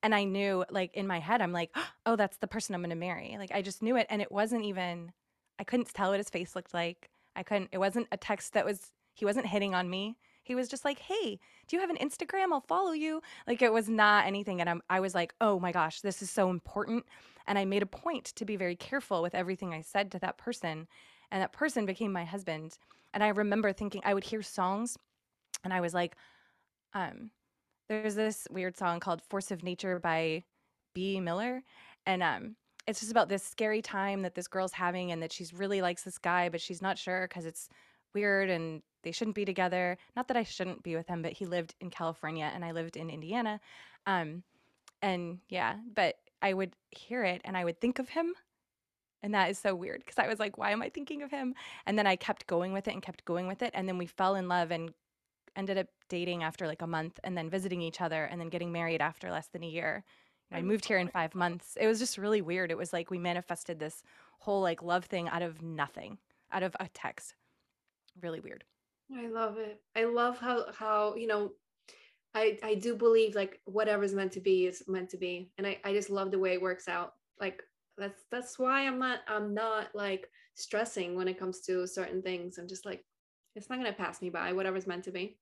and 0.02 0.14
i 0.14 0.24
knew 0.24 0.64
like 0.70 0.94
in 0.94 1.06
my 1.06 1.18
head 1.18 1.42
i'm 1.42 1.52
like 1.52 1.70
oh 2.06 2.16
that's 2.16 2.38
the 2.38 2.46
person 2.46 2.74
i'm 2.74 2.80
going 2.80 2.90
to 2.90 2.96
marry. 2.96 3.36
Like 3.38 3.50
i 3.52 3.60
just 3.60 3.82
knew 3.82 3.96
it 3.96 4.06
and 4.08 4.22
it 4.22 4.30
wasn't 4.30 4.64
even 4.64 5.12
i 5.58 5.64
couldn't 5.64 5.92
tell 5.92 6.10
what 6.10 6.20
his 6.20 6.30
face 6.30 6.54
looked 6.54 6.72
like. 6.72 7.10
I 7.34 7.42
couldn't 7.42 7.68
it 7.72 7.78
wasn't 7.78 8.06
a 8.12 8.16
text 8.16 8.54
that 8.54 8.64
was 8.64 8.92
he 9.14 9.24
wasn't 9.24 9.46
hitting 9.46 9.74
on 9.74 9.90
me 9.90 10.16
he 10.46 10.54
was 10.54 10.68
just 10.68 10.84
like, 10.84 10.98
"Hey, 11.00 11.38
do 11.66 11.76
you 11.76 11.80
have 11.80 11.90
an 11.90 11.96
Instagram? 11.98 12.52
I'll 12.52 12.60
follow 12.60 12.92
you." 12.92 13.22
Like 13.46 13.62
it 13.62 13.72
was 13.72 13.88
not 13.88 14.26
anything 14.26 14.60
and 14.60 14.70
I'm, 14.70 14.82
I 14.90 15.00
was 15.00 15.14
like, 15.14 15.34
"Oh 15.40 15.58
my 15.60 15.72
gosh, 15.72 16.00
this 16.00 16.22
is 16.22 16.30
so 16.30 16.50
important." 16.50 17.04
And 17.46 17.58
I 17.58 17.64
made 17.64 17.82
a 17.82 17.86
point 17.86 18.26
to 18.36 18.44
be 18.44 18.56
very 18.56 18.76
careful 18.76 19.22
with 19.22 19.34
everything 19.34 19.72
I 19.74 19.80
said 19.82 20.10
to 20.12 20.18
that 20.20 20.38
person, 20.38 20.88
and 21.30 21.42
that 21.42 21.52
person 21.52 21.86
became 21.86 22.12
my 22.12 22.24
husband. 22.24 22.78
And 23.14 23.22
I 23.24 23.28
remember 23.28 23.72
thinking 23.72 24.02
I 24.04 24.14
would 24.14 24.24
hear 24.24 24.42
songs 24.42 24.98
and 25.64 25.72
I 25.72 25.80
was 25.80 25.94
like, 25.94 26.16
um, 26.94 27.30
there's 27.88 28.14
this 28.14 28.46
weird 28.50 28.76
song 28.76 29.00
called 29.00 29.22
Force 29.22 29.50
of 29.50 29.62
Nature 29.62 29.98
by 29.98 30.44
Bea 30.94 31.20
Miller 31.20 31.62
and 32.06 32.22
um 32.22 32.56
it's 32.86 33.00
just 33.00 33.10
about 33.12 33.28
this 33.28 33.42
scary 33.42 33.82
time 33.82 34.22
that 34.22 34.34
this 34.34 34.48
girl's 34.48 34.72
having 34.72 35.10
and 35.12 35.22
that 35.22 35.32
she's 35.32 35.52
really 35.52 35.82
likes 35.82 36.04
this 36.04 36.18
guy 36.18 36.48
but 36.48 36.60
she's 36.60 36.80
not 36.80 36.98
sure 36.98 37.28
because 37.28 37.44
it's 37.46 37.68
weird 38.16 38.48
and 38.48 38.82
they 39.02 39.12
shouldn't 39.12 39.36
be 39.36 39.44
together. 39.44 39.98
Not 40.16 40.28
that 40.28 40.36
I 40.38 40.42
shouldn't 40.42 40.82
be 40.82 40.96
with 40.96 41.06
him, 41.06 41.20
but 41.20 41.32
he 41.32 41.44
lived 41.44 41.74
in 41.80 41.90
California 41.90 42.50
and 42.52 42.64
I 42.64 42.72
lived 42.72 42.96
in 42.96 43.10
Indiana. 43.10 43.60
Um, 44.06 44.42
and 45.02 45.38
yeah, 45.50 45.76
but 45.94 46.16
I 46.40 46.54
would 46.54 46.72
hear 46.90 47.22
it 47.22 47.42
and 47.44 47.56
I 47.56 47.64
would 47.64 47.78
think 47.78 47.98
of 47.98 48.08
him. 48.08 48.34
And 49.22 49.34
that 49.34 49.50
is 49.50 49.58
so 49.58 49.74
weird 49.74 50.00
because 50.00 50.18
I 50.18 50.28
was 50.28 50.40
like, 50.40 50.56
why 50.56 50.70
am 50.70 50.82
I 50.82 50.88
thinking 50.88 51.22
of 51.22 51.30
him? 51.30 51.54
And 51.84 51.98
then 51.98 52.06
I 52.06 52.16
kept 52.16 52.46
going 52.46 52.72
with 52.72 52.88
it 52.88 52.94
and 52.94 53.02
kept 53.02 53.24
going 53.26 53.46
with 53.46 53.62
it. 53.62 53.70
And 53.74 53.86
then 53.86 53.98
we 53.98 54.06
fell 54.06 54.34
in 54.34 54.48
love 54.48 54.70
and 54.70 54.92
ended 55.56 55.78
up 55.78 55.88
dating 56.08 56.42
after 56.42 56.66
like 56.66 56.82
a 56.82 56.86
month 56.86 57.20
and 57.22 57.36
then 57.36 57.50
visiting 57.50 57.82
each 57.82 58.00
other 58.00 58.24
and 58.24 58.40
then 58.40 58.48
getting 58.48 58.72
married 58.72 59.00
after 59.00 59.30
less 59.30 59.48
than 59.48 59.62
a 59.62 59.68
year. 59.68 60.04
I 60.52 60.62
moved 60.62 60.84
here 60.84 60.98
in 60.98 61.08
five 61.08 61.34
months. 61.34 61.76
It 61.80 61.86
was 61.86 61.98
just 61.98 62.18
really 62.18 62.40
weird. 62.40 62.70
It 62.70 62.78
was 62.78 62.92
like 62.92 63.10
we 63.10 63.18
manifested 63.18 63.78
this 63.78 64.02
whole 64.38 64.62
like 64.62 64.82
love 64.82 65.04
thing 65.04 65.28
out 65.28 65.42
of 65.42 65.60
nothing, 65.60 66.18
out 66.52 66.62
of 66.62 66.76
a 66.78 66.88
text. 66.88 67.34
Really 68.20 68.40
weird. 68.40 68.64
I 69.14 69.28
love 69.28 69.58
it. 69.58 69.80
I 69.94 70.04
love 70.04 70.38
how 70.38 70.72
how 70.72 71.14
you 71.14 71.26
know 71.26 71.52
I 72.34 72.58
I 72.62 72.74
do 72.74 72.96
believe 72.96 73.34
like 73.34 73.60
whatever's 73.64 74.14
meant 74.14 74.32
to 74.32 74.40
be 74.40 74.66
is 74.66 74.82
meant 74.88 75.10
to 75.10 75.16
be. 75.18 75.50
And 75.58 75.66
I, 75.66 75.80
I 75.84 75.92
just 75.92 76.10
love 76.10 76.30
the 76.30 76.38
way 76.38 76.52
it 76.54 76.62
works 76.62 76.88
out. 76.88 77.14
Like 77.40 77.62
that's 77.98 78.24
that's 78.30 78.58
why 78.58 78.86
I'm 78.86 78.98
not 78.98 79.20
I'm 79.28 79.54
not 79.54 79.94
like 79.94 80.30
stressing 80.54 81.16
when 81.16 81.28
it 81.28 81.38
comes 81.38 81.60
to 81.62 81.86
certain 81.86 82.22
things. 82.22 82.58
I'm 82.58 82.68
just 82.68 82.86
like 82.86 83.04
it's 83.54 83.70
not 83.70 83.78
gonna 83.78 83.92
pass 83.92 84.22
me 84.22 84.30
by. 84.30 84.52
Whatever's 84.52 84.86
meant 84.86 85.04
to 85.04 85.12
be. 85.12 85.38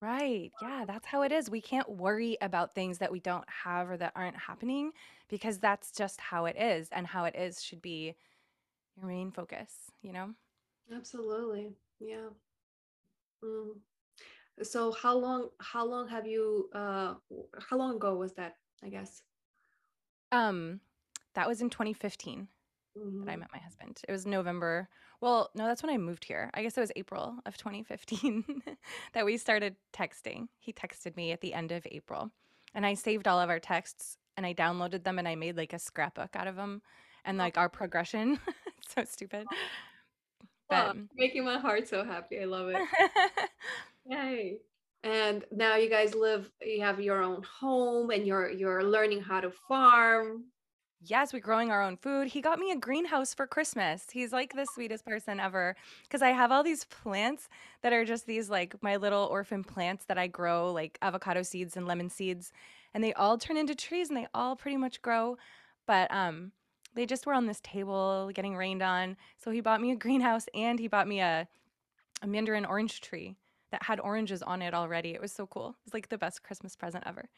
Right. 0.00 0.52
Yeah, 0.60 0.84
that's 0.84 1.06
how 1.06 1.22
it 1.22 1.30
is. 1.30 1.48
We 1.48 1.60
can't 1.60 1.88
worry 1.88 2.36
about 2.40 2.74
things 2.74 2.98
that 2.98 3.12
we 3.12 3.20
don't 3.20 3.48
have 3.48 3.88
or 3.88 3.96
that 3.98 4.12
aren't 4.16 4.36
happening 4.36 4.92
because 5.28 5.58
that's 5.58 5.92
just 5.92 6.20
how 6.20 6.46
it 6.46 6.56
is. 6.56 6.88
And 6.90 7.06
how 7.06 7.24
it 7.24 7.36
is 7.36 7.62
should 7.62 7.80
be 7.80 8.16
your 8.96 9.06
main 9.08 9.32
focus, 9.32 9.92
you 10.02 10.12
know? 10.12 10.34
Absolutely. 10.94 11.74
Yeah. 12.02 12.30
Mm. 13.44 13.80
So 14.62 14.92
how 14.92 15.16
long 15.16 15.50
how 15.60 15.86
long 15.86 16.08
have 16.08 16.26
you 16.26 16.70
uh 16.74 17.14
how 17.60 17.76
long 17.78 17.96
ago 17.96 18.16
was 18.16 18.34
that, 18.34 18.56
I 18.84 18.88
guess? 18.90 19.22
Um, 20.30 20.80
that 21.34 21.48
was 21.48 21.60
in 21.60 21.70
2015 21.70 22.48
that 23.20 23.30
I 23.30 23.36
hmm 23.36 23.36
met 23.36 23.48
my 23.52 23.58
husband. 23.58 24.00
It 24.08 24.12
was 24.12 24.26
November. 24.26 24.88
Well, 25.20 25.50
no, 25.54 25.66
that's 25.66 25.82
when 25.82 25.94
I 25.94 25.98
moved 25.98 26.24
here. 26.24 26.50
I 26.54 26.62
guess 26.62 26.76
it 26.76 26.80
was 26.80 26.92
April 26.96 27.36
of 27.46 27.56
2015 27.56 28.62
that 29.12 29.24
we 29.24 29.36
started 29.36 29.76
texting. 29.92 30.48
He 30.58 30.72
texted 30.72 31.16
me 31.16 31.32
at 31.32 31.40
the 31.40 31.54
end 31.54 31.72
of 31.72 31.86
April, 31.90 32.30
and 32.74 32.84
I 32.86 32.94
saved 32.94 33.28
all 33.28 33.40
of 33.40 33.50
our 33.50 33.60
texts 33.60 34.18
and 34.36 34.46
I 34.46 34.54
downloaded 34.54 35.04
them 35.04 35.18
and 35.18 35.28
I 35.28 35.34
made 35.34 35.56
like 35.58 35.74
a 35.74 35.78
scrapbook 35.78 36.34
out 36.34 36.46
of 36.46 36.56
them 36.56 36.82
and 37.24 37.36
Oh, 37.38 37.46
like 37.46 37.58
our 37.58 37.68
progression. 37.68 38.38
It's 38.84 38.94
so 38.94 39.04
stupid. 39.04 39.48
But 40.72 40.96
making 41.16 41.44
my 41.44 41.58
heart 41.58 41.88
so 41.88 42.04
happy. 42.04 42.40
I 42.40 42.44
love 42.44 42.68
it. 42.68 42.76
Yay. 44.06 44.58
And 45.04 45.44
now 45.50 45.76
you 45.76 45.90
guys 45.90 46.14
live, 46.14 46.50
you 46.60 46.80
have 46.82 47.00
your 47.00 47.22
own 47.22 47.42
home 47.42 48.10
and 48.10 48.26
you're 48.26 48.50
you're 48.50 48.84
learning 48.84 49.20
how 49.20 49.40
to 49.40 49.50
farm. 49.50 50.44
Yes, 51.04 51.32
we're 51.32 51.40
growing 51.40 51.72
our 51.72 51.82
own 51.82 51.96
food. 51.96 52.28
He 52.28 52.40
got 52.40 52.60
me 52.60 52.70
a 52.70 52.76
greenhouse 52.76 53.34
for 53.34 53.44
Christmas. 53.44 54.06
He's 54.12 54.32
like 54.32 54.54
the 54.54 54.66
sweetest 54.72 55.04
person 55.04 55.40
ever 55.40 55.74
because 56.04 56.22
I 56.22 56.28
have 56.28 56.52
all 56.52 56.62
these 56.62 56.84
plants 56.84 57.48
that 57.82 57.92
are 57.92 58.04
just 58.04 58.26
these 58.26 58.48
like 58.48 58.80
my 58.82 58.96
little 58.96 59.24
orphan 59.24 59.64
plants 59.64 60.04
that 60.04 60.18
I 60.18 60.28
grow, 60.28 60.72
like 60.72 60.98
avocado 61.02 61.42
seeds 61.42 61.76
and 61.76 61.88
lemon 61.88 62.08
seeds, 62.08 62.52
and 62.94 63.02
they 63.02 63.12
all 63.14 63.36
turn 63.36 63.56
into 63.56 63.74
trees 63.74 64.08
and 64.08 64.16
they 64.16 64.28
all 64.32 64.54
pretty 64.54 64.76
much 64.76 65.02
grow. 65.02 65.36
But 65.88 66.12
um 66.14 66.52
they 66.94 67.06
just 67.06 67.26
were 67.26 67.34
on 67.34 67.46
this 67.46 67.60
table 67.60 68.30
getting 68.34 68.56
rained 68.56 68.82
on. 68.82 69.16
So 69.38 69.50
he 69.50 69.60
bought 69.60 69.80
me 69.80 69.92
a 69.92 69.96
greenhouse 70.04 70.46
and 70.54 70.78
he 70.78 70.88
bought 70.88 71.08
me 71.08 71.20
a, 71.20 71.48
a 72.22 72.26
mandarin 72.26 72.64
orange 72.64 73.00
tree 73.00 73.36
that 73.70 73.84
had 73.84 74.00
oranges 74.00 74.42
on 74.42 74.62
it 74.62 74.74
already. 74.74 75.10
It 75.10 75.20
was 75.20 75.32
so 75.32 75.46
cool. 75.46 75.70
It 75.70 75.84
was 75.86 75.94
like 75.94 76.08
the 76.08 76.18
best 76.18 76.42
Christmas 76.42 76.76
present 76.76 77.04
ever 77.06 77.28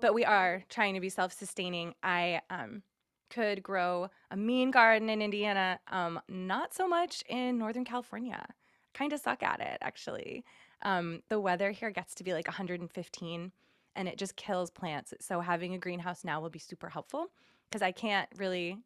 but 0.00 0.14
we 0.14 0.24
are 0.24 0.62
trying 0.68 0.94
to 0.94 1.00
be 1.00 1.08
self-sustaining. 1.08 1.94
I 2.02 2.40
um, 2.50 2.82
could 3.30 3.62
grow 3.62 4.08
a 4.30 4.36
mean 4.36 4.70
garden 4.70 5.10
in 5.10 5.22
Indiana, 5.22 5.78
um, 5.88 6.20
not 6.28 6.74
so 6.74 6.88
much 6.88 7.22
in 7.28 7.58
Northern 7.58 7.84
California. 7.84 8.46
Kind 8.94 9.12
of 9.12 9.20
suck 9.20 9.42
at 9.42 9.60
it, 9.60 9.78
actually. 9.80 10.44
Um, 10.82 11.22
the 11.28 11.40
weather 11.40 11.70
here 11.70 11.90
gets 11.90 12.14
to 12.16 12.24
be 12.24 12.32
like 12.32 12.46
115 12.46 13.52
and 13.94 14.08
it 14.08 14.18
just 14.18 14.36
kills 14.36 14.70
plants. 14.70 15.14
So 15.20 15.40
having 15.40 15.74
a 15.74 15.78
greenhouse 15.78 16.24
now 16.24 16.40
will 16.40 16.50
be 16.50 16.58
super 16.58 16.88
helpful 16.88 17.28
because 17.72 17.82
I 17.82 17.92
can't 17.92 18.28
really, 18.36 18.76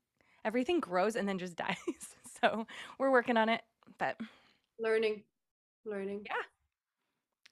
everything 0.44 0.78
grows 0.78 1.16
and 1.16 1.28
then 1.28 1.38
just 1.38 1.56
dies. 1.56 1.76
so 2.40 2.66
we're 2.98 3.10
working 3.10 3.36
on 3.36 3.48
it. 3.48 3.62
But 3.98 4.16
Learning, 4.78 5.22
learning. 5.84 6.22
yeah, 6.26 6.34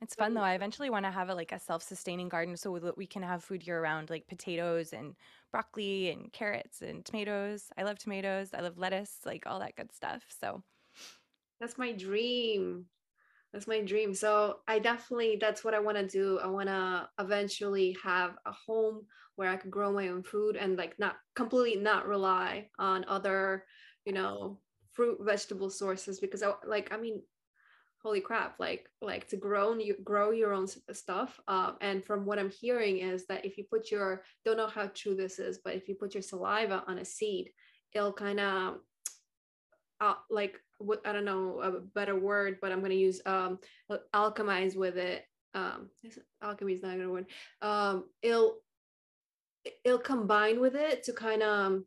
it's 0.00 0.14
fun 0.14 0.34
though. 0.34 0.42
I 0.42 0.54
eventually 0.54 0.90
want 0.90 1.06
to 1.06 1.10
have 1.10 1.28
a 1.30 1.34
like 1.34 1.52
a 1.52 1.58
self-sustaining 1.58 2.28
garden 2.28 2.56
so 2.56 2.78
that 2.78 2.96
we 2.96 3.06
can 3.06 3.22
have 3.22 3.42
food 3.42 3.66
year 3.66 3.82
round, 3.82 4.10
like 4.10 4.28
potatoes 4.28 4.92
and 4.92 5.14
broccoli 5.50 6.10
and 6.10 6.32
carrots 6.32 6.82
and 6.82 7.04
tomatoes. 7.04 7.70
I 7.78 7.82
love 7.82 7.98
tomatoes. 7.98 8.50
I 8.54 8.60
love 8.60 8.78
lettuce, 8.78 9.20
like 9.24 9.44
all 9.46 9.58
that 9.60 9.76
good 9.76 9.92
stuff. 9.92 10.22
So, 10.40 10.62
That's 11.60 11.78
my 11.78 11.92
dream. 11.92 12.86
That's 13.54 13.68
my 13.68 13.80
dream. 13.80 14.12
So 14.14 14.56
I 14.66 14.80
definitely 14.80 15.38
that's 15.40 15.62
what 15.62 15.74
I 15.74 15.78
want 15.78 15.96
to 15.96 16.08
do. 16.08 16.40
I 16.42 16.48
want 16.48 16.68
to 16.68 17.08
eventually 17.20 17.96
have 18.02 18.32
a 18.46 18.50
home 18.50 19.06
where 19.36 19.48
I 19.48 19.56
could 19.56 19.70
grow 19.70 19.92
my 19.92 20.08
own 20.08 20.24
food 20.24 20.56
and 20.56 20.76
like 20.76 20.98
not 20.98 21.14
completely 21.36 21.80
not 21.80 22.08
rely 22.08 22.68
on 22.80 23.04
other, 23.06 23.64
you 24.04 24.12
know, 24.12 24.58
fruit 24.92 25.18
vegetable 25.20 25.70
sources 25.70 26.18
because 26.18 26.42
I 26.42 26.52
like 26.66 26.92
I 26.92 26.96
mean 26.96 27.22
holy 28.02 28.20
crap 28.20 28.58
like 28.58 28.90
like 29.00 29.28
to 29.28 29.36
grow 29.36 29.72
you 29.78 29.96
grow 30.04 30.30
your 30.32 30.52
own 30.52 30.66
stuff 30.92 31.40
um, 31.48 31.76
and 31.80 32.04
from 32.04 32.26
what 32.26 32.38
i'm 32.38 32.50
hearing 32.50 32.98
is 32.98 33.24
that 33.26 33.46
if 33.46 33.56
you 33.56 33.64
put 33.64 33.90
your 33.90 34.22
don't 34.44 34.58
know 34.58 34.66
how 34.66 34.86
true 34.94 35.14
this 35.14 35.38
is 35.38 35.60
but 35.64 35.74
if 35.74 35.88
you 35.88 35.94
put 35.94 36.12
your 36.12 36.22
saliva 36.22 36.84
on 36.86 36.98
a 36.98 37.04
seed 37.04 37.48
it'll 37.94 38.12
kind 38.12 38.40
of 38.40 38.74
uh, 40.02 40.14
like 40.30 40.60
what 40.78 41.00
I 41.06 41.12
don't 41.12 41.24
know 41.24 41.60
a 41.60 41.80
better 41.80 42.18
word, 42.18 42.58
but 42.60 42.72
I'm 42.72 42.80
gonna 42.80 42.94
use 42.94 43.20
um 43.26 43.58
alchemize 44.14 44.76
with 44.76 44.96
it. 44.96 45.24
Um, 45.54 45.88
alchemy 46.42 46.74
is 46.74 46.82
not 46.82 46.94
a 46.94 46.98
good 46.98 47.08
word. 47.08 47.26
Um, 47.62 48.04
it'll 48.22 48.56
it'll 49.84 49.98
combine 49.98 50.60
with 50.60 50.74
it 50.74 51.04
to 51.04 51.12
kind 51.12 51.42
of 51.42 51.82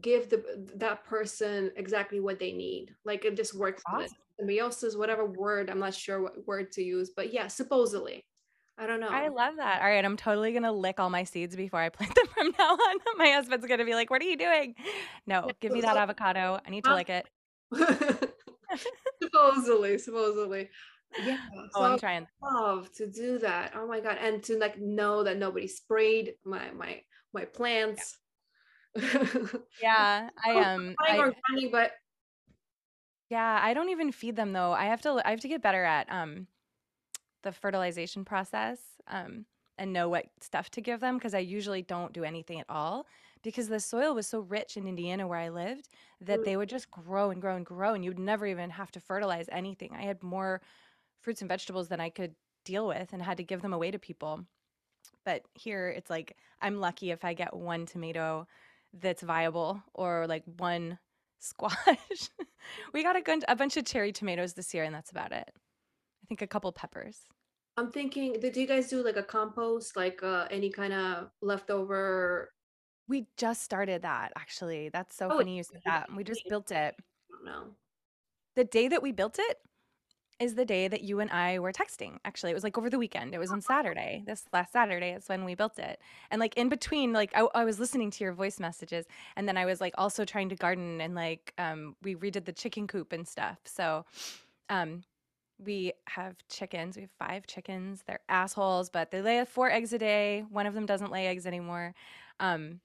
give 0.00 0.28
the 0.30 0.70
that 0.76 1.04
person 1.04 1.72
exactly 1.76 2.20
what 2.20 2.38
they 2.38 2.52
need. 2.52 2.94
Like 3.04 3.24
it 3.24 3.36
just 3.36 3.54
works 3.54 3.82
awesome. 3.86 4.16
Symbiosis, 4.38 4.96
whatever 4.96 5.26
word, 5.26 5.68
I'm 5.68 5.80
not 5.80 5.94
sure 5.94 6.22
what 6.22 6.46
word 6.46 6.70
to 6.72 6.82
use, 6.82 7.10
but 7.14 7.32
yeah, 7.32 7.48
supposedly. 7.48 8.24
I 8.78 8.86
don't 8.86 9.00
know. 9.00 9.08
I 9.10 9.28
love 9.28 9.56
that. 9.56 9.82
All 9.82 9.88
right, 9.88 10.04
I'm 10.04 10.16
totally 10.16 10.52
going 10.52 10.62
to 10.62 10.70
lick 10.70 11.00
all 11.00 11.10
my 11.10 11.24
seeds 11.24 11.56
before 11.56 11.80
I 11.80 11.88
plant 11.88 12.14
them 12.14 12.26
from 12.28 12.52
now 12.58 12.70
on. 12.72 12.96
My 13.18 13.30
husband's 13.30 13.66
going 13.66 13.80
to 13.80 13.84
be 13.84 13.94
like, 13.94 14.08
"What 14.10 14.22
are 14.22 14.26
you 14.26 14.36
doing?" 14.36 14.76
No, 15.26 15.50
give 15.60 15.72
me 15.72 15.80
that 15.80 15.96
avocado. 15.96 16.60
I 16.64 16.70
need 16.70 16.84
to 16.84 16.94
lick 16.94 17.10
it. 17.10 17.28
supposedly, 19.22 19.98
supposedly. 19.98 20.70
Yeah. 21.20 21.38
Oh, 21.56 21.66
So 21.72 21.84
I'm 21.84 21.98
trying. 21.98 22.26
love 22.42 22.92
to 22.92 23.06
do 23.08 23.38
that. 23.40 23.72
Oh 23.74 23.88
my 23.88 24.00
god, 24.00 24.18
and 24.20 24.42
to 24.44 24.56
like 24.58 24.78
know 24.78 25.24
that 25.24 25.38
nobody 25.38 25.66
sprayed 25.66 26.34
my 26.44 26.70
my 26.70 27.02
my 27.32 27.44
plants. 27.44 28.18
Yeah, 29.82 30.30
I 30.44 30.58
um 30.60 30.94
I 31.00 31.18
organic, 31.18 31.72
but 31.72 31.92
yeah, 33.30 33.58
I 33.60 33.74
don't 33.74 33.90
even 33.90 34.12
feed 34.12 34.36
them 34.36 34.52
though. 34.52 34.72
I 34.72 34.84
have 34.86 35.02
to 35.02 35.20
I 35.24 35.30
have 35.30 35.40
to 35.40 35.48
get 35.48 35.62
better 35.62 35.84
at 35.84 36.10
um 36.10 36.46
the 37.42 37.52
fertilization 37.52 38.24
process 38.24 38.78
um, 39.08 39.44
and 39.78 39.92
know 39.92 40.08
what 40.08 40.26
stuff 40.40 40.70
to 40.70 40.80
give 40.80 41.00
them 41.00 41.16
because 41.16 41.34
I 41.34 41.38
usually 41.38 41.82
don't 41.82 42.12
do 42.12 42.24
anything 42.24 42.60
at 42.60 42.66
all 42.68 43.06
because 43.42 43.68
the 43.68 43.80
soil 43.80 44.14
was 44.14 44.26
so 44.26 44.40
rich 44.40 44.76
in 44.76 44.86
Indiana 44.86 45.26
where 45.26 45.38
I 45.38 45.48
lived 45.48 45.88
that 46.20 46.40
mm, 46.40 46.44
they 46.44 46.56
would 46.56 46.68
just 46.68 46.90
grow 46.90 47.30
and 47.30 47.40
grow 47.40 47.56
and 47.56 47.64
grow 47.64 47.94
and 47.94 48.04
you'd 48.04 48.18
never 48.18 48.46
even 48.46 48.70
have 48.70 48.90
to 48.92 49.00
fertilize 49.00 49.48
anything. 49.50 49.92
I 49.96 50.02
had 50.02 50.22
more 50.22 50.60
fruits 51.20 51.40
and 51.40 51.48
vegetables 51.48 51.88
than 51.88 52.00
I 52.00 52.10
could 52.10 52.34
deal 52.64 52.86
with 52.86 53.12
and 53.12 53.22
had 53.22 53.36
to 53.36 53.44
give 53.44 53.62
them 53.62 53.72
away 53.72 53.90
to 53.90 53.98
people. 53.98 54.44
But 55.24 55.42
here 55.54 55.88
it's 55.88 56.10
like 56.10 56.36
I'm 56.60 56.80
lucky 56.80 57.10
if 57.10 57.24
I 57.24 57.34
get 57.34 57.54
one 57.54 57.86
tomato 57.86 58.46
that's 58.92 59.22
viable 59.22 59.82
or 59.94 60.26
like 60.26 60.44
one 60.58 60.98
squash. 61.38 62.30
we 62.92 63.02
got 63.02 63.16
a, 63.16 63.22
gun- 63.22 63.42
a 63.46 63.54
bunch 63.54 63.76
of 63.76 63.84
cherry 63.84 64.12
tomatoes 64.12 64.54
this 64.54 64.74
year 64.74 64.82
and 64.82 64.94
that's 64.94 65.10
about 65.10 65.32
it. 65.32 65.52
Think 66.28 66.42
a 66.42 66.46
couple 66.46 66.70
peppers. 66.72 67.22
I'm 67.76 67.90
thinking, 67.92 68.34
did 68.40 68.56
you 68.56 68.66
guys 68.66 68.88
do 68.88 69.02
like 69.04 69.16
a 69.16 69.22
compost, 69.22 69.96
like 69.96 70.22
uh, 70.22 70.46
any 70.50 70.70
kind 70.70 70.92
of 70.92 71.30
leftover? 71.40 72.50
We 73.06 73.26
just 73.36 73.62
started 73.62 74.02
that 74.02 74.32
actually. 74.36 74.90
That's 74.90 75.16
so 75.16 75.30
Oh, 75.30 75.38
funny 75.38 75.56
you 75.56 75.62
said 75.62 75.80
that. 75.86 76.14
We 76.14 76.24
just 76.24 76.46
built 76.48 76.70
it. 76.70 76.94
I 76.98 77.30
don't 77.30 77.44
know. 77.44 77.74
The 78.56 78.64
day 78.64 78.88
that 78.88 79.02
we 79.02 79.12
built 79.12 79.38
it 79.38 79.58
is 80.40 80.54
the 80.54 80.64
day 80.64 80.86
that 80.88 81.02
you 81.02 81.20
and 81.20 81.30
I 81.30 81.58
were 81.58 81.72
texting. 81.72 82.18
Actually, 82.24 82.52
it 82.52 82.54
was 82.54 82.62
like 82.64 82.76
over 82.78 82.90
the 82.90 82.98
weekend. 82.98 83.34
It 83.34 83.38
was 83.38 83.50
on 83.50 83.60
Saturday. 83.60 84.22
This 84.26 84.44
last 84.52 84.72
Saturday 84.72 85.12
is 85.12 85.28
when 85.28 85.44
we 85.44 85.54
built 85.54 85.78
it. 85.78 86.00
And 86.30 86.40
like 86.40 86.56
in 86.56 86.68
between, 86.68 87.12
like 87.12 87.32
I, 87.34 87.46
I 87.54 87.64
was 87.64 87.80
listening 87.80 88.10
to 88.12 88.24
your 88.24 88.32
voice 88.32 88.60
messages, 88.60 89.06
and 89.36 89.48
then 89.48 89.56
I 89.56 89.64
was 89.64 89.80
like 89.80 89.94
also 89.98 90.24
trying 90.24 90.48
to 90.50 90.56
garden 90.56 91.00
and 91.00 91.14
like 91.14 91.54
um, 91.58 91.96
we 92.02 92.14
redid 92.14 92.44
the 92.44 92.52
chicken 92.52 92.86
coop 92.86 93.12
and 93.12 93.26
stuff. 93.26 93.58
So 93.64 94.04
um, 94.68 95.02
we 95.64 95.92
have 96.08 96.36
chickens. 96.48 96.96
We 96.96 97.02
have 97.02 97.10
five 97.18 97.46
chickens. 97.46 98.02
They're 98.06 98.20
assholes, 98.28 98.90
but 98.90 99.10
they 99.10 99.22
lay 99.22 99.44
four 99.44 99.70
eggs 99.70 99.92
a 99.92 99.98
day. 99.98 100.44
One 100.50 100.66
of 100.66 100.74
them 100.74 100.86
doesn't 100.86 101.10
lay 101.10 101.26
eggs 101.26 101.46
anymore. 101.46 101.94
Um, 102.40 102.80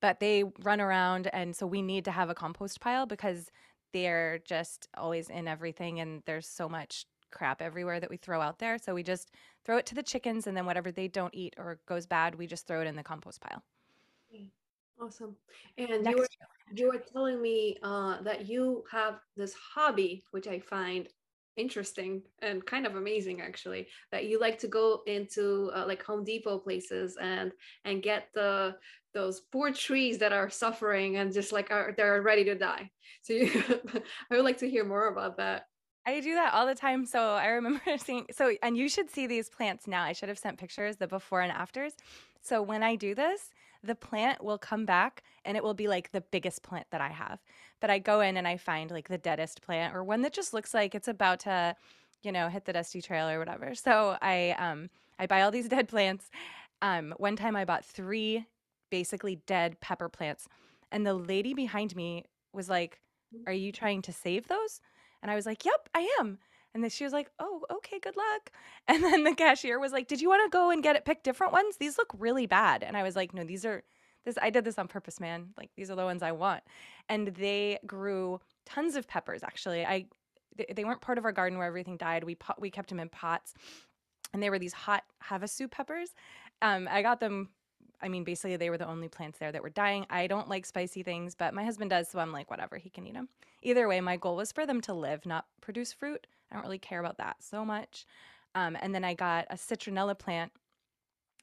but 0.00 0.20
they 0.20 0.44
run 0.62 0.80
around 0.80 1.28
and 1.32 1.54
so 1.54 1.66
we 1.66 1.80
need 1.80 2.04
to 2.04 2.10
have 2.10 2.28
a 2.28 2.34
compost 2.34 2.80
pile 2.80 3.06
because 3.06 3.50
they're 3.92 4.40
just 4.40 4.88
always 4.96 5.30
in 5.30 5.46
everything 5.46 6.00
and 6.00 6.22
there's 6.26 6.48
so 6.48 6.68
much 6.68 7.06
crap 7.30 7.62
everywhere 7.62 8.00
that 8.00 8.10
we 8.10 8.16
throw 8.16 8.40
out 8.40 8.58
there 8.58 8.78
so 8.78 8.94
we 8.94 9.02
just 9.02 9.30
throw 9.64 9.76
it 9.76 9.86
to 9.86 9.94
the 9.94 10.02
chickens 10.02 10.46
and 10.46 10.56
then 10.56 10.66
whatever 10.66 10.90
they 10.90 11.06
don't 11.06 11.34
eat 11.34 11.54
or 11.56 11.78
goes 11.86 12.04
bad 12.04 12.34
we 12.34 12.46
just 12.46 12.66
throw 12.66 12.80
it 12.80 12.86
in 12.86 12.96
the 12.96 13.02
compost 13.02 13.40
pile 13.40 13.62
Awesome. 15.02 15.34
And 15.78 16.06
you 16.06 16.16
were 16.16 16.28
you 16.74 16.88
were 16.88 16.98
telling 16.98 17.42
me 17.42 17.76
uh, 17.82 18.22
that 18.22 18.48
you 18.48 18.84
have 18.90 19.18
this 19.36 19.52
hobby, 19.54 20.22
which 20.30 20.46
I 20.46 20.60
find 20.60 21.08
interesting 21.56 22.22
and 22.40 22.64
kind 22.64 22.86
of 22.86 22.96
amazing, 22.96 23.40
actually. 23.40 23.88
That 24.10 24.26
you 24.26 24.40
like 24.40 24.58
to 24.60 24.68
go 24.68 25.02
into 25.06 25.70
uh, 25.74 25.84
like 25.86 26.02
Home 26.04 26.24
Depot 26.24 26.58
places 26.58 27.16
and 27.20 27.52
and 27.84 28.02
get 28.02 28.28
the 28.34 28.76
those 29.14 29.40
poor 29.40 29.72
trees 29.72 30.18
that 30.18 30.32
are 30.32 30.48
suffering 30.48 31.16
and 31.16 31.32
just 31.32 31.52
like 31.52 31.70
are 31.70 31.94
they're 31.96 32.22
ready 32.22 32.44
to 32.44 32.54
die. 32.54 32.90
So 33.22 33.34
you, 33.34 33.50
I 34.30 34.36
would 34.36 34.44
like 34.44 34.58
to 34.58 34.70
hear 34.70 34.84
more 34.84 35.08
about 35.08 35.36
that. 35.36 35.66
I 36.04 36.20
do 36.20 36.34
that 36.34 36.52
all 36.52 36.66
the 36.66 36.74
time. 36.74 37.06
So 37.06 37.20
I 37.20 37.46
remember 37.48 37.80
seeing 37.98 38.26
so 38.32 38.54
and 38.62 38.76
you 38.76 38.88
should 38.88 39.10
see 39.10 39.26
these 39.26 39.48
plants 39.48 39.86
now. 39.86 40.02
I 40.02 40.12
should 40.12 40.28
have 40.28 40.38
sent 40.38 40.58
pictures 40.58 40.96
the 40.96 41.06
before 41.06 41.42
and 41.42 41.52
afters. 41.52 41.94
So 42.40 42.62
when 42.62 42.82
I 42.82 42.96
do 42.96 43.14
this, 43.14 43.50
the 43.84 43.94
plant 43.94 44.42
will 44.42 44.58
come 44.58 44.84
back 44.84 45.22
and 45.44 45.56
it 45.56 45.62
will 45.62 45.74
be 45.74 45.88
like 45.88 46.12
the 46.12 46.20
biggest 46.20 46.62
plant 46.62 46.86
that 46.90 47.00
I 47.00 47.10
have. 47.10 47.40
But 47.82 47.90
I 47.90 47.98
go 47.98 48.20
in 48.22 48.38
and 48.38 48.48
I 48.48 48.56
find 48.56 48.90
like 48.92 49.08
the 49.08 49.18
deadest 49.18 49.60
plant 49.62 49.94
or 49.94 50.04
one 50.04 50.22
that 50.22 50.32
just 50.32 50.54
looks 50.54 50.72
like 50.72 50.94
it's 50.94 51.08
about 51.08 51.40
to, 51.40 51.76
you 52.22 52.32
know, 52.32 52.48
hit 52.48 52.64
the 52.64 52.72
dusty 52.72 53.02
trail 53.02 53.28
or 53.28 53.40
whatever. 53.40 53.74
So 53.74 54.16
I 54.22 54.52
um 54.58 54.88
I 55.18 55.26
buy 55.26 55.42
all 55.42 55.50
these 55.50 55.68
dead 55.76 55.88
plants. 55.88 56.30
Um 56.80 57.14
one 57.18 57.36
time 57.36 57.56
I 57.56 57.66
bought 57.66 57.84
3 57.84 58.46
basically 58.90 59.36
dead 59.46 59.80
pepper 59.80 60.08
plants 60.08 60.48
and 60.92 61.06
the 61.06 61.14
lady 61.14 61.54
behind 61.54 61.96
me 61.96 62.24
was 62.54 62.68
like, 62.70 63.00
"Are 63.46 63.52
you 63.52 63.72
trying 63.72 64.02
to 64.02 64.12
save 64.12 64.48
those?" 64.48 64.80
And 65.22 65.30
I 65.30 65.34
was 65.34 65.46
like, 65.46 65.64
"Yep, 65.64 65.88
I 65.94 66.08
am." 66.20 66.38
And 66.74 66.82
then 66.82 66.90
she 66.90 67.04
was 67.04 67.12
like, 67.12 67.30
"Oh, 67.40 67.64
okay, 67.70 67.98
good 67.98 68.16
luck." 68.16 68.52
And 68.88 69.02
then 69.04 69.24
the 69.24 69.34
cashier 69.34 69.78
was 69.80 69.92
like, 69.92 70.08
"Did 70.08 70.20
you 70.20 70.28
want 70.28 70.44
to 70.44 70.56
go 70.56 70.70
and 70.70 70.82
get 70.82 70.96
it 70.96 71.04
pick 71.04 71.22
different 71.22 71.52
ones? 71.52 71.76
These 71.78 71.98
look 71.98 72.12
really 72.18 72.46
bad." 72.46 72.82
And 72.84 72.96
I 72.96 73.02
was 73.02 73.16
like, 73.16 73.34
"No, 73.34 73.44
these 73.44 73.64
are 73.64 73.82
this 74.24 74.38
I 74.40 74.50
did 74.50 74.64
this 74.64 74.78
on 74.78 74.88
purpose, 74.88 75.20
man. 75.20 75.48
Like 75.56 75.70
these 75.76 75.90
are 75.90 75.96
the 75.96 76.04
ones 76.04 76.22
I 76.22 76.32
want." 76.32 76.62
And 77.08 77.28
they 77.28 77.78
grew 77.86 78.40
tons 78.66 78.96
of 78.96 79.06
peppers 79.08 79.42
actually. 79.42 79.84
I 79.84 80.06
they, 80.56 80.72
they 80.74 80.84
weren't 80.84 81.00
part 81.00 81.18
of 81.18 81.24
our 81.24 81.32
garden 81.32 81.58
where 81.58 81.66
everything 81.66 81.96
died. 81.96 82.24
We 82.24 82.34
pot, 82.34 82.60
we 82.60 82.70
kept 82.70 82.88
them 82.90 83.00
in 83.00 83.08
pots. 83.08 83.54
And 84.34 84.42
they 84.42 84.50
were 84.50 84.58
these 84.58 84.72
hot 84.72 85.04
havasu 85.22 85.70
peppers. 85.70 86.14
Um, 86.62 86.88
I 86.90 87.02
got 87.02 87.20
them 87.20 87.50
I 88.02 88.08
mean, 88.08 88.24
basically, 88.24 88.56
they 88.56 88.68
were 88.68 88.78
the 88.78 88.88
only 88.88 89.08
plants 89.08 89.38
there 89.38 89.52
that 89.52 89.62
were 89.62 89.70
dying. 89.70 90.06
I 90.10 90.26
don't 90.26 90.48
like 90.48 90.66
spicy 90.66 91.04
things, 91.04 91.36
but 91.36 91.54
my 91.54 91.64
husband 91.64 91.90
does, 91.90 92.08
so 92.08 92.18
I'm 92.18 92.32
like, 92.32 92.50
whatever, 92.50 92.76
he 92.76 92.90
can 92.90 93.06
eat 93.06 93.14
them. 93.14 93.28
Either 93.62 93.86
way, 93.86 94.00
my 94.00 94.16
goal 94.16 94.36
was 94.36 94.50
for 94.50 94.66
them 94.66 94.80
to 94.82 94.92
live, 94.92 95.24
not 95.24 95.46
produce 95.60 95.92
fruit. 95.92 96.26
I 96.50 96.56
don't 96.56 96.64
really 96.64 96.78
care 96.78 96.98
about 96.98 97.18
that 97.18 97.36
so 97.38 97.64
much. 97.64 98.04
Um, 98.56 98.76
and 98.80 98.92
then 98.92 99.04
I 99.04 99.14
got 99.14 99.46
a 99.50 99.54
citronella 99.54 100.18
plant 100.18 100.52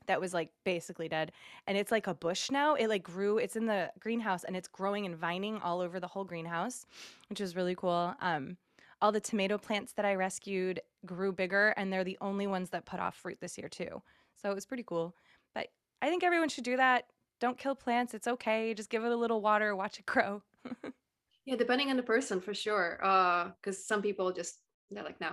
that 0.10 0.20
was 0.20 0.34
like 0.34 0.50
basically 0.66 1.08
dead 1.08 1.32
and 1.66 1.78
it's 1.78 1.92
like 1.92 2.08
a 2.08 2.14
bush 2.14 2.52
now 2.52 2.76
it 2.76 2.88
like 2.88 3.04
grew 3.04 3.38
it's 3.38 3.56
in 3.56 3.66
the 3.66 3.90
greenhouse 4.00 4.44
and 4.44 4.58
it's 4.58 4.68
growing 4.68 5.06
and 5.06 5.16
vining 5.16 5.58
all 5.60 5.80
over 5.80 6.00
the 6.00 6.08
whole 6.08 6.26
greenhouse 6.26 6.86
which 7.30 7.40
is 7.40 7.56
really 7.56 7.76
cool 7.76 8.14
um 8.20 8.58
all 9.02 9.14
the 9.14 9.22
tomato 9.22 9.58
plants 9.58 9.94
that 9.94 10.04
i 10.04 10.14
rescued 10.14 10.82
grew 11.06 11.32
bigger 11.32 11.70
and 11.78 11.94
they're 11.94 12.04
the 12.04 12.18
only 12.20 12.46
ones 12.46 12.70
that 12.72 12.86
put 12.86 13.00
off 13.00 13.16
fruit 13.16 13.38
this 13.40 13.58
year 13.58 13.70
too 13.70 14.02
so 14.36 14.52
it 14.52 14.56
was 14.56 14.66
pretty 14.66 14.84
cool 14.84 15.16
but 15.54 15.68
I 16.02 16.10
think 16.10 16.24
everyone 16.24 16.50
should 16.50 16.64
do 16.64 16.78
that. 16.78 17.06
Don't 17.40 17.58
kill 17.58 17.76
plants. 17.76 18.14
It's 18.14 18.28
okay. 18.28 18.74
Just 18.74 18.90
give 18.90 19.04
it 19.04 19.12
a 19.12 19.16
little 19.16 19.42
water, 19.42 19.76
watch 19.76 20.00
it 20.00 20.06
grow. 20.06 20.42
yeah, 21.46 21.56
depending 21.56 21.90
on 21.90 21.98
the 21.98 22.04
person 22.04 22.42
for 22.42 22.54
sure. 22.54 23.00
Uh, 23.04 23.52
because 23.62 23.86
some 23.86 24.02
people 24.02 24.32
just 24.32 24.60
they're 24.92 25.04
like, 25.04 25.20
no, 25.22 25.32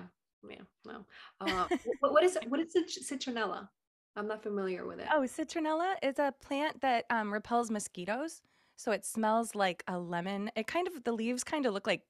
yeah, 0.48 0.62
no. 0.84 1.04
Uh, 1.40 1.66
what 2.00 2.22
is 2.22 2.38
what 2.48 2.60
is 2.60 2.74
citronella? 3.02 3.68
I'm 4.16 4.26
not 4.26 4.42
familiar 4.42 4.86
with 4.86 5.00
it. 5.00 5.06
Oh, 5.12 5.20
citronella 5.20 5.94
is 6.02 6.18
a 6.18 6.32
plant 6.40 6.80
that 6.80 7.04
um, 7.10 7.32
repels 7.32 7.70
mosquitoes. 7.70 8.42
So 8.76 8.92
it 8.92 9.04
smells 9.04 9.54
like 9.54 9.82
a 9.88 9.98
lemon. 9.98 10.50
It 10.56 10.66
kind 10.66 10.86
of 10.86 11.04
the 11.04 11.12
leaves 11.12 11.44
kind 11.44 11.66
of 11.66 11.74
look 11.74 11.86
like 11.86 12.02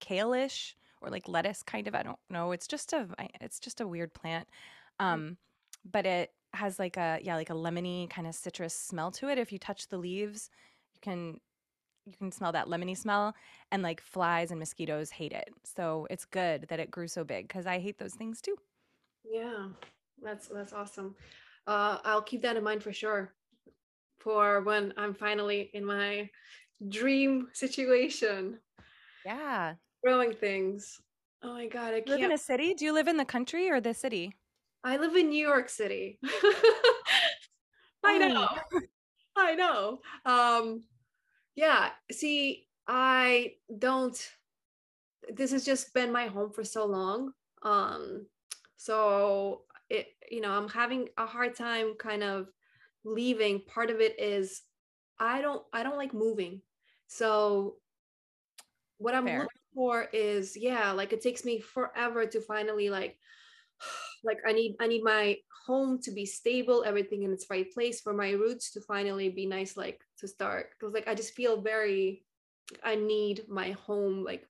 kale-ish 0.00 0.76
or 1.00 1.10
like 1.10 1.28
lettuce 1.28 1.62
kind 1.62 1.88
of. 1.88 1.94
I 1.94 2.02
don't 2.02 2.18
know. 2.30 2.52
It's 2.52 2.66
just 2.66 2.92
a 2.92 3.08
it's 3.40 3.58
just 3.60 3.80
a 3.80 3.86
weird 3.86 4.14
plant. 4.14 4.48
Hmm. 5.00 5.06
Um, 5.06 5.36
but 5.90 6.06
it 6.06 6.32
has 6.54 6.78
like 6.78 6.96
a 6.96 7.18
yeah 7.22 7.36
like 7.36 7.50
a 7.50 7.54
lemony 7.54 8.08
kind 8.08 8.26
of 8.26 8.34
citrus 8.34 8.74
smell 8.74 9.10
to 9.10 9.28
it 9.28 9.38
if 9.38 9.52
you 9.52 9.58
touch 9.58 9.88
the 9.88 9.98
leaves 9.98 10.50
you 10.94 11.00
can 11.00 11.38
you 12.06 12.14
can 12.16 12.32
smell 12.32 12.52
that 12.52 12.66
lemony 12.66 12.96
smell 12.96 13.34
and 13.70 13.82
like 13.82 14.00
flies 14.00 14.50
and 14.50 14.58
mosquitoes 14.58 15.10
hate 15.10 15.32
it 15.32 15.50
so 15.62 16.06
it's 16.10 16.24
good 16.24 16.66
that 16.68 16.80
it 16.80 16.90
grew 16.90 17.06
so 17.06 17.22
big 17.22 17.46
because 17.46 17.66
i 17.66 17.78
hate 17.78 17.98
those 17.98 18.14
things 18.14 18.40
too 18.40 18.56
yeah 19.30 19.66
that's 20.22 20.48
that's 20.48 20.72
awesome 20.72 21.14
uh 21.66 21.98
i'll 22.04 22.22
keep 22.22 22.42
that 22.42 22.56
in 22.56 22.64
mind 22.64 22.82
for 22.82 22.92
sure 22.92 23.32
for 24.18 24.60
when 24.62 24.92
i'm 24.96 25.14
finally 25.14 25.70
in 25.74 25.84
my 25.84 26.28
dream 26.88 27.48
situation 27.52 28.58
yeah 29.24 29.74
growing 30.04 30.32
things 30.32 31.00
oh 31.42 31.54
my 31.54 31.66
god 31.66 31.94
i 31.94 32.02
live 32.06 32.20
in 32.20 32.32
a 32.32 32.38
city 32.38 32.74
do 32.74 32.84
you 32.84 32.92
live 32.92 33.08
in 33.08 33.16
the 33.16 33.24
country 33.24 33.70
or 33.70 33.80
the 33.80 33.94
city 33.94 34.34
I 34.84 34.96
live 34.96 35.16
in 35.16 35.30
New 35.30 35.46
York 35.46 35.68
City. 35.68 36.18
I 38.04 38.18
know. 38.18 38.48
I 39.36 39.54
know. 39.54 39.98
Um 40.24 40.84
yeah, 41.56 41.90
see, 42.10 42.66
I 42.86 43.54
don't 43.78 44.16
this 45.28 45.50
has 45.50 45.64
just 45.64 45.92
been 45.92 46.12
my 46.12 46.26
home 46.26 46.52
for 46.52 46.64
so 46.64 46.86
long. 46.86 47.32
Um 47.62 48.26
so 48.76 49.62
it 49.90 50.08
you 50.30 50.40
know, 50.40 50.50
I'm 50.50 50.68
having 50.68 51.08
a 51.16 51.26
hard 51.26 51.54
time 51.54 51.94
kind 51.98 52.22
of 52.22 52.48
leaving. 53.04 53.62
Part 53.66 53.90
of 53.90 54.00
it 54.00 54.18
is 54.20 54.62
I 55.18 55.40
don't 55.40 55.62
I 55.72 55.82
don't 55.82 55.96
like 55.96 56.14
moving. 56.14 56.62
So 57.06 57.76
what 58.98 59.14
I'm 59.14 59.24
Fair. 59.24 59.40
looking 59.40 59.62
for 59.74 60.08
is 60.12 60.56
yeah, 60.56 60.92
like 60.92 61.12
it 61.12 61.22
takes 61.22 61.44
me 61.44 61.60
forever 61.60 62.26
to 62.26 62.40
finally 62.40 62.90
like 62.90 63.16
like 64.24 64.38
i 64.46 64.52
need 64.52 64.74
i 64.80 64.86
need 64.86 65.02
my 65.02 65.36
home 65.66 66.00
to 66.02 66.10
be 66.10 66.24
stable 66.24 66.82
everything 66.86 67.22
in 67.22 67.32
its 67.32 67.46
right 67.50 67.72
place 67.72 68.00
for 68.00 68.12
my 68.12 68.30
roots 68.30 68.70
to 68.72 68.80
finally 68.80 69.28
be 69.28 69.46
nice 69.46 69.76
like 69.76 70.00
to 70.18 70.26
start 70.26 70.70
because 70.70 70.94
like 70.94 71.06
i 71.08 71.14
just 71.14 71.34
feel 71.34 71.60
very 71.60 72.24
i 72.82 72.94
need 72.94 73.42
my 73.48 73.72
home 73.86 74.24
like 74.24 74.46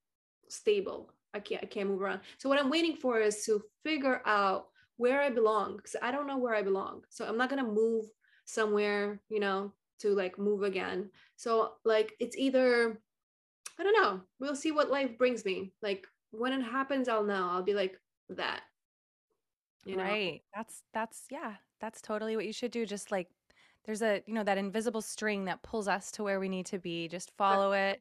stable 0.49 1.13
i 1.35 1.41
can't 1.41 1.63
i 1.63 1.67
can't 1.67 1.89
move 1.89 2.01
around 2.01 2.21
so 2.39 2.49
what 2.49 2.59
i'm 2.59 2.71
waiting 2.71 2.97
for 2.97 3.21
is 3.21 3.45
to 3.45 3.63
figure 3.85 4.23
out 4.27 4.67
where 4.99 5.23
i 5.23 5.31
belong 5.31 5.77
because 5.77 5.97
i 6.03 6.11
don't 6.11 6.27
know 6.27 6.39
where 6.39 6.55
i 6.55 6.63
belong 6.63 7.03
so 7.09 7.25
i'm 7.27 7.39
not 7.39 7.49
going 7.49 7.65
to 7.65 7.71
move 7.71 8.05
somewhere 8.45 9.21
you 9.31 9.41
know 9.41 9.73
to 9.99 10.11
like 10.11 10.39
move 10.39 10.63
again 10.63 11.11
so 11.37 11.73
like 11.85 12.15
it's 12.21 12.37
either 12.37 13.01
i 13.79 13.83
don't 13.83 14.01
know 14.01 14.21
we'll 14.39 14.55
see 14.55 14.73
what 14.73 14.91
life 14.91 15.17
brings 15.17 15.45
me 15.45 15.73
like 15.83 16.07
when 16.31 16.53
it 16.53 16.63
happens 16.63 17.09
i'll 17.09 17.25
know 17.25 17.49
i'll 17.51 17.63
be 17.63 17.75
like 17.75 17.99
that 18.29 18.61
you 19.89 19.97
know? 19.97 20.03
Right. 20.03 20.43
That's 20.55 20.83
that's 20.93 21.23
yeah, 21.31 21.55
that's 21.81 22.03
totally 22.03 22.37
what 22.37 22.47
you 22.47 22.53
should 22.53 22.71
do. 22.71 22.85
Just 22.85 23.11
like 23.11 23.29
there's 23.85 24.03
a, 24.03 24.23
you 24.27 24.35
know, 24.35 24.45
that 24.45 24.59
invisible 24.59 25.01
string 25.01 25.47
that 25.47 25.63
pulls 25.63 25.89
us 25.89 26.11
to 26.13 26.23
where 26.23 26.39
we 26.39 26.49
need 26.49 26.67
to 26.67 26.79
be. 26.79 27.09
Just 27.09 27.33
follow 27.39 27.73
it. 27.73 28.01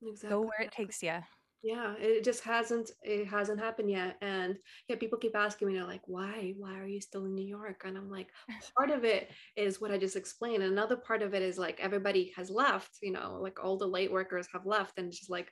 Exactly. 0.00 0.30
Go 0.30 0.40
where 0.42 0.60
it 0.60 0.70
takes 0.70 1.02
you. 1.02 1.18
Yeah, 1.62 1.94
it 1.98 2.22
just 2.22 2.44
hasn't 2.44 2.90
it 3.02 3.26
hasn't 3.26 3.58
happened 3.58 3.90
yet. 3.90 4.16
And 4.22 4.56
yeah, 4.88 4.96
people 4.96 5.18
keep 5.18 5.34
asking 5.34 5.68
me, 5.68 5.74
they're 5.74 5.84
like, 5.84 6.06
why? 6.06 6.54
Why 6.56 6.78
are 6.78 6.86
you 6.86 7.00
still 7.00 7.24
in 7.24 7.34
New 7.34 7.46
York? 7.46 7.82
And 7.84 7.96
I'm 7.96 8.10
like, 8.10 8.28
part 8.76 8.90
of 8.90 9.04
it 9.04 9.30
is 9.56 9.80
what 9.80 9.90
I 9.90 9.98
just 9.98 10.16
explained. 10.16 10.62
Another 10.62 10.96
part 10.96 11.22
of 11.22 11.34
it 11.34 11.42
is 11.42 11.58
like 11.58 11.80
everybody 11.80 12.32
has 12.36 12.50
left, 12.50 12.98
you 13.02 13.12
know, 13.12 13.38
like 13.40 13.62
all 13.62 13.78
the 13.78 13.86
light 13.86 14.12
workers 14.12 14.46
have 14.52 14.66
left. 14.66 14.98
And 14.98 15.08
it's 15.08 15.18
just 15.18 15.30
like, 15.30 15.50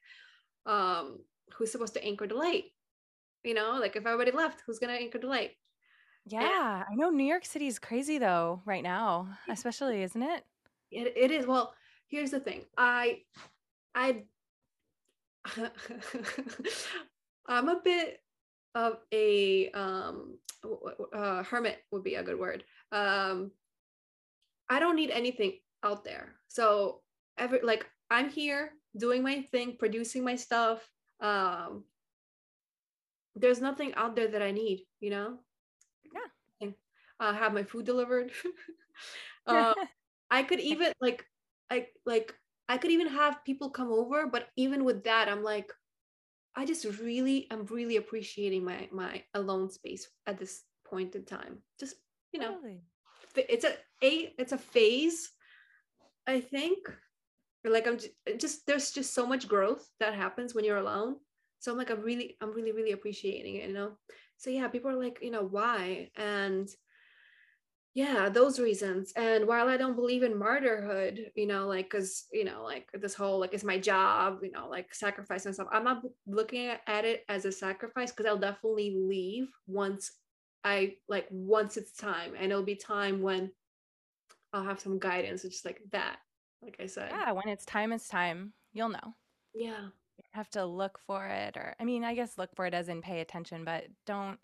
um, 0.67 1.19
who's 1.57 1.73
supposed 1.73 1.95
to 1.95 2.05
anchor 2.05 2.27
the 2.27 2.35
light? 2.35 2.65
you 3.45 3.55
know 3.55 3.77
like 3.79 3.95
if 3.95 4.05
everybody 4.07 4.33
left 4.33 4.63
who's 4.67 4.79
gonna 4.79 4.95
anchor 4.95 5.19
the 5.19 5.27
light 5.27 5.53
yeah 6.27 6.77
and, 6.77 6.85
i 6.91 6.95
know 6.95 7.11
new 7.11 7.25
york 7.25 7.45
city 7.45 7.67
is 7.67 7.79
crazy 7.79 8.19
though 8.19 8.61
right 8.65 8.83
now 8.83 9.29
especially 9.49 10.03
isn't 10.03 10.23
it? 10.23 10.43
it 10.91 11.13
it 11.17 11.31
is 11.31 11.47
well 11.47 11.75
here's 12.09 12.31
the 12.31 12.41
thing 12.41 12.63
i 12.77 13.19
i 13.95 14.23
i'm 17.47 17.69
a 17.69 17.81
bit 17.85 18.21
of 18.75 18.99
a 19.13 19.71
um 19.71 20.39
uh, 21.15 21.43
hermit 21.43 21.79
would 21.91 22.03
be 22.03 22.15
a 22.15 22.23
good 22.23 22.39
word 22.39 22.65
um 22.93 23.51
i 24.69 24.79
don't 24.79 24.97
need 24.97 25.11
anything 25.11 25.53
out 25.83 26.05
there 26.05 26.35
so 26.49 27.01
every 27.39 27.61
like 27.63 27.87
i'm 28.11 28.31
here 28.31 28.71
doing 28.97 29.23
my 29.23 29.43
thing 29.53 29.77
producing 29.79 30.25
my 30.25 30.35
stuff 30.35 30.89
um 31.21 31.85
there's 33.37 33.61
nothing 33.61 33.95
out 33.95 34.15
there 34.17 34.29
that 34.29 34.43
I 34.43 34.51
need, 34.51 34.87
you 35.01 35.11
know? 35.11 35.39
Yeah. 36.13 36.71
I 37.21 37.33
have 37.33 37.55
my 37.55 37.63
food 37.63 37.87
delivered. 37.87 38.31
uh, 39.47 39.75
I 40.31 40.43
could 40.43 40.61
even 40.61 40.93
like, 41.01 41.25
I 41.71 41.89
like, 42.07 42.35
I 42.69 42.79
could 42.79 42.91
even 42.91 43.09
have 43.09 43.45
people 43.45 43.71
come 43.71 43.93
over, 43.93 44.27
but 44.27 44.49
even 44.57 44.85
with 44.85 45.05
that, 45.05 45.29
I'm 45.29 45.43
like, 45.43 45.73
I 46.57 46.65
just 46.65 46.85
really, 47.01 47.47
I'm 47.51 47.67
really 47.67 47.97
appreciating 47.97 48.65
my 48.65 48.89
my 48.93 49.23
alone 49.35 49.71
space 49.71 50.09
at 50.27 50.39
this 50.39 50.63
point 50.85 51.15
in 51.15 51.25
time. 51.25 51.59
Just 51.79 51.97
you 52.33 52.41
know, 52.41 52.57
really? 52.63 52.81
it's 53.37 53.65
a 53.65 53.75
a 54.03 54.33
it's 54.39 54.53
a 54.53 54.59
phase, 54.59 55.31
I 56.27 56.41
think. 56.41 56.79
Like 57.67 57.87
I'm 57.87 57.99
just, 57.99 58.13
just 58.39 58.67
there's 58.67 58.91
just 58.93 59.15
so 59.15 59.27
much 59.27 59.49
growth 59.49 59.89
that 59.99 60.15
happens 60.15 60.55
when 60.55 60.65
you're 60.65 60.77
alone 60.77 61.17
so 61.65 61.73
i'm 61.73 61.79
like 61.79 61.89
i'm 61.89 62.03
really 62.03 62.37
i'm 62.43 62.53
really 62.53 62.73
really 62.73 62.93
appreciating 62.93 63.57
it 63.57 63.69
you 63.69 63.73
know 63.73 63.93
so 64.37 64.51
yeah 64.51 64.69
people 64.69 64.91
are 64.91 65.03
like 65.03 65.19
you 65.23 65.31
know 65.31 65.45
why 65.45 66.11
and 66.17 66.69
yeah 67.95 68.29
those 68.29 68.59
reasons 68.59 69.13
and 69.15 69.47
while 69.47 69.69
i 69.69 69.77
don't 69.77 69.95
believe 69.95 70.25
in 70.25 70.33
martyrhood 70.33 71.27
you 71.37 71.47
know 71.47 71.69
like 71.69 71.89
because 71.89 72.27
you 72.33 72.45
know 72.45 72.65
like 72.65 72.89
this 72.95 73.15
whole 73.15 73.39
like 73.39 73.55
it's 73.55 73.63
my 73.63 73.79
job 73.79 74.39
you 74.43 74.51
know 74.51 74.69
like 74.69 74.93
sacrifice 74.93 75.47
and 75.47 75.55
stuff 75.55 75.69
i'm 75.71 75.85
not 75.85 76.03
looking 76.27 76.73
at 76.87 77.05
it 77.05 77.25
as 77.29 77.45
a 77.45 77.53
sacrifice 77.53 78.11
because 78.11 78.27
i'll 78.27 78.37
definitely 78.37 78.97
leave 78.97 79.47
once 79.69 80.11
i 80.65 80.95
like 81.09 81.29
once 81.31 81.77
it's 81.77 81.93
time 81.93 82.33
and 82.37 82.51
it'll 82.51 82.65
be 82.65 82.75
time 82.75 83.23
when 83.23 83.51
i'll 84.53 84.65
have 84.65 84.81
some 84.81 84.99
guidance 84.99 85.45
it's 85.45 85.55
just 85.55 85.65
like 85.65 85.81
that 85.93 86.17
like 86.63 86.77
i 86.81 86.87
said. 86.87 87.11
Yeah 87.11 87.31
when 87.31 87.49
it's 87.49 87.65
time 87.65 87.93
it's 87.93 88.09
time 88.09 88.53
you'll 88.73 88.89
know. 88.89 89.15
Yeah. 89.55 89.89
You 90.17 90.25
have 90.33 90.51
to 90.51 90.65
look 90.65 90.99
for 91.07 91.27
it 91.27 91.57
or 91.57 91.77
i 91.79 91.85
mean 91.85 92.03
i 92.03 92.15
guess 92.15 92.39
look 92.39 92.51
for 92.57 92.67
it 92.67 92.75
as 92.75 92.89
in 92.89 93.03
pay 93.03 93.21
attention 93.21 93.65
but 93.65 93.85
don't 94.05 94.39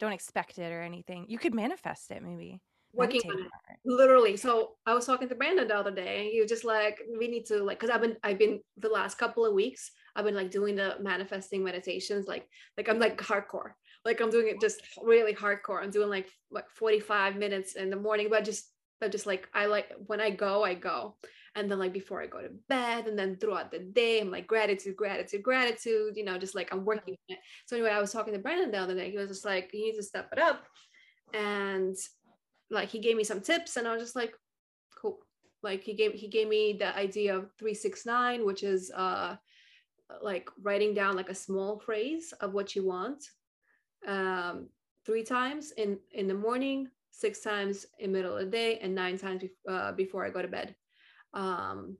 don't 0.00 0.12
expect 0.12 0.58
it 0.58 0.72
or 0.72 0.80
anything. 0.80 1.26
You 1.28 1.38
could 1.38 1.54
manifest 1.54 2.10
it 2.10 2.22
maybe 2.22 2.62
working 2.92 3.22
on 3.30 3.40
it 3.40 3.46
literally 3.84 4.36
so 4.36 4.72
i 4.86 4.92
was 4.92 5.06
talking 5.06 5.28
to 5.28 5.34
brandon 5.34 5.68
the 5.68 5.74
other 5.74 5.90
day 5.90 6.28
he 6.32 6.40
was 6.40 6.50
just 6.50 6.64
like 6.64 6.98
we 7.18 7.28
need 7.28 7.46
to 7.46 7.62
like 7.62 7.78
because 7.78 7.94
i've 7.94 8.00
been 8.00 8.16
i've 8.24 8.38
been 8.38 8.60
the 8.78 8.88
last 8.88 9.16
couple 9.16 9.46
of 9.46 9.54
weeks 9.54 9.92
i've 10.16 10.24
been 10.24 10.34
like 10.34 10.50
doing 10.50 10.76
the 10.76 10.96
manifesting 11.00 11.62
meditations 11.62 12.26
like 12.26 12.46
like 12.76 12.88
i'm 12.88 12.98
like 12.98 13.16
hardcore. 13.18 13.72
Like 14.04 14.20
i'm 14.20 14.30
doing 14.30 14.48
it 14.48 14.60
just 14.60 14.80
really 15.02 15.34
hardcore. 15.34 15.82
I'm 15.82 15.90
doing 15.90 16.08
like 16.08 16.28
like 16.50 16.68
45 16.70 17.36
minutes 17.36 17.76
in 17.76 17.90
the 17.90 17.96
morning 17.96 18.28
but 18.30 18.44
just 18.44 18.70
but 19.00 19.12
just 19.12 19.26
like 19.26 19.48
i 19.54 19.66
like 19.66 19.92
when 20.06 20.20
i 20.20 20.30
go 20.30 20.64
i 20.64 20.74
go. 20.74 21.16
And 21.56 21.70
then 21.70 21.78
like 21.78 21.92
before 21.92 22.22
i 22.22 22.26
go 22.26 22.40
to 22.40 22.50
bed 22.68 23.06
and 23.08 23.18
then 23.18 23.36
throughout 23.36 23.70
the 23.70 23.80
day 23.80 24.20
i'm 24.20 24.30
like 24.30 24.46
gratitude 24.46 24.96
gratitude 24.96 25.42
gratitude 25.42 26.16
you 26.16 26.24
know 26.24 26.38
just 26.38 26.54
like 26.54 26.72
i'm 26.72 26.84
working 26.84 27.14
on 27.14 27.36
it. 27.36 27.38
So 27.66 27.76
anyway 27.76 27.90
i 27.90 28.00
was 28.00 28.12
talking 28.12 28.32
to 28.32 28.38
brandon 28.38 28.70
the 28.70 28.78
other 28.78 28.94
day 28.94 29.10
he 29.10 29.18
was 29.18 29.28
just 29.28 29.44
like 29.44 29.70
you 29.72 29.84
need 29.84 29.96
to 29.96 30.02
step 30.02 30.28
it 30.32 30.38
up. 30.38 30.64
And 31.34 31.96
like 32.70 32.88
he 32.88 32.98
gave 32.98 33.16
me 33.16 33.24
some 33.24 33.40
tips 33.40 33.76
and 33.76 33.86
I 33.86 33.92
was 33.92 34.02
just 34.02 34.16
like, 34.16 34.34
cool. 35.00 35.18
Like 35.62 35.82
he 35.82 35.94
gave 35.94 36.12
he 36.12 36.28
gave 36.28 36.48
me 36.48 36.72
the 36.72 36.96
idea 36.96 37.36
of 37.36 37.50
369, 37.58 38.46
which 38.46 38.62
is 38.62 38.90
uh 38.92 39.36
like 40.22 40.48
writing 40.62 40.94
down 40.94 41.16
like 41.16 41.28
a 41.28 41.34
small 41.34 41.78
phrase 41.78 42.32
of 42.40 42.52
what 42.52 42.74
you 42.74 42.84
want 42.86 43.24
um 44.06 44.68
three 45.04 45.22
times 45.22 45.72
in 45.72 45.98
in 46.12 46.26
the 46.26 46.34
morning 46.34 46.88
six 47.10 47.40
times 47.40 47.86
in 47.98 48.12
middle 48.12 48.36
of 48.36 48.44
the 48.44 48.50
day 48.50 48.78
and 48.78 48.94
nine 48.94 49.18
times 49.18 49.44
uh, 49.68 49.92
before 49.92 50.24
i 50.24 50.30
go 50.30 50.42
to 50.42 50.48
bed 50.48 50.74
um 51.34 51.96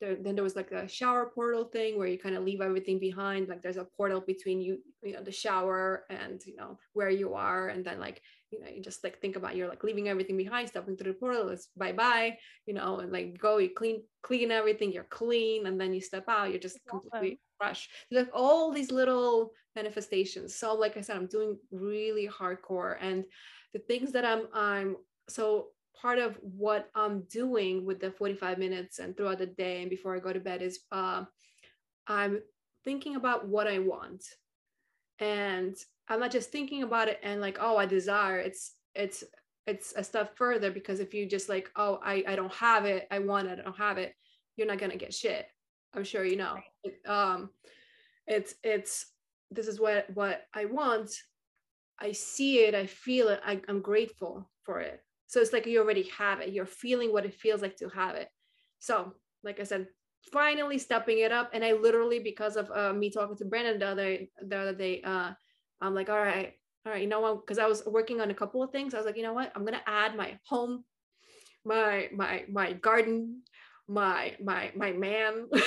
there, 0.00 0.14
then 0.14 0.36
there 0.36 0.44
was 0.44 0.54
like 0.54 0.70
a 0.70 0.86
shower 0.86 1.30
portal 1.34 1.64
thing 1.64 1.98
where 1.98 2.06
you 2.06 2.18
kind 2.18 2.36
of 2.36 2.44
leave 2.44 2.60
everything 2.60 2.98
behind 2.98 3.48
like 3.48 3.62
there's 3.62 3.78
a 3.78 3.88
portal 3.96 4.20
between 4.20 4.60
you 4.60 4.78
you 5.02 5.12
know 5.12 5.22
the 5.22 5.32
shower 5.32 6.04
and 6.10 6.44
you 6.46 6.54
know 6.56 6.78
where 6.92 7.10
you 7.10 7.34
are 7.34 7.68
and 7.68 7.84
then 7.84 7.98
like 7.98 8.22
you 8.50 8.60
know 8.60 8.68
you 8.68 8.82
just 8.82 9.04
like 9.04 9.20
think 9.20 9.36
about 9.36 9.56
you're 9.56 9.68
like 9.68 9.84
leaving 9.84 10.08
everything 10.08 10.36
behind 10.36 10.68
stepping 10.68 10.96
through 10.96 11.12
the 11.12 11.18
portal 11.18 11.48
it's 11.48 11.68
bye 11.76 11.92
bye 11.92 12.36
you 12.66 12.74
know 12.74 12.98
and 12.98 13.12
like 13.12 13.38
go 13.38 13.58
you 13.58 13.70
clean 13.74 14.02
clean 14.22 14.50
everything 14.50 14.92
you're 14.92 15.04
clean 15.04 15.66
and 15.66 15.80
then 15.80 15.92
you 15.92 16.00
step 16.00 16.24
out 16.28 16.50
you're 16.50 16.58
just 16.58 16.78
completely 16.88 17.40
fresh. 17.58 17.88
Like 18.10 18.30
all 18.32 18.72
these 18.72 18.92
little 18.92 19.52
manifestations. 19.74 20.54
So 20.54 20.74
like 20.74 20.96
i 20.96 21.00
said 21.00 21.16
i'm 21.16 21.26
doing 21.26 21.58
really 21.70 22.28
hardcore 22.28 22.96
and 23.00 23.24
the 23.72 23.80
things 23.80 24.12
that 24.12 24.24
i'm 24.24 24.48
i'm 24.54 24.96
so 25.28 25.68
part 26.00 26.18
of 26.18 26.38
what 26.42 26.88
i'm 26.94 27.22
doing 27.30 27.84
with 27.84 28.00
the 28.00 28.10
45 28.10 28.58
minutes 28.58 28.98
and 28.98 29.16
throughout 29.16 29.38
the 29.38 29.46
day 29.46 29.80
and 29.80 29.90
before 29.90 30.16
i 30.16 30.20
go 30.20 30.32
to 30.32 30.40
bed 30.40 30.62
is 30.62 30.80
uh, 30.92 31.24
i'm 32.06 32.40
thinking 32.84 33.16
about 33.16 33.46
what 33.46 33.66
i 33.66 33.78
want. 33.78 34.24
And 35.20 35.76
i'm 36.08 36.20
not 36.20 36.30
just 36.30 36.50
thinking 36.50 36.82
about 36.82 37.08
it 37.08 37.20
and 37.22 37.40
like 37.40 37.58
oh 37.60 37.76
i 37.76 37.86
desire. 37.86 38.38
It's 38.38 38.72
it's 38.94 39.24
it's 39.66 39.92
a 39.96 40.02
step 40.02 40.36
further 40.36 40.70
because 40.70 40.98
if 40.98 41.12
you 41.12 41.26
just 41.26 41.48
like 41.48 41.70
oh 41.76 42.00
i 42.02 42.24
i 42.26 42.34
don't 42.34 42.52
have 42.54 42.86
it 42.86 43.06
i 43.10 43.18
want 43.18 43.48
it 43.48 43.58
i 43.58 43.62
don't 43.62 43.76
have 43.76 43.98
it 43.98 44.14
you're 44.56 44.66
not 44.66 44.78
gonna 44.78 44.96
get 44.96 45.14
shit. 45.14 45.46
I'm 45.94 46.04
sure 46.04 46.24
you 46.24 46.36
know. 46.36 46.56
Um 47.06 47.50
it's 48.26 48.54
it's 48.62 49.06
this 49.50 49.68
is 49.68 49.80
what 49.80 50.06
what 50.14 50.42
i 50.54 50.64
want. 50.66 51.10
I 52.00 52.12
see 52.12 52.60
it 52.60 52.74
i 52.74 52.86
feel 52.86 53.28
it 53.28 53.40
I, 53.44 53.60
i'm 53.68 53.80
grateful 53.80 54.50
for 54.64 54.80
it. 54.80 55.00
So 55.26 55.40
it's 55.40 55.52
like 55.52 55.66
you 55.66 55.80
already 55.80 56.10
have 56.16 56.40
it. 56.40 56.52
You're 56.52 56.66
feeling 56.66 57.12
what 57.12 57.24
it 57.26 57.34
feels 57.34 57.62
like 57.62 57.76
to 57.76 57.88
have 57.90 58.16
it. 58.16 58.28
So 58.78 59.14
like 59.44 59.60
i 59.60 59.64
said 59.64 59.86
finally 60.32 60.78
stepping 60.78 61.20
it 61.20 61.32
up. 61.32 61.50
And 61.54 61.64
i 61.64 61.72
literally 61.72 62.18
because 62.18 62.56
of 62.56 62.70
uh, 62.74 62.92
me 62.92 63.10
talking 63.10 63.36
to 63.36 63.44
brandon 63.44 63.78
the 63.78 63.86
other 63.86 64.18
the 64.42 64.56
other 64.56 64.74
day 64.74 65.02
uh, 65.02 65.32
i'm 65.80 65.94
like 65.94 66.08
all 66.08 66.18
right 66.18 66.54
all 66.86 66.92
right 66.92 67.02
you 67.02 67.08
know 67.08 67.20
what? 67.20 67.46
Because 67.46 67.58
i 67.58 67.66
was 67.66 67.82
working 67.86 68.20
on 68.20 68.30
a 68.30 68.34
couple 68.34 68.62
of 68.62 68.70
things. 68.70 68.94
I 68.94 68.98
was 68.98 69.06
like 69.06 69.16
you 69.16 69.22
know 69.22 69.34
what? 69.34 69.52
I'm 69.54 69.64
gonna 69.64 69.82
add 69.86 70.16
my 70.16 70.38
home 70.46 70.84
my 71.64 72.08
my 72.14 72.44
my 72.48 72.72
garden 72.72 73.42
my 73.88 74.36
my 74.42 74.70
my 74.76 74.92
man. 74.92 75.48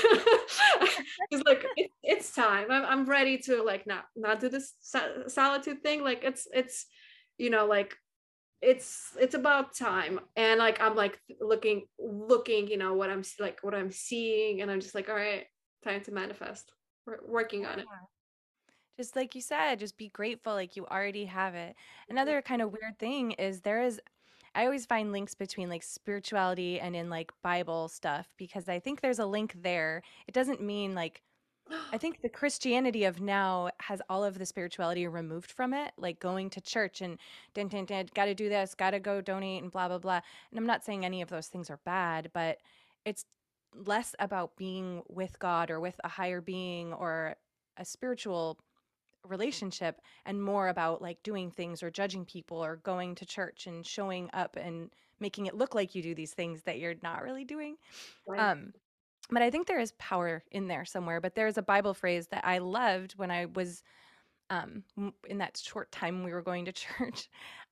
It's 1.29 1.43
like 1.45 1.65
it, 1.77 1.91
it's 2.03 2.33
time. 2.33 2.67
I'm, 2.69 2.85
I'm 2.85 3.05
ready 3.05 3.37
to 3.39 3.63
like 3.63 3.87
not 3.87 4.05
not 4.15 4.39
do 4.39 4.49
this 4.49 4.73
solitude 5.27 5.81
thing. 5.83 6.03
Like 6.03 6.23
it's 6.23 6.47
it's 6.53 6.85
you 7.37 7.49
know 7.49 7.65
like 7.65 7.95
it's 8.61 9.13
it's 9.19 9.35
about 9.35 9.75
time. 9.75 10.19
And 10.35 10.59
like 10.59 10.81
i'm 10.81 10.95
like 10.95 11.19
looking 11.39 11.87
looking 11.99 12.67
you 12.67 12.77
know 12.77 12.93
what 12.93 13.09
i'm 13.09 13.23
like 13.39 13.59
what 13.61 13.73
i'm 13.73 13.91
seeing. 13.91 14.61
And 14.61 14.69
i'm 14.69 14.81
just 14.81 14.95
like 14.95 15.09
all 15.09 15.15
right 15.15 15.45
time 15.83 16.01
to 16.03 16.11
manifest. 16.11 16.71
We're 17.05 17.19
working 17.27 17.65
on 17.65 17.79
it 17.79 17.85
just 19.01 19.15
like 19.15 19.33
you 19.33 19.41
said 19.41 19.79
just 19.79 19.97
be 19.97 20.09
grateful 20.09 20.53
like 20.53 20.75
you 20.75 20.85
already 20.85 21.25
have 21.25 21.55
it. 21.55 21.75
Another 22.07 22.39
kind 22.41 22.61
of 22.61 22.71
weird 22.71 22.99
thing 22.99 23.31
is 23.31 23.61
there 23.61 23.81
is 23.81 23.99
i 24.53 24.65
always 24.65 24.85
find 24.85 25.11
links 25.11 25.33
between 25.33 25.69
like 25.69 25.81
spirituality 25.81 26.79
and 26.79 26.95
in 26.95 27.09
like 27.09 27.31
bible 27.41 27.87
stuff 27.87 28.27
because 28.37 28.67
i 28.67 28.77
think 28.79 29.01
there's 29.01 29.19
a 29.19 29.25
link 29.25 29.55
there. 29.63 30.03
It 30.27 30.33
doesn't 30.33 30.61
mean 30.61 30.93
like 30.93 31.23
I 31.91 31.97
think 31.97 32.21
the 32.21 32.29
Christianity 32.29 33.05
of 33.05 33.21
now 33.21 33.71
has 33.79 34.01
all 34.07 34.23
of 34.23 34.37
the 34.37 34.45
spirituality 34.45 35.07
removed 35.07 35.51
from 35.51 35.73
it, 35.73 35.93
like 35.97 36.19
going 36.19 36.49
to 36.51 36.61
church 36.61 37.01
and 37.01 37.17
dun, 37.55 37.69
dun, 37.69 37.85
dun, 37.85 38.07
got 38.13 38.25
to 38.25 38.35
do 38.35 38.49
this, 38.49 38.75
got 38.75 38.91
to 38.91 38.99
go 38.99 39.21
donate 39.21 39.63
and 39.63 39.71
blah, 39.71 39.87
blah, 39.87 39.97
blah. 39.97 40.21
And 40.51 40.59
I'm 40.59 40.65
not 40.65 40.83
saying 40.83 41.05
any 41.05 41.21
of 41.21 41.29
those 41.29 41.47
things 41.47 41.69
are 41.69 41.79
bad, 41.85 42.29
but 42.33 42.57
it's 43.05 43.25
less 43.73 44.15
about 44.19 44.57
being 44.57 45.01
with 45.07 45.39
God 45.39 45.71
or 45.71 45.79
with 45.79 45.95
a 46.03 46.09
higher 46.09 46.41
being 46.41 46.93
or 46.93 47.35
a 47.77 47.85
spiritual 47.85 48.59
relationship 49.27 50.01
and 50.25 50.41
more 50.41 50.69
about 50.69 51.01
like 51.01 51.21
doing 51.23 51.51
things 51.51 51.83
or 51.83 51.91
judging 51.91 52.25
people 52.25 52.63
or 52.63 52.77
going 52.77 53.15
to 53.15 53.25
church 53.25 53.67
and 53.67 53.85
showing 53.85 54.29
up 54.33 54.55
and 54.55 54.89
making 55.19 55.45
it 55.45 55.55
look 55.55 55.75
like 55.75 55.95
you 55.95 56.01
do 56.01 56.15
these 56.15 56.33
things 56.33 56.63
that 56.63 56.79
you're 56.79 56.95
not 57.03 57.23
really 57.23 57.45
doing. 57.45 57.77
Right. 58.27 58.39
Um, 58.39 58.73
but 59.29 59.41
I 59.41 59.49
think 59.49 59.67
there 59.67 59.79
is 59.79 59.93
power 59.93 60.43
in 60.51 60.67
there 60.67 60.85
somewhere. 60.85 61.21
But 61.21 61.35
there's 61.35 61.57
a 61.57 61.61
Bible 61.61 61.93
phrase 61.93 62.27
that 62.27 62.45
I 62.45 62.57
loved 62.57 63.13
when 63.13 63.31
I 63.31 63.45
was 63.45 63.83
um, 64.49 64.83
in 65.27 65.37
that 65.37 65.57
short 65.57 65.91
time 65.91 66.23
we 66.23 66.33
were 66.33 66.41
going 66.41 66.65
to 66.65 66.71
church. 66.73 67.29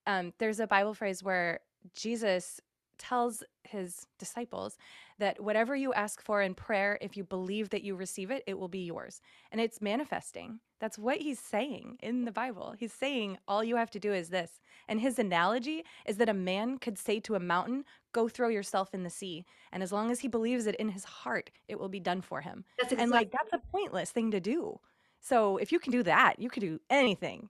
Um, 0.07 0.33
there's 0.37 0.59
a 0.59 0.67
Bible 0.67 0.93
phrase 0.93 1.23
where 1.23 1.59
Jesus 1.95 2.61
tells 2.97 3.43
his 3.63 4.05
disciples 4.17 4.77
that 5.19 5.41
whatever 5.41 5.75
you 5.75 5.93
ask 5.93 6.21
for 6.21 6.41
in 6.41 6.53
prayer, 6.53 6.97
if 7.01 7.15
you 7.17 7.23
believe 7.23 7.69
that 7.69 7.83
you 7.83 7.95
receive 7.95 8.29
it, 8.29 8.43
it 8.45 8.57
will 8.57 8.67
be 8.67 8.79
yours. 8.79 9.21
And 9.51 9.59
it's 9.61 9.81
manifesting. 9.81 10.59
That's 10.79 10.97
what 10.97 11.17
he's 11.17 11.39
saying 11.39 11.97
in 12.01 12.25
the 12.25 12.31
Bible. 12.31 12.73
He's 12.77 12.93
saying 12.93 13.37
all 13.47 13.63
you 13.63 13.75
have 13.75 13.91
to 13.91 13.99
do 13.99 14.13
is 14.13 14.29
this. 14.29 14.61
And 14.87 14.99
his 15.01 15.19
analogy 15.19 15.83
is 16.05 16.17
that 16.17 16.29
a 16.29 16.33
man 16.33 16.77
could 16.77 16.97
say 16.97 17.19
to 17.21 17.35
a 17.35 17.39
mountain, 17.39 17.83
Go 18.11 18.27
throw 18.27 18.47
yourself 18.47 18.93
in 18.93 19.03
the 19.03 19.09
sea. 19.09 19.45
And 19.71 19.83
as 19.83 19.91
long 19.91 20.09
as 20.09 20.21
he 20.21 20.27
believes 20.27 20.65
it 20.65 20.75
in 20.75 20.89
his 20.89 21.03
heart, 21.03 21.51
it 21.67 21.79
will 21.79 21.89
be 21.89 21.99
done 21.99 22.21
for 22.21 22.41
him. 22.41 22.65
That's 22.77 22.91
exactly- 22.93 23.03
and 23.03 23.11
like, 23.11 23.31
that's 23.31 23.53
a 23.53 23.71
pointless 23.71 24.11
thing 24.11 24.31
to 24.31 24.39
do. 24.39 24.79
So 25.19 25.57
if 25.57 25.71
you 25.71 25.79
can 25.79 25.91
do 25.91 26.01
that, 26.03 26.39
you 26.39 26.49
can 26.49 26.61
do 26.61 26.79
anything 26.89 27.49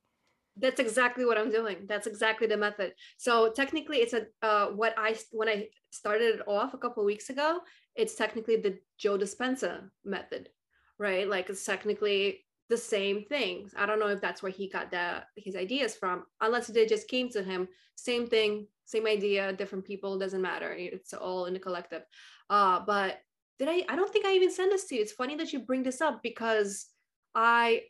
that's 0.60 0.80
exactly 0.80 1.26
what 1.26 1.38
i'm 1.38 1.52
doing 1.52 1.78
that's 1.88 2.08
exactly 2.08 2.48
the 2.48 2.58
method 2.58 2.94
so 3.18 3.52
technically 3.52 3.98
it's 3.98 4.14
a 4.14 4.26
uh, 4.42 4.68
what 4.68 4.94
i 4.98 5.16
when 5.32 5.48
i 5.48 5.68
started 5.90 6.36
it 6.36 6.48
off 6.48 6.74
a 6.74 6.78
couple 6.78 7.04
weeks 7.06 7.30
ago 7.30 7.60
it's 7.96 8.16
technically 8.16 8.58
the 8.58 8.78
joe 8.98 9.18
dispenza 9.18 9.90
method 10.04 10.50
right 10.98 11.30
like 11.30 11.50
it's 11.50 11.66
technically 11.66 12.42
the 12.70 12.78
same 12.78 13.26
things 13.26 13.74
i 13.78 13.86
don't 13.86 14.00
know 14.00 14.08
if 14.08 14.22
that's 14.22 14.44
where 14.44 14.52
he 14.52 14.70
got 14.70 14.92
the 14.92 15.24
his 15.36 15.56
ideas 15.56 15.96
from 15.96 16.24
unless 16.42 16.68
they 16.68 16.86
just 16.86 17.08
came 17.08 17.30
to 17.30 17.44
him 17.44 17.68
same 17.96 18.28
thing 18.28 18.68
same 18.86 19.08
idea 19.08 19.54
different 19.54 19.86
people 19.86 20.18
doesn't 20.18 20.42
matter 20.42 20.74
it's 20.78 21.14
all 21.14 21.46
in 21.46 21.54
the 21.54 21.60
collective 21.60 22.04
uh 22.50 22.80
but 22.86 23.22
did 23.58 23.68
i 23.68 23.84
i 23.90 23.96
don't 23.96 24.12
think 24.12 24.26
i 24.26 24.34
even 24.34 24.52
sent 24.52 24.72
this 24.72 24.86
to 24.86 24.96
you 24.96 25.02
it's 25.02 25.12
funny 25.12 25.36
that 25.36 25.52
you 25.52 25.60
bring 25.60 25.84
this 25.84 26.02
up 26.02 26.22
because 26.22 26.88
i 27.36 27.82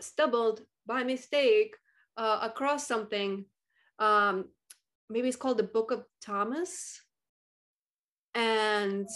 stumbled 0.00 0.62
by 0.86 1.02
mistake 1.02 1.76
uh, 2.16 2.40
across 2.42 2.86
something. 2.86 3.44
Um, 3.98 4.46
maybe 5.08 5.28
it's 5.28 5.36
called 5.36 5.58
the 5.58 5.64
Book 5.64 5.90
of 5.90 6.04
Thomas. 6.20 7.00
And 8.34 9.08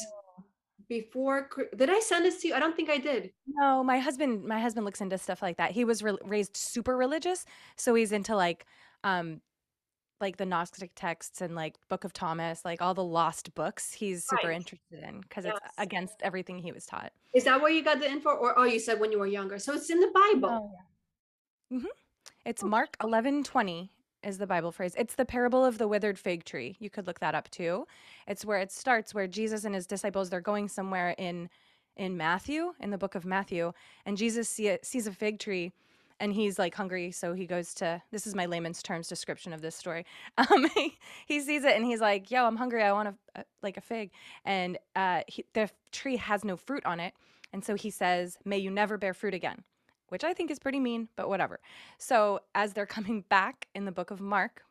before, 0.88 1.48
did 1.76 1.90
I 1.90 2.00
send 2.00 2.24
this 2.24 2.40
to 2.42 2.48
you? 2.48 2.54
I 2.54 2.58
don't 2.60 2.74
think 2.76 2.88
I 2.90 2.98
did. 2.98 3.32
No, 3.46 3.82
my 3.84 3.98
husband, 3.98 4.44
my 4.44 4.58
husband 4.60 4.84
looks 4.84 5.00
into 5.00 5.18
stuff 5.18 5.42
like 5.42 5.56
that. 5.58 5.72
He 5.72 5.84
was 5.84 6.02
re- 6.02 6.16
raised 6.24 6.56
super 6.56 6.96
religious, 6.96 7.44
so 7.76 7.94
he's 7.94 8.12
into 8.12 8.34
like 8.34 8.64
um, 9.04 9.40
like 10.20 10.36
the 10.36 10.46
Gnostic 10.46 10.90
texts 10.96 11.40
and 11.40 11.54
like 11.54 11.76
Book 11.88 12.04
of 12.04 12.12
Thomas, 12.12 12.64
like 12.64 12.82
all 12.82 12.94
the 12.94 13.04
lost 13.04 13.54
books, 13.54 13.92
he's 13.92 14.24
super 14.26 14.48
Right. 14.48 14.56
interested 14.56 15.02
in 15.04 15.20
because 15.20 15.44
it's 15.44 15.58
against 15.78 16.16
everything 16.22 16.58
he 16.58 16.72
was 16.72 16.86
taught. 16.86 17.12
Is 17.34 17.44
that 17.44 17.60
where 17.60 17.70
you 17.70 17.84
got 17.84 18.00
the 18.00 18.10
info? 18.10 18.30
Or 18.30 18.58
oh, 18.58 18.64
you 18.64 18.80
said 18.80 18.98
when 18.98 19.12
you 19.12 19.18
were 19.18 19.26
younger. 19.26 19.58
So 19.58 19.74
it's 19.74 19.90
in 19.90 20.00
the 20.00 20.10
Bible. 20.12 20.48
Oh, 20.50 20.70
yeah. 21.70 21.78
hmm 21.80 21.86
It's 22.44 22.62
Oh. 22.64 22.66
Mark 22.68 22.96
eleven 23.02 23.44
twenty 23.44 23.92
is 24.22 24.38
the 24.38 24.46
Bible 24.46 24.72
phrase. 24.72 24.94
It's 24.96 25.14
the 25.14 25.24
parable 25.24 25.64
of 25.64 25.78
the 25.78 25.88
withered 25.88 26.18
fig 26.18 26.44
tree. 26.44 26.76
You 26.80 26.90
could 26.90 27.06
look 27.06 27.20
that 27.20 27.34
up 27.34 27.50
too. 27.50 27.86
It's 28.26 28.44
where 28.44 28.58
it 28.58 28.72
starts, 28.72 29.14
where 29.14 29.26
Jesus 29.26 29.64
and 29.64 29.74
his 29.74 29.86
disciples 29.86 30.30
they're 30.30 30.40
going 30.40 30.68
somewhere 30.68 31.14
in 31.18 31.48
in 31.96 32.16
Matthew, 32.16 32.74
in 32.80 32.90
the 32.90 32.98
book 32.98 33.16
of 33.16 33.24
Matthew, 33.24 33.72
and 34.06 34.16
Jesus 34.16 34.48
see 34.48 34.78
sees 34.82 35.06
a 35.06 35.12
fig 35.12 35.38
tree, 35.38 35.72
and 36.20 36.32
he's 36.32 36.58
like 36.58 36.74
hungry, 36.74 37.10
so 37.10 37.34
he 37.34 37.46
goes 37.46 37.74
to. 37.74 38.02
This 38.10 38.26
is 38.26 38.34
my 38.34 38.46
layman's 38.46 38.82
terms 38.82 39.08
description 39.08 39.52
of 39.52 39.60
this 39.62 39.76
story. 39.76 40.04
Um, 40.38 40.68
he, 40.74 40.96
he 41.26 41.40
sees 41.40 41.64
it 41.64 41.76
and 41.76 41.84
he's 41.84 42.00
like, 42.00 42.30
"Yo, 42.30 42.44
I'm 42.46 42.56
hungry. 42.56 42.82
I 42.82 42.92
want 42.92 43.08
a, 43.08 43.40
a 43.40 43.44
like 43.62 43.76
a 43.76 43.80
fig," 43.80 44.10
and 44.44 44.78
uh, 44.96 45.22
he, 45.26 45.44
the 45.54 45.70
tree 45.92 46.16
has 46.16 46.44
no 46.44 46.56
fruit 46.56 46.84
on 46.86 47.00
it, 47.00 47.14
and 47.52 47.64
so 47.64 47.74
he 47.74 47.90
says, 47.90 48.38
"May 48.44 48.58
you 48.58 48.70
never 48.70 48.96
bear 48.98 49.14
fruit 49.14 49.34
again." 49.34 49.64
Which 50.08 50.24
I 50.24 50.32
think 50.32 50.50
is 50.50 50.58
pretty 50.58 50.80
mean, 50.80 51.08
but 51.16 51.28
whatever. 51.28 51.60
So, 51.98 52.40
as 52.54 52.72
they're 52.72 52.86
coming 52.98 53.24
back 53.28 53.68
in 53.74 53.84
the 53.84 53.92
book 53.92 54.10
of 54.10 54.20
Mark, 54.20 54.62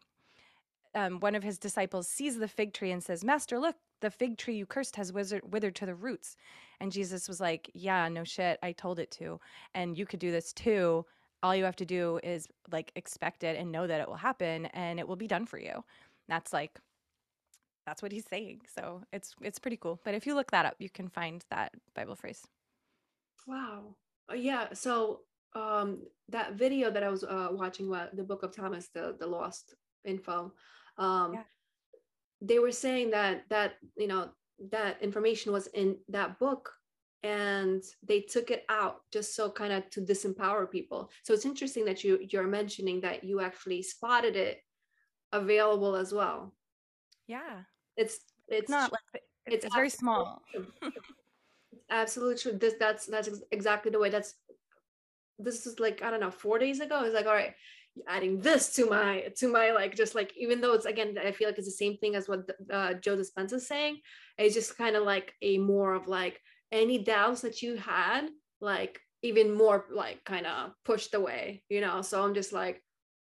um, 0.95 1.19
one 1.19 1.35
of 1.35 1.43
his 1.43 1.57
disciples 1.57 2.07
sees 2.07 2.37
the 2.37 2.47
fig 2.47 2.73
tree 2.73 2.91
and 2.91 3.03
says, 3.03 3.23
Master, 3.23 3.59
look, 3.59 3.75
the 4.01 4.11
fig 4.11 4.37
tree 4.37 4.55
you 4.55 4.65
cursed 4.65 4.95
has 4.95 5.11
withered, 5.13 5.75
to 5.75 5.85
the 5.85 5.95
roots. 5.95 6.35
And 6.79 6.91
Jesus 6.91 7.27
was 7.27 7.39
like, 7.39 7.69
Yeah, 7.73 8.07
no 8.09 8.23
shit. 8.23 8.59
I 8.61 8.71
told 8.71 8.99
it 8.99 9.11
to. 9.11 9.39
And 9.73 9.97
you 9.97 10.05
could 10.05 10.19
do 10.19 10.31
this 10.31 10.53
too. 10.53 11.05
All 11.43 11.55
you 11.55 11.63
have 11.65 11.75
to 11.77 11.85
do 11.85 12.19
is 12.23 12.47
like 12.71 12.91
expect 12.95 13.43
it 13.43 13.57
and 13.57 13.71
know 13.71 13.87
that 13.87 14.01
it 14.01 14.07
will 14.07 14.15
happen 14.15 14.65
and 14.67 14.99
it 14.99 15.07
will 15.07 15.15
be 15.15 15.27
done 15.27 15.45
for 15.45 15.59
you. 15.59 15.83
That's 16.27 16.51
like, 16.51 16.79
that's 17.85 18.01
what 18.01 18.11
he's 18.11 18.25
saying. 18.29 18.61
So 18.75 19.01
it's 19.13 19.35
it's 19.41 19.59
pretty 19.59 19.77
cool. 19.77 19.99
But 20.03 20.13
if 20.13 20.27
you 20.27 20.35
look 20.35 20.51
that 20.51 20.65
up, 20.65 20.75
you 20.79 20.89
can 20.89 21.07
find 21.07 21.43
that 21.49 21.73
Bible 21.95 22.15
phrase. 22.15 22.45
Wow. 23.47 23.95
Uh, 24.29 24.35
yeah. 24.35 24.73
So 24.73 25.21
um, 25.55 26.03
that 26.29 26.53
video 26.53 26.91
that 26.91 27.03
I 27.03 27.09
was 27.09 27.23
uh, 27.23 27.49
watching, 27.51 27.89
what 27.89 28.15
the 28.15 28.23
Book 28.23 28.43
of 28.43 28.55
Thomas, 28.55 28.89
the 28.93 29.15
the 29.19 29.27
lost 29.27 29.75
info, 30.05 30.53
um, 30.97 31.33
Yeah. 31.33 31.43
they 32.41 32.59
were 32.59 32.71
saying 32.71 33.11
that 33.11 33.43
that 33.49 33.77
you 33.97 34.07
know 34.07 34.29
that 34.71 35.01
information 35.01 35.51
was 35.51 35.67
in 35.67 35.97
that 36.09 36.39
book, 36.39 36.73
and 37.23 37.83
they 38.03 38.21
took 38.21 38.51
it 38.51 38.65
out 38.69 39.01
just 39.11 39.35
so 39.35 39.49
kind 39.49 39.73
of 39.73 39.89
to 39.91 40.01
disempower 40.01 40.69
people. 40.69 41.09
So 41.23 41.33
it's 41.33 41.45
interesting 41.45 41.85
that 41.85 42.03
you 42.03 42.19
you're 42.31 42.47
mentioning 42.47 43.01
that 43.01 43.23
you 43.23 43.39
actually 43.41 43.81
spotted 43.83 44.35
it 44.35 44.59
available 45.31 45.95
as 45.95 46.13
well. 46.13 46.53
Yeah. 47.27 47.63
It's 47.97 48.15
it's 48.47 48.61
It's 48.63 48.69
not 48.69 48.91
like 48.91 49.23
it's, 49.45 49.65
it's 49.65 49.75
very 49.75 49.89
small. 49.89 50.41
absolutely 51.89 52.37
true. 52.37 52.53
This 52.53 52.75
that's 52.79 53.05
that's 53.05 53.29
exactly 53.51 53.91
the 53.91 53.99
way. 53.99 54.09
That's 54.09 54.35
this 55.39 55.65
is 55.65 55.79
like 55.79 56.01
I 56.03 56.11
don't 56.11 56.19
know, 56.19 56.31
four 56.31 56.59
days 56.59 56.79
ago. 56.79 57.03
It's 57.03 57.15
like 57.15 57.25
all 57.25 57.33
right, 57.33 57.53
adding 58.07 58.39
this 58.41 58.73
to 58.75 58.85
my 58.85 59.25
to 59.37 59.47
my 59.47 59.71
like 59.71 59.95
just 59.95 60.15
like 60.15 60.33
even 60.37 60.61
though 60.61 60.73
it's 60.73 60.85
again 60.85 61.17
I 61.23 61.31
feel 61.31 61.47
like 61.47 61.57
it's 61.57 61.67
the 61.67 61.71
same 61.71 61.97
thing 61.97 62.15
as 62.15 62.27
what 62.27 62.49
uh, 62.71 62.93
Joe 62.95 63.17
Dispenza 63.17 63.53
is 63.53 63.67
saying. 63.67 63.99
It's 64.37 64.55
just 64.55 64.77
kind 64.77 64.95
of 64.95 65.03
like 65.03 65.33
a 65.41 65.57
more 65.57 65.93
of 65.93 66.07
like 66.07 66.39
any 66.71 66.99
doubts 66.99 67.41
that 67.41 67.61
you 67.61 67.77
had, 67.77 68.27
like 68.61 68.99
even 69.23 69.53
more 69.53 69.85
like 69.91 70.23
kind 70.25 70.45
of 70.45 70.71
pushed 70.85 71.13
away, 71.13 71.63
you 71.69 71.81
know. 71.81 72.01
So 72.01 72.23
I'm 72.23 72.33
just 72.33 72.53
like 72.53 72.83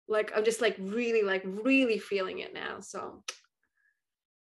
like 0.08 0.32
I'm 0.36 0.46
just 0.46 0.62
like 0.62 0.76
really 0.80 1.24
like 1.24 1.44
really 1.46 1.98
feeling 1.98 2.40
it 2.40 2.54
now. 2.54 2.80
So 2.80 3.24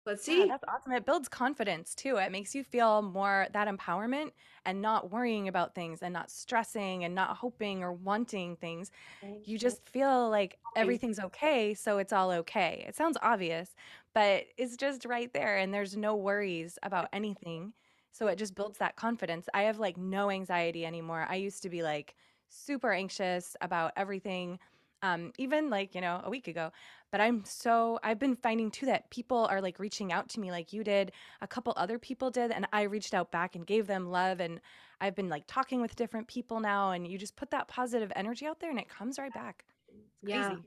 let's 0.06 0.24
Yeah, 0.24 0.44
see. 0.44 0.46
that's 0.46 0.64
awesome. 0.68 0.92
It 0.92 1.04
builds 1.06 1.28
confidence 1.28 1.94
too. 1.94 2.16
It 2.16 2.32
makes 2.32 2.54
you 2.54 2.64
feel 2.64 3.02
more 3.02 3.46
that 3.52 3.68
empowerment 3.68 4.32
and 4.64 4.82
not 4.82 5.10
worrying 5.10 5.48
about 5.48 5.74
things 5.74 6.02
and 6.02 6.12
not 6.12 6.30
stressing 6.30 7.04
and 7.04 7.14
not 7.14 7.36
hoping 7.36 7.82
or 7.84 7.92
wanting 7.92 8.56
things. 8.56 8.90
You 9.44 9.58
just 9.58 9.88
feel 9.88 10.28
like 10.28 10.58
everything's 10.74 11.20
okay, 11.20 11.74
so 11.74 11.98
it's 11.98 12.12
all 12.12 12.30
okay. 12.32 12.84
It 12.88 12.96
sounds 12.96 13.16
obvious, 13.22 13.74
but 14.14 14.46
it's 14.58 14.76
just 14.76 15.04
right 15.04 15.32
there 15.32 15.56
and 15.58 15.72
there's 15.72 15.96
no 15.96 16.16
worries 16.16 16.78
about 16.82 17.08
anything. 17.12 17.72
So 18.12 18.26
it 18.28 18.36
just 18.36 18.54
builds 18.54 18.78
that 18.78 18.96
confidence. 18.96 19.48
I 19.54 19.62
have 19.62 19.78
like 19.78 19.96
no 19.96 20.30
anxiety 20.30 20.84
anymore. 20.86 21.26
I 21.28 21.36
used 21.36 21.62
to 21.62 21.70
be 21.70 21.82
like 21.82 22.16
super 22.48 22.92
anxious 22.92 23.56
about 23.60 23.92
everything. 23.96 24.58
Um, 25.02 25.32
even 25.38 25.68
like, 25.70 25.94
you 25.94 26.00
know, 26.00 26.20
a 26.24 26.30
week 26.30 26.48
ago. 26.48 26.72
But 27.12 27.20
I'm 27.20 27.44
so 27.44 27.98
I've 28.02 28.18
been 28.18 28.34
finding 28.36 28.70
too 28.70 28.86
that 28.86 29.10
people 29.10 29.46
are 29.46 29.60
like 29.60 29.78
reaching 29.78 30.12
out 30.12 30.28
to 30.30 30.40
me 30.40 30.50
like 30.50 30.72
you 30.72 30.82
did, 30.84 31.12
a 31.40 31.46
couple 31.48 31.72
other 31.76 31.98
people 31.98 32.30
did, 32.30 32.50
and 32.50 32.66
I 32.72 32.82
reached 32.82 33.14
out 33.14 33.30
back 33.30 33.54
and 33.54 33.66
gave 33.66 33.86
them 33.86 34.06
love 34.10 34.40
and 34.40 34.60
I've 35.00 35.14
been 35.14 35.28
like 35.28 35.44
talking 35.46 35.80
with 35.82 35.96
different 35.96 36.28
people 36.28 36.60
now 36.60 36.90
and 36.92 37.06
you 37.06 37.18
just 37.18 37.36
put 37.36 37.50
that 37.50 37.68
positive 37.68 38.10
energy 38.16 38.46
out 38.46 38.60
there 38.60 38.70
and 38.70 38.78
it 38.80 38.88
comes 38.88 39.18
right 39.18 39.32
back. 39.32 39.66
It's 39.88 40.22
Yeah. 40.22 40.58
crazy. 40.58 40.64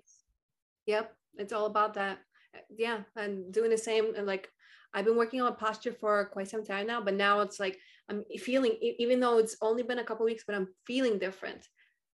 Yep, 0.86 1.18
it's 1.36 1.54
all 1.54 1.66
about 1.66 1.94
that. 1.96 2.20
Uh, 2.56 2.60
Yeah, 2.70 3.04
and 3.16 3.54
doing 3.54 3.70
the 3.70 3.78
same. 3.78 4.16
And 4.16 4.26
like, 4.28 4.52
I've 4.94 5.06
been 5.06 5.18
working 5.18 5.42
on 5.42 5.56
posture 5.56 5.94
for 5.94 6.26
quite 6.30 6.48
some 6.48 6.64
time 6.64 6.88
now, 6.88 7.02
but 7.02 7.14
now 7.14 7.42
it's 7.42 7.60
like 7.60 7.80
I'm 8.10 8.26
feeling, 8.40 8.74
even 8.82 9.20
though 9.20 9.38
it's 9.38 9.56
only 9.62 9.84
been 9.84 10.00
a 10.00 10.04
couple 10.04 10.26
weeks, 10.26 10.44
but 10.46 10.56
I'm 10.56 10.74
feeling 10.86 11.20
different. 11.20 11.70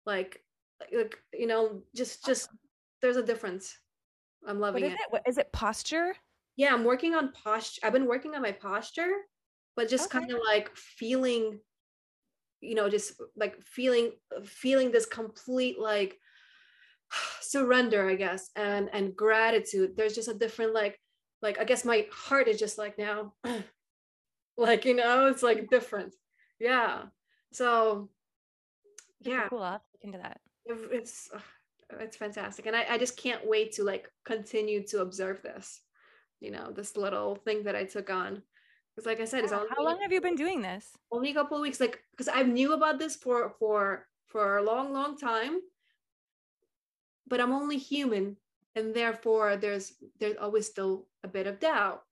Like, 0.05 0.44
like 0.93 1.17
you 1.34 1.47
know, 1.47 1.82
just 1.95 2.26
just 2.26 2.49
there's 3.01 3.17
a 3.17 3.23
difference. 3.23 3.78
I'm 4.47 4.59
loving 4.59 4.84
is 4.84 4.93
it. 4.93 4.99
it? 4.99 5.07
What 5.09 5.23
is 5.28 5.38
it 5.38 5.51
posture? 5.51 6.15
Yeah, 6.57 6.73
I'm 6.73 6.84
working 6.84 7.15
on 7.15 7.32
posture. 7.32 7.82
I've 7.84 7.93
been 7.93 8.07
working 8.07 8.36
on 8.36 8.41
my 8.41 8.51
posture, 8.51 9.11
but 9.76 9.89
just 9.89 10.07
Okay. 10.07 10.19
kind 10.19 10.32
of 10.32 10.39
like 10.45 10.76
feeling, 10.76 11.59
you 12.61 12.76
know, 12.76 12.89
just 12.89 13.21
like 13.36 13.61
feeling 13.61 14.11
feeling 14.45 14.91
this 14.91 15.05
complete 15.05 15.80
like 15.80 16.19
surrender, 17.41 18.09
I 18.09 18.15
guess, 18.15 18.51
and 18.55 18.89
and 18.93 19.15
gratitude. 19.15 19.95
There's 19.95 20.15
just 20.15 20.30
a 20.30 20.34
different 20.34 20.73
like 20.73 20.99
like 21.41 21.59
I 21.59 21.63
guess 21.63 21.86
my 21.86 22.07
heart 22.11 22.47
is 22.47 22.59
just 22.59 22.78
like 22.78 22.97
now, 22.97 23.34
like 24.57 24.86
you 24.86 24.95
know, 24.95 25.28
it's 25.28 25.43
like 25.43 25.57
mm-hmm. 25.57 25.76
different. 25.76 26.13
Yeah. 26.59 27.03
So 27.51 28.09
yeah, 29.21 29.47
cool. 29.49 29.63
I'll 29.63 29.73
look 29.73 29.82
into 30.01 30.17
that. 30.19 30.39
It- 30.66 30.91
it's 30.91 31.30
it's 32.01 32.18
fantastic, 32.18 32.66
and 32.66 32.76
I 32.76 32.86
I 32.89 32.97
just 32.97 33.18
can't 33.18 33.45
wait 33.45 33.74
to 33.74 33.84
like 33.84 34.11
continue 34.26 34.84
to 34.88 35.01
observe 35.01 35.41
this. 35.41 35.82
You 36.41 36.51
know, 36.51 36.72
this 36.72 36.97
little 36.97 37.36
thing 37.36 37.63
that 37.63 37.76
I 37.76 37.86
took 37.86 38.09
on. 38.09 38.43
Because 38.95 39.05
like 39.05 39.20
I 39.20 39.26
said, 39.26 39.43
it's 39.43 39.53
only 39.53 39.68
How 39.76 39.84
long 39.84 39.99
have 40.01 40.11
you 40.11 40.22
been 40.22 40.36
doing 40.36 40.61
this? 40.61 40.91
only 41.11 41.32
a 41.32 41.34
couple 41.34 41.57
of 41.57 41.61
weeks. 41.61 41.80
Like 41.80 41.99
because 42.11 42.28
i 42.28 42.43
knew 42.43 42.74
about 42.74 42.97
this 42.99 43.16
for 43.16 43.49
for 43.59 44.07
for 44.28 44.57
a 44.57 44.63
long 44.63 44.93
long 44.93 45.18
time. 45.18 45.59
But 47.28 47.39
i'm 47.41 47.51
only 47.51 47.78
human 47.78 48.38
and 48.76 48.93
therefore 48.93 49.57
there's 49.57 49.93
there's 50.20 50.38
always 50.38 50.68
still 50.68 51.07
a 51.24 51.28
bit 51.28 51.47
of 51.47 51.59
doubt. 51.59 52.03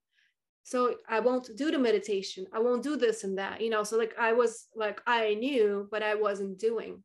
So 0.62 0.96
i 1.08 1.20
won't 1.20 1.50
do 1.56 1.70
the 1.70 1.78
meditation. 1.78 2.46
I 2.52 2.58
won't 2.60 2.82
do 2.82 2.96
this 2.96 3.24
and 3.24 3.38
that 3.38 3.60
you 3.60 3.70
know? 3.70 3.84
So 3.84 3.96
like 3.98 4.14
i 4.18 4.32
was 4.32 4.68
like 4.74 5.00
i 5.06 5.34
knew 5.34 5.88
but 5.90 6.02
i 6.02 6.14
wasn't 6.14 6.58
doing 6.58 7.02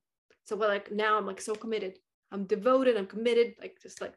so 0.50 0.58
but 0.58 0.68
like 0.68 0.92
now 0.92 1.18
i'm 1.18 1.26
like 1.28 1.40
so 1.40 1.54
committed 1.54 2.00
i'm 2.32 2.46
devoted 2.46 2.98
i'm 2.98 3.06
committed 3.06 3.54
like 3.62 3.78
just 3.82 4.02
like 4.02 4.14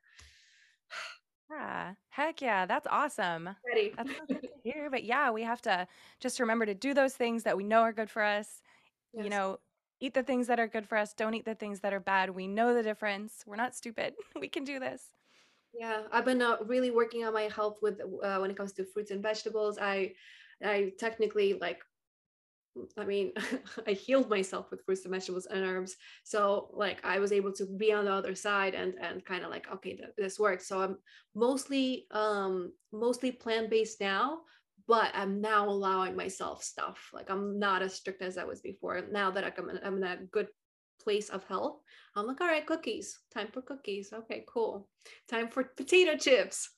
Yeah. 1.51 1.95
Heck 2.09 2.41
yeah. 2.41 2.65
That's 2.65 2.87
awesome. 2.91 3.51
ready 3.67 3.93
That's 3.95 4.11
so 4.11 4.25
good 4.27 4.43
to 4.43 4.49
hear. 4.65 4.89
But 4.91 5.05
yeah, 5.05 5.31
we 5.31 5.43
have 5.43 5.61
to 5.63 5.87
just 6.19 6.41
remember 6.41 6.65
to 6.65 6.75
do 6.75 6.95
those 6.95 7.15
things 7.15 7.43
that 7.43 7.57
we 7.57 7.65
know 7.65 7.81
are 7.81 7.93
good 7.93 8.09
for 8.09 8.23
us. 8.23 8.63
You 9.13 9.29
know, 9.29 9.59
eat 10.01 10.15
the 10.15 10.23
things 10.23 10.47
that 10.47 10.59
are 10.59 10.67
good 10.67 10.87
for 10.87 10.97
us. 10.97 11.13
Don't 11.13 11.35
eat 11.35 11.45
the 11.45 11.55
things 11.55 11.81
that 11.81 11.93
are 11.93 12.01
bad. 12.01 12.31
We 12.31 12.49
know 12.49 12.73
the 12.73 12.83
difference. 12.83 13.45
We're 13.47 13.57
not 13.57 13.75
stupid. 13.75 14.15
We 14.41 14.49
can 14.49 14.65
do 14.65 14.81
this. 14.81 15.03
Yeah, 15.75 16.03
I've 16.11 16.25
been 16.25 16.41
uh, 16.41 16.57
really 16.65 16.91
working 16.91 17.25
on 17.25 17.35
my 17.35 17.51
health 17.55 17.79
with 17.83 18.01
uh, 18.01 18.39
when 18.39 18.51
it 18.51 18.57
comes 18.57 18.73
to 18.75 18.85
fruits 18.85 19.11
and 19.11 19.23
vegetables. 19.23 19.79
I 19.79 20.15
I 20.65 20.93
technically 20.99 21.55
like 21.55 21.81
I 22.99 23.05
mean, 23.05 23.33
I 23.87 23.93
healed 23.93 24.31
myself 24.31 24.71
with 24.71 24.85
fruits 24.85 25.05
and 25.05 25.13
vegetables 25.13 25.47
and 25.47 25.65
herbs. 25.65 25.97
So 26.25 26.71
like 26.73 27.05
I 27.05 27.19
was 27.19 27.33
able 27.33 27.53
to 27.55 27.67
be 27.67 27.93
on 27.93 28.07
the 28.07 28.13
other 28.13 28.35
side 28.35 28.75
and 28.75 28.95
and 29.01 29.25
kind 29.25 29.45
of 29.45 29.51
like 29.51 29.71
okay, 29.73 29.97
th- 29.97 30.11
this 30.17 30.39
works. 30.39 30.67
So 30.67 30.81
I'm 30.81 30.97
mostly 31.35 32.07
um 32.11 32.73
mostly 32.93 33.33
plant-based 33.33 34.01
now, 34.01 34.41
but 34.87 35.11
I'm 35.15 35.41
now 35.41 35.69
allowing 35.69 36.17
myself 36.17 36.63
stuff. 36.63 37.11
Like 37.13 37.31
I'm 37.31 37.59
not 37.59 37.83
as 37.83 37.95
strict 37.95 38.23
as 38.23 38.39
I 38.39 38.45
was 38.45 38.61
before. 38.61 39.03
Now 39.11 39.31
that 39.31 39.55
I'm 39.59 39.69
in, 39.71 39.81
I'm 39.85 39.97
in 39.97 40.05
a 40.05 40.17
good 40.31 40.49
place 41.03 41.31
of 41.31 41.45
health, 41.45 41.81
I'm 42.17 42.27
like, 42.27 42.41
all 42.41 42.47
right, 42.47 42.67
cookies. 42.67 43.19
Time 43.35 43.49
for 43.53 43.63
cookies. 43.63 44.13
Okay, 44.13 44.45
cool. 44.49 44.89
Time 45.29 45.49
for 45.49 45.65
potato 45.65 46.17
chips. 46.17 46.71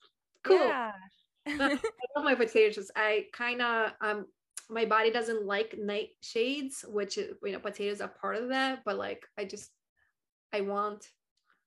Cool. 0.42 0.56
Yeah. 0.58 0.92
I 1.46 1.78
love 2.16 2.24
my 2.24 2.34
potato 2.34 2.72
chips. 2.72 2.90
I 2.96 3.26
kind 3.32 3.60
of 3.62 3.92
um 4.00 4.26
my 4.70 4.84
body 4.84 5.10
doesn't 5.10 5.46
like 5.46 5.78
nightshades, 5.78 6.88
which 6.88 7.18
uh, 7.18 7.22
you 7.42 7.52
know 7.52 7.58
potatoes 7.58 8.00
are 8.00 8.08
part 8.08 8.36
of 8.36 8.48
that, 8.48 8.82
but 8.84 8.96
like 8.96 9.24
I 9.38 9.44
just 9.44 9.70
I 10.52 10.60
want 10.62 11.10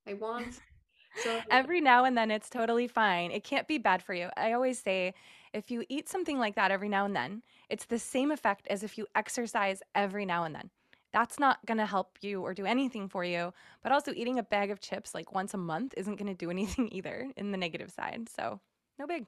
I 0.08 0.14
want 0.14 0.60
So 1.24 1.42
every 1.50 1.82
now 1.82 2.06
and 2.06 2.18
then 2.18 2.32
it's 2.32 2.50
totally 2.50 2.88
fine. 2.88 3.32
It 3.32 3.44
can't 3.44 3.68
be 3.68 3.78
bad 3.78 4.04
for 4.04 4.14
you. 4.14 4.30
I 4.38 4.54
always 4.54 4.80
say 4.80 5.14
if 5.54 5.72
you 5.72 5.84
eat 5.90 6.10
something 6.10 6.38
like 6.38 6.56
that 6.56 6.72
every 6.72 6.90
now 6.90 7.06
and 7.06 7.16
then, 7.16 7.42
it's 7.70 7.86
the 7.86 8.00
same 8.00 8.32
effect 8.32 8.68
as 8.70 8.84
if 8.84 8.98
you 8.98 9.08
exercise 9.16 9.82
every 9.96 10.26
now 10.26 10.44
and 10.44 10.54
then. 10.54 10.70
That's 11.14 11.40
not 11.40 11.66
going 11.66 11.78
to 11.78 11.86
help 11.86 12.18
you 12.22 12.42
or 12.42 12.54
do 12.54 12.66
anything 12.66 13.08
for 13.08 13.24
you. 13.24 13.54
But 13.82 13.92
also, 13.92 14.12
eating 14.14 14.38
a 14.38 14.44
bag 14.44 14.70
of 14.72 14.82
chips 14.82 15.16
like 15.16 15.34
once 15.34 15.54
a 15.54 15.58
month 15.58 15.94
isn't 15.98 16.18
going 16.18 16.28
to 16.28 16.38
do 16.38 16.52
anything 16.52 16.90
either 16.92 17.32
in 17.36 17.52
the 17.52 17.58
negative 17.58 17.92
side. 17.92 18.28
So, 18.36 18.60
no 19.00 19.08
big. 19.08 19.26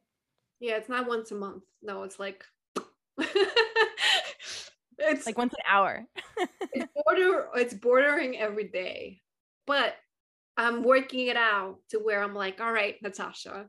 Yeah, 0.60 0.76
it's 0.76 0.90
not 0.90 1.08
once 1.08 1.32
a 1.32 1.36
month. 1.36 1.64
No, 1.82 2.04
it's 2.04 2.20
like 2.20 2.46
it's 4.98 5.26
like 5.26 5.38
once 5.38 5.54
an 5.54 5.64
hour. 5.68 6.06
it's 6.74 6.92
border 7.06 7.48
it's 7.56 7.74
bordering 7.74 8.38
every 8.38 8.68
day. 8.68 9.20
But 9.66 9.96
I'm 10.58 10.84
working 10.84 11.28
it 11.28 11.38
out 11.38 11.78
to 11.92 12.00
where 12.00 12.22
I'm 12.22 12.34
like, 12.34 12.60
all 12.60 12.72
right, 12.72 12.96
Natasha, 13.02 13.68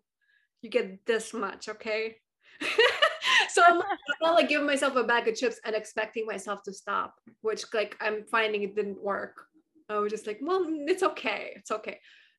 you 0.62 0.70
get 0.70 1.06
this 1.06 1.32
much, 1.32 1.68
okay? 1.68 2.16
so 3.50 3.62
I'm, 3.64 3.76
I'm 3.76 4.18
not 4.22 4.34
like 4.34 4.48
giving 4.48 4.66
myself 4.66 4.96
a 4.96 5.04
bag 5.04 5.28
of 5.28 5.36
chips 5.36 5.60
and 5.64 5.74
expecting 5.74 6.26
myself 6.26 6.62
to 6.64 6.72
stop, 6.72 7.14
which 7.42 7.64
like 7.72 7.96
I'm 8.00 8.24
finding 8.24 8.62
it 8.62 8.74
didn't 8.74 9.02
work. 9.02 9.44
I 9.88 9.98
was 9.98 10.12
just 10.12 10.26
like, 10.26 10.38
well, 10.42 10.64
mm, 10.64 10.88
it's 10.88 11.02
okay. 11.02 11.52
It's 11.56 11.70
okay. 11.70 11.98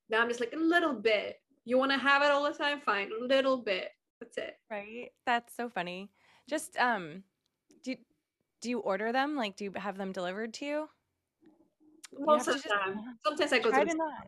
Now 0.10 0.22
I'm 0.22 0.28
just 0.28 0.39
like 0.39 0.54
a 0.54 0.60
little 0.60 0.93
bit. 0.93 1.36
You 1.66 1.78
want 1.78 1.91
to 1.91 1.97
have 1.97 2.22
it 2.22 2.32
all 2.32 2.43
the 2.43 2.58
time? 2.58 2.82
Fine. 2.82 3.10
A 3.22 3.24
little 3.24 3.58
bit. 3.58 3.89
That's 4.20 4.38
it. 4.38 4.56
Right. 4.70 5.10
That's 5.26 5.56
so 5.56 5.70
funny. 5.70 6.10
Just 6.52 6.76
um 6.76 7.24
do 7.82 7.91
you, 7.91 7.97
do 8.60 8.70
you 8.70 8.80
order 8.80 9.14
them? 9.14 9.38
Like 9.38 9.56
do 9.56 9.64
you 9.64 9.72
have 9.78 9.97
them 9.97 10.12
delivered 10.12 10.54
to 10.56 10.66
you? 10.66 10.89
Most 12.20 12.49
of 12.49 12.62
the 12.62 12.68
time. 12.68 12.99
Sometimes 13.26 13.54
I 13.54 13.60
go 13.60 13.72
to, 13.72 13.86
to 13.86 13.93
not. 13.95 14.28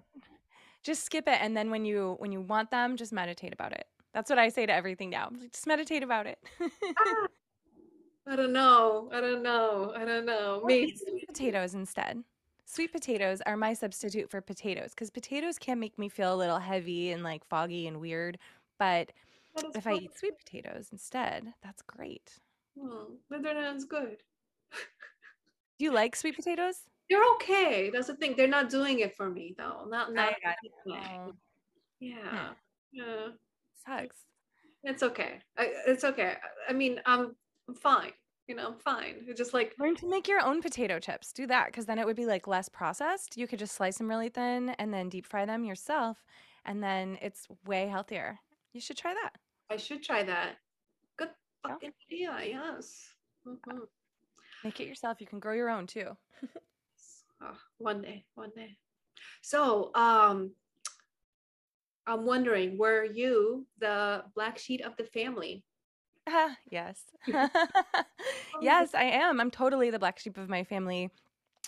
Just 0.83 1.03
skip 1.03 1.27
it 1.27 1.37
and 1.41 1.55
then 1.55 1.69
when 1.69 1.83
you 1.83 2.15
when 2.19 2.31
you 2.31 2.39
want 2.39 2.71
them, 2.71 2.95
just 2.95 3.11
meditate 3.11 3.51
about 3.51 3.73
it. 3.73 3.85
That's 4.13 4.29
what 4.29 4.39
I 4.39 4.47
say 4.47 4.65
to 4.65 4.73
everything 4.73 5.09
now. 5.09 5.31
Just 5.51 5.67
meditate 5.67 6.01
about 6.01 6.25
it. 6.25 6.39
ah, 6.61 7.27
I 8.25 8.37
don't 8.37 8.53
know. 8.53 9.09
I 9.11 9.19
don't 9.19 9.43
know. 9.43 9.91
I 9.93 10.05
don't 10.05 10.25
know. 10.25 10.61
Maybe 10.63 10.95
sweet 10.95 11.27
potatoes 11.27 11.73
instead. 11.73 12.23
Sweet 12.63 12.93
potatoes 12.93 13.41
are 13.45 13.57
my 13.57 13.73
substitute 13.73 14.31
for 14.31 14.39
potatoes 14.39 14.91
because 14.91 15.09
potatoes 15.09 15.59
can 15.59 15.77
make 15.77 15.99
me 15.99 16.07
feel 16.07 16.33
a 16.33 16.37
little 16.37 16.59
heavy 16.59 17.11
and 17.11 17.21
like 17.21 17.45
foggy 17.49 17.85
and 17.85 17.99
weird. 17.99 18.37
But 18.79 19.11
if 19.75 19.87
I 19.87 19.93
eat 19.93 20.17
sweet 20.17 20.37
potatoes 20.37 20.89
instead, 20.91 21.53
that's 21.63 21.81
great. 21.81 22.39
Hmm, 22.79 23.15
but 23.29 23.43
they're 23.43 23.53
not 23.53 23.75
as 23.75 23.85
good. 23.85 24.17
Do 25.79 25.85
you 25.85 25.91
like 25.91 26.15
sweet 26.15 26.35
potatoes? 26.35 26.81
They're 27.09 27.23
okay. 27.35 27.89
That's 27.91 28.07
the 28.07 28.15
thing. 28.15 28.35
They're 28.35 28.47
not 28.47 28.69
doing 28.69 28.99
it 28.99 29.15
for 29.15 29.29
me 29.29 29.53
though. 29.57 29.85
Not 29.87 30.13
not. 30.13 30.33
Oh. 30.87 31.33
Yeah. 31.99 32.49
Yeah 32.91 33.27
sucks. 33.85 34.25
It's 34.83 35.03
okay. 35.03 35.39
I, 35.57 35.69
it's 35.87 36.03
okay. 36.03 36.35
I 36.67 36.73
mean, 36.73 36.99
I'm, 37.05 37.35
I'm 37.67 37.75
fine. 37.75 38.11
You 38.47 38.55
know, 38.55 38.67
I'm 38.67 38.79
fine. 38.79 39.15
It's 39.25 39.37
just 39.37 39.53
like 39.53 39.73
learn 39.79 39.95
to 39.95 40.09
make 40.09 40.27
your 40.27 40.41
own 40.41 40.61
potato 40.61 40.99
chips. 40.99 41.31
Do 41.31 41.47
that 41.47 41.67
because 41.67 41.85
then 41.85 41.97
it 41.97 42.05
would 42.05 42.17
be 42.17 42.25
like 42.25 42.45
less 42.45 42.67
processed. 42.67 43.37
You 43.37 43.47
could 43.47 43.59
just 43.59 43.75
slice 43.75 43.97
them 43.97 44.09
really 44.09 44.27
thin 44.27 44.71
and 44.71 44.93
then 44.93 45.07
deep 45.07 45.25
fry 45.25 45.45
them 45.45 45.63
yourself, 45.63 46.25
and 46.65 46.83
then 46.83 47.17
it's 47.21 47.47
way 47.65 47.87
healthier. 47.87 48.39
You 48.73 48.81
should 48.81 48.97
try 48.97 49.13
that. 49.13 49.33
I 49.69 49.77
should 49.77 50.03
try 50.03 50.23
that. 50.23 50.57
Good 51.17 51.29
fucking 51.61 51.93
yeah. 52.09 52.31
idea. 52.35 52.59
Yes. 52.59 53.13
Mm-hmm. 53.47 53.79
Make 54.63 54.79
it 54.79 54.87
yourself. 54.87 55.21
You 55.21 55.27
can 55.27 55.39
grow 55.39 55.53
your 55.53 55.69
own 55.69 55.87
too. 55.87 56.17
oh, 57.41 57.57
one 57.77 58.01
day, 58.01 58.25
one 58.35 58.51
day. 58.55 58.77
So, 59.41 59.91
um, 59.93 60.51
I'm 62.07 62.25
wondering, 62.25 62.77
were 62.77 63.05
you 63.05 63.65
the 63.79 64.23
black 64.35 64.57
sheep 64.57 64.81
of 64.85 64.95
the 64.97 65.05
family? 65.05 65.63
Uh, 66.27 66.49
yes. 66.69 67.01
yes, 68.61 68.93
I 68.93 69.03
am. 69.03 69.39
I'm 69.39 69.51
totally 69.51 69.89
the 69.89 69.99
black 69.99 70.19
sheep 70.19 70.37
of 70.37 70.49
my 70.49 70.63
family. 70.63 71.11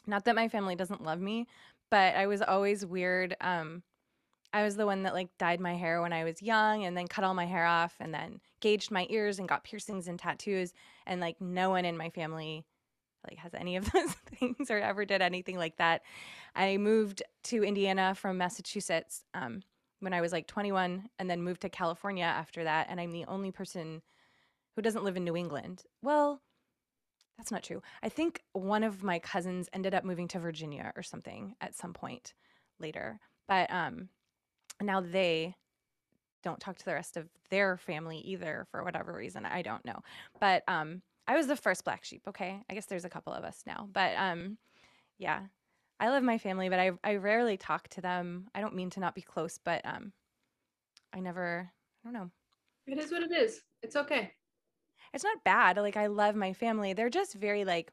Not 0.08 0.26
that 0.26 0.36
my 0.36 0.50
family 0.50 0.76
doesn't 0.76 1.04
love 1.04 1.20
me, 1.20 1.48
but 1.90 2.16
I 2.16 2.28
was 2.28 2.42
always 2.42 2.86
weird. 2.86 3.36
Um, 3.42 3.84
I 4.56 4.64
was 4.64 4.76
the 4.76 4.86
one 4.86 5.04
that 5.04 5.14
like 5.14 5.30
dyed 5.38 5.60
my 5.60 5.76
hair 5.76 6.02
when 6.02 6.14
I 6.14 6.24
was 6.24 6.42
young 6.42 6.86
and 6.86 6.96
then 6.96 7.08
cut 7.08 7.24
all 7.26 7.34
my 7.34 7.46
hair 7.46 7.66
off 7.66 7.96
and 8.00 8.14
then 8.14 8.40
gauged 8.62 8.90
my 8.90 9.06
ears 9.10 9.38
and 9.38 9.50
got 9.50 9.64
piercings 9.64 10.08
and 10.08 10.18
tattoos 10.18 10.74
and 11.06 11.20
like 11.20 11.42
no 11.42 11.70
one 11.70 11.84
in 11.84 11.98
my 11.98 12.10
family 12.10 12.66
like 13.28 13.38
has 13.40 13.54
any 13.54 13.76
of 13.76 13.92
those 13.92 14.14
things 14.40 14.72
or 14.72 14.78
ever 14.78 15.04
did 15.04 15.22
anything 15.22 15.58
like 15.58 15.78
that. 15.78 16.04
I 16.56 16.78
moved 16.78 17.22
to 17.46 17.64
Indiana 17.64 18.16
from 18.16 18.38
Massachusetts. 18.38 19.24
Um, 19.34 19.62
when 20.00 20.14
I 20.14 20.22
was 20.22 20.32
like 20.32 20.48
21 20.48 21.10
and 21.18 21.30
then 21.30 21.42
moved 21.42 21.62
to 21.62 21.70
California 21.70 22.26
after 22.26 22.64
that. 22.64 22.88
And 22.90 23.00
I'm 23.00 23.12
the 23.12 23.26
only 23.26 23.52
person 23.52 24.02
who 24.76 24.82
doesn't 24.82 25.04
live 25.04 25.18
in 25.18 25.24
New 25.24 25.36
England. 25.36 25.84
Well, 26.02 26.42
that's 27.38 27.52
not 27.52 27.64
true. 27.64 27.82
I 28.04 28.10
think 28.10 28.42
one 28.54 28.84
of 28.84 29.04
my 29.04 29.20
cousins 29.20 29.70
ended 29.74 29.94
up 29.94 30.04
moving 30.04 30.28
to 30.30 30.40
Virginia 30.40 30.94
or 30.96 31.04
something 31.04 31.56
at 31.60 31.76
some 31.76 31.94
point 31.94 32.34
later. 32.80 33.20
But 33.48 33.72
um, 33.72 34.10
now 34.82 35.02
they 35.02 35.56
don't 36.44 36.60
talk 36.60 36.78
to 36.78 36.86
the 36.86 36.94
rest 36.94 37.18
of 37.18 37.28
their 37.50 37.78
family 37.78 38.20
either 38.20 38.68
for 38.70 38.84
whatever 38.84 39.14
reason. 39.14 39.46
I 39.46 39.62
don't 39.62 39.84
know. 39.84 40.00
But 40.40 40.64
um, 40.68 41.02
I 41.28 41.36
was 41.36 41.48
the 41.48 41.56
first 41.56 41.84
black 41.84 42.06
sheep. 42.06 42.22
Okay, 42.28 42.62
I 42.70 42.74
guess 42.74 42.86
there's 42.86 43.06
a 43.06 43.10
couple 43.10 43.34
of 43.34 43.44
us 43.44 43.64
now. 43.66 43.90
But 43.92 44.14
um, 44.18 44.58
yeah, 45.18 45.42
I 46.00 46.10
love 46.10 46.24
my 46.24 46.38
family, 46.38 46.70
but 46.70 46.80
I 46.80 46.92
I 47.04 47.16
rarely 47.16 47.58
talk 47.58 47.88
to 47.90 48.02
them. 48.02 48.48
I 48.54 48.62
don't 48.62 48.76
mean 48.76 48.90
to 48.92 49.00
not 49.00 49.16
be 49.16 49.22
close, 49.22 49.60
but 49.64 49.82
um, 49.86 50.14
I 51.14 51.20
never. 51.20 51.72
I 52.04 52.08
don't 52.08 52.14
know. 52.14 52.30
It 52.86 53.00
is 53.00 53.12
what 53.12 53.24
it 53.24 53.32
is. 53.32 53.62
It's 53.82 53.96
okay. 53.96 54.32
It's 55.14 55.24
not 55.24 55.44
bad. 55.44 55.78
Like 55.78 55.98
I 55.98 56.08
love 56.08 56.36
my 56.36 56.54
family. 56.54 56.94
They're 56.94 57.10
just 57.10 57.34
very 57.34 57.66
like 57.66 57.92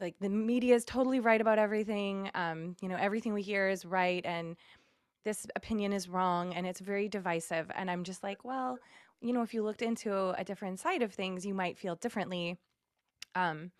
like 0.00 0.14
the 0.20 0.28
media 0.28 0.74
is 0.74 0.84
totally 0.84 1.20
right 1.20 1.40
about 1.40 1.58
everything. 1.58 2.30
Um, 2.34 2.76
you 2.80 2.88
know, 2.88 2.96
everything 2.96 3.34
we 3.34 3.42
hear 3.42 3.68
is 3.68 3.84
right 3.84 4.24
and 4.24 4.56
this 5.24 5.46
opinion 5.56 5.92
is 5.92 6.08
wrong 6.08 6.54
and 6.54 6.66
it's 6.66 6.80
very 6.80 7.08
divisive. 7.08 7.70
And 7.74 7.90
I'm 7.90 8.04
just 8.04 8.22
like, 8.22 8.44
well, 8.44 8.78
you 9.20 9.32
know, 9.32 9.42
if 9.42 9.52
you 9.52 9.62
looked 9.62 9.82
into 9.82 10.30
a 10.38 10.44
different 10.44 10.78
side 10.80 11.02
of 11.02 11.12
things, 11.12 11.44
you 11.44 11.54
might 11.54 11.78
feel 11.78 11.96
differently. 11.96 12.58
Um, 13.34 13.72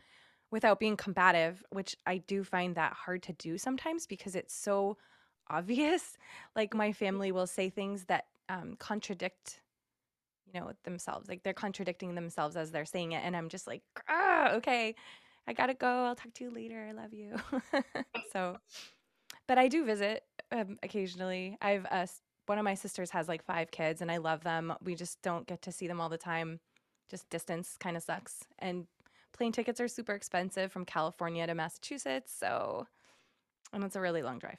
without 0.50 0.80
being 0.80 0.96
combative, 0.96 1.62
which 1.70 1.96
I 2.06 2.18
do 2.18 2.42
find 2.42 2.74
that 2.76 2.92
hard 2.92 3.22
to 3.24 3.32
do 3.34 3.58
sometimes 3.58 4.06
because 4.06 4.34
it's 4.34 4.54
so 4.54 4.96
obvious. 5.50 6.16
Like 6.56 6.74
my 6.74 6.92
family 6.92 7.32
will 7.32 7.46
say 7.46 7.70
things 7.70 8.04
that 8.04 8.26
um, 8.48 8.76
contradict, 8.78 9.60
you 10.46 10.58
know, 10.58 10.72
themselves. 10.84 11.28
Like 11.28 11.42
they're 11.42 11.52
contradicting 11.52 12.14
themselves 12.14 12.56
as 12.56 12.70
they're 12.70 12.86
saying 12.86 13.12
it, 13.12 13.22
and 13.24 13.36
I'm 13.36 13.48
just 13.48 13.66
like, 13.66 13.82
ah, 14.08 14.52
okay, 14.52 14.94
I 15.46 15.52
gotta 15.52 15.74
go. 15.74 16.04
I'll 16.04 16.14
talk 16.14 16.32
to 16.34 16.44
you 16.44 16.50
later. 16.50 16.86
I 16.88 16.92
love 16.92 17.12
you. 17.12 17.36
so, 18.32 18.58
but 19.46 19.58
I 19.58 19.68
do 19.68 19.84
visit 19.84 20.24
um, 20.52 20.78
occasionally. 20.82 21.56
I've 21.60 21.86
uh, 21.90 22.06
one 22.46 22.58
of 22.58 22.64
my 22.64 22.74
sisters 22.74 23.10
has 23.10 23.28
like 23.28 23.44
five 23.44 23.70
kids, 23.70 24.00
and 24.00 24.10
I 24.10 24.18
love 24.18 24.42
them. 24.42 24.72
We 24.82 24.94
just 24.94 25.20
don't 25.22 25.46
get 25.46 25.62
to 25.62 25.72
see 25.72 25.86
them 25.86 26.00
all 26.00 26.08
the 26.08 26.18
time. 26.18 26.60
Just 27.10 27.28
distance 27.30 27.76
kind 27.78 27.96
of 27.96 28.02
sucks, 28.02 28.44
and 28.58 28.86
plane 29.32 29.52
tickets 29.52 29.80
are 29.80 29.88
super 29.88 30.12
expensive 30.12 30.72
from 30.72 30.84
California 30.84 31.46
to 31.46 31.54
Massachusetts. 31.54 32.34
So, 32.38 32.86
and 33.72 33.84
it's 33.84 33.96
a 33.96 34.00
really 34.00 34.22
long 34.22 34.38
drive. 34.38 34.58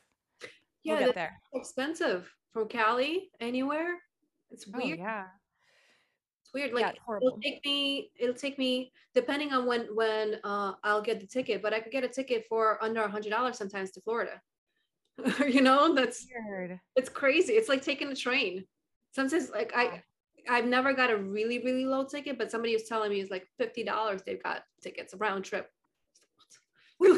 Yeah, 0.84 0.96
we'll 0.96 1.06
get 1.08 1.16
there. 1.16 1.40
Expensive 1.54 2.32
from 2.54 2.68
Cali 2.68 3.30
anywhere. 3.40 3.98
It's 4.52 4.66
oh, 4.68 4.78
weird. 4.78 5.00
Oh, 5.00 5.04
yeah. 5.04 5.26
It's 6.42 6.54
weird. 6.54 6.74
Like 6.74 6.96
yeah, 6.96 7.16
it'll 7.18 7.40
take 7.40 7.64
me. 7.66 8.12
It'll 8.18 8.36
take 8.36 8.58
me 8.58 8.92
depending 9.14 9.54
on 9.54 9.66
when 9.66 9.88
when 9.94 10.38
uh, 10.44 10.74
I'll 10.84 11.02
get 11.02 11.20
the 11.20 11.28
ticket. 11.28 11.62
But 11.62 11.74
I 11.74 11.80
could 11.80 11.92
get 11.92 12.04
a 12.04 12.08
ticket 12.08 12.46
for 12.50 12.84
under 12.84 13.02
a 13.02 13.10
hundred 13.10 13.30
dollars 13.32 13.58
sometimes 13.58 13.92
to 13.92 14.02
Florida. 14.02 14.42
you 15.48 15.62
know, 15.62 15.94
that's 15.94 16.28
weird. 16.48 16.80
It's 16.96 17.10
crazy. 17.10 17.54
It's 17.54 17.70
like 17.70 17.82
taking 17.82 18.12
a 18.12 18.16
train. 18.16 18.66
Sometimes, 19.12 19.50
like 19.50 19.74
I, 19.76 20.04
I've 20.50 20.66
never 20.66 20.94
got 20.94 21.12
a 21.12 21.18
really, 21.18 21.60
really 21.60 21.86
low 21.86 22.06
ticket, 22.06 22.38
but 22.38 22.52
somebody 22.52 22.74
was 22.74 22.84
telling 22.84 23.10
me 23.12 23.20
it's 23.20 23.32
like 23.32 23.48
fifty 23.58 23.84
dollars. 23.84 24.22
They've 24.26 24.42
got 24.42 24.64
tickets 24.82 25.14
round 25.18 25.46
trip. 25.46 25.70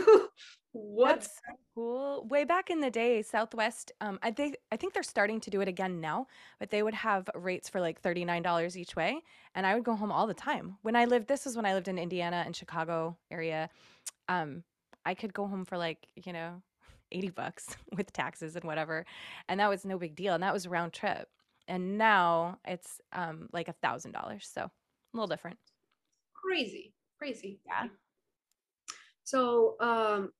What's 0.74 1.28
so 1.28 1.56
cool? 1.76 2.28
Way 2.30 2.46
back 2.46 2.70
in 2.70 2.80
the 2.80 2.90
day, 2.90 3.22
Southwest, 3.24 3.92
um, 4.00 4.20
I 4.24 4.32
think 4.32 4.56
I 4.72 4.78
think 4.78 4.94
they're 4.94 5.04
starting 5.04 5.42
to 5.42 5.50
do 5.50 5.60
it 5.60 5.68
again 5.68 6.00
now, 6.00 6.28
but 6.60 6.70
they 6.70 6.82
would 6.82 6.94
have 6.94 7.30
rates 7.36 7.68
for 7.68 7.82
like 7.82 8.00
thirty 8.00 8.24
nine 8.24 8.42
dollars 8.42 8.78
each 8.78 8.96
way, 8.96 9.22
and 9.54 9.66
I 9.66 9.76
would 9.76 9.84
go 9.84 9.96
home 9.96 10.12
all 10.12 10.28
the 10.28 10.34
time. 10.34 10.78
When 10.82 10.96
I 10.96 11.06
lived, 11.06 11.28
this 11.28 11.46
is 11.46 11.58
when 11.58 11.66
I 11.66 11.74
lived 11.74 11.90
in 11.90 11.98
Indiana 11.98 12.44
and 12.46 12.56
Chicago 12.56 13.18
area. 13.30 13.70
Um, 14.30 14.64
I 15.06 15.14
could 15.14 15.34
go 15.34 15.46
home 15.46 15.66
for 15.66 15.78
like 15.78 16.08
you 16.16 16.32
know 16.32 16.62
80 17.12 17.30
bucks 17.30 17.76
with 17.96 18.12
taxes 18.14 18.56
and 18.56 18.64
whatever. 18.64 19.06
And 19.48 19.60
that 19.60 19.70
was 19.70 19.86
no 19.86 19.98
big 19.98 20.16
deal. 20.16 20.34
And 20.34 20.44
that 20.44 20.54
was 20.54 20.68
round 20.68 20.94
trip 20.94 21.28
and 21.68 21.96
now 21.98 22.58
it's 22.66 23.00
um 23.14 23.48
like 23.54 23.68
a 23.68 23.76
thousand 23.84 24.14
dollars 24.14 24.50
so 24.52 24.64
a 24.64 24.72
little 25.14 25.28
different 25.28 25.60
crazy 26.34 26.92
crazy 27.20 27.60
yeah 27.68 27.86
so 29.24 29.76
um 29.80 30.32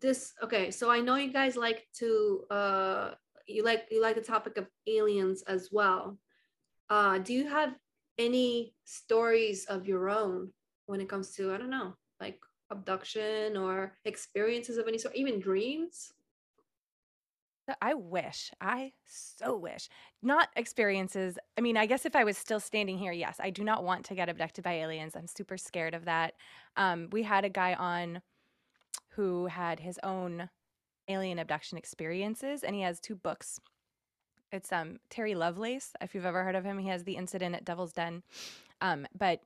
this 0.00 0.32
okay 0.42 0.70
so 0.70 0.90
i 0.90 0.98
know 0.98 1.16
you 1.16 1.30
guys 1.30 1.58
like 1.58 1.86
to 1.92 2.42
uh 2.50 3.10
you 3.46 3.62
like 3.62 3.86
you 3.90 4.02
like 4.02 4.16
the 4.16 4.20
topic 4.20 4.56
of 4.56 4.66
aliens 4.86 5.42
as 5.42 5.70
well. 5.72 6.18
Uh, 6.90 7.18
do 7.18 7.32
you 7.32 7.48
have 7.48 7.74
any 8.18 8.74
stories 8.84 9.64
of 9.66 9.86
your 9.86 10.08
own 10.08 10.50
when 10.86 11.00
it 11.00 11.08
comes 11.08 11.32
to 11.32 11.52
I 11.52 11.58
don't 11.58 11.70
know, 11.70 11.94
abduction 12.70 13.56
or 13.56 13.94
experiences 14.04 14.78
of 14.78 14.88
any 14.88 14.98
sort, 14.98 15.14
even 15.16 15.40
dreams? 15.40 16.12
I 17.80 17.94
wish, 17.94 18.52
I 18.60 18.92
so 19.06 19.56
wish. 19.56 19.88
Not 20.22 20.48
experiences. 20.54 21.36
I 21.58 21.60
mean, 21.60 21.76
I 21.76 21.86
guess 21.86 22.06
if 22.06 22.14
I 22.14 22.22
was 22.22 22.38
still 22.38 22.60
standing 22.60 22.96
here, 22.96 23.12
yes, 23.12 23.38
I 23.40 23.50
do 23.50 23.64
not 23.64 23.82
want 23.82 24.04
to 24.06 24.14
get 24.14 24.28
abducted 24.28 24.62
by 24.62 24.74
aliens. 24.74 25.16
I'm 25.16 25.26
super 25.26 25.56
scared 25.56 25.94
of 25.94 26.04
that. 26.04 26.34
Um, 26.76 27.08
we 27.10 27.24
had 27.24 27.44
a 27.44 27.48
guy 27.48 27.74
on 27.74 28.22
who 29.10 29.46
had 29.46 29.80
his 29.80 29.98
own 30.02 30.48
alien 31.08 31.38
abduction 31.38 31.76
experiences, 31.76 32.62
and 32.62 32.74
he 32.76 32.82
has 32.82 33.00
two 33.00 33.16
books. 33.16 33.60
It's 34.52 34.70
um 34.72 34.98
Terry 35.10 35.34
Lovelace, 35.34 35.92
if 36.00 36.14
you've 36.14 36.24
ever 36.24 36.44
heard 36.44 36.54
of 36.54 36.64
him. 36.64 36.78
He 36.78 36.88
has 36.88 37.02
the 37.02 37.16
incident 37.16 37.56
at 37.56 37.64
Devil's 37.64 37.92
Den. 37.92 38.22
Um, 38.80 39.06
but 39.16 39.40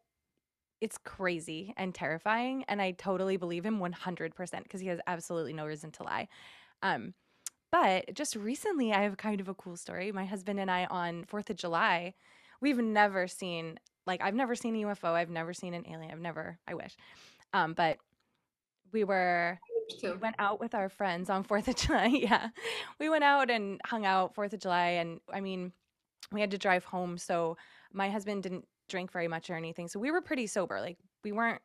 it's 0.81 0.99
crazy 0.99 1.75
and 1.77 1.95
terrifying, 1.95 2.65
and 2.69 2.81
I 2.81 2.93
totally 2.93 3.37
believe 3.37 3.65
him 3.65 3.79
100% 3.81 4.63
because 4.63 4.81
he 4.81 4.89
has 4.89 5.01
absolutely 5.07 5.53
no 5.53 5.67
reason 5.67 5.91
to 5.93 6.03
lie. 6.03 6.29
Um, 6.83 7.15
but 7.71 8.15
just 8.15 8.35
recently, 8.35 8.93
I 8.93 9.03
have 9.03 9.17
kind 9.17 9.41
of 9.41 9.49
a 9.49 9.55
cool 9.55 9.77
story. 9.77 10.11
My 10.11 10.25
husband 10.25 10.59
and 10.59 10.71
I 10.71 10.87
on 10.87 11.25
4th 11.25 11.51
of 11.51 11.57
July, 11.57 12.15
we've 12.61 12.79
never 12.79 13.29
seen, 13.29 13.79
like, 14.07 14.21
I've 14.23 14.35
never 14.35 14.55
seen 14.55 14.75
a 14.77 14.87
UFO. 14.87 15.13
I've 15.13 15.31
never 15.31 15.55
seen 15.55 15.75
an 15.75 15.87
alien. 15.89 16.11
I've 16.11 16.21
never, 16.21 16.59
I 16.67 16.75
wish. 16.75 16.97
Um, 17.53 17.75
but 17.75 17.99
we 18.93 19.05
were, 19.05 19.59
we 20.03 20.13
went 20.13 20.37
out 20.39 20.59
with 20.61 20.75
our 20.75 20.89
friends 20.89 21.31
on 21.31 21.45
4th 21.45 21.69
of 21.69 21.77
July. 21.77 22.07
yeah. 22.07 22.49
We 22.99 23.09
went 23.09 23.25
out 23.25 23.51
and 23.51 23.81
hung 23.85 24.05
out 24.05 24.35
4th 24.35 24.55
of 24.55 24.61
July. 24.61 24.89
And 24.91 25.21
I 25.33 25.41
mean, 25.41 25.73
we 26.33 26.41
had 26.41 26.51
to 26.53 26.59
drive 26.59 26.85
home. 26.85 27.19
So 27.19 27.57
my 27.93 28.11
husband 28.11 28.43
didn't 28.43 28.67
drink 28.91 29.13
very 29.13 29.29
much 29.29 29.49
or 29.49 29.55
anything. 29.55 29.89
So 29.89 29.99
we 29.99 30.11
were 30.11 30.21
pretty 30.21 30.47
sober. 30.47 30.81
Like, 30.81 30.99
we 31.25 31.33
weren't 31.33 31.63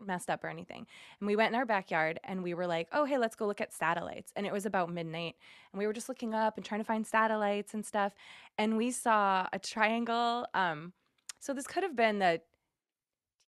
messed 0.00 0.30
up 0.30 0.44
or 0.44 0.48
anything. 0.48 0.86
And 1.20 1.26
we 1.26 1.36
went 1.36 1.52
in 1.52 1.58
our 1.58 1.66
backyard 1.66 2.20
and 2.24 2.42
we 2.42 2.54
were 2.54 2.66
like, 2.66 2.88
oh, 2.92 3.04
hey, 3.04 3.18
let's 3.18 3.36
go 3.36 3.46
look 3.46 3.60
at 3.60 3.72
satellites. 3.72 4.32
And 4.36 4.46
it 4.46 4.52
was 4.52 4.66
about 4.66 4.92
midnight. 4.92 5.36
And 5.72 5.78
we 5.78 5.86
were 5.86 5.92
just 5.92 6.08
looking 6.08 6.34
up 6.34 6.56
and 6.56 6.64
trying 6.64 6.80
to 6.80 6.84
find 6.84 7.06
satellites 7.06 7.74
and 7.74 7.84
stuff. 7.84 8.14
And 8.58 8.76
we 8.76 8.90
saw 8.90 9.46
a 9.52 9.58
triangle. 9.58 10.46
Um, 10.54 10.92
so 11.40 11.52
this 11.52 11.66
could 11.66 11.82
have 11.82 11.96
been 11.96 12.18
the 12.18 12.40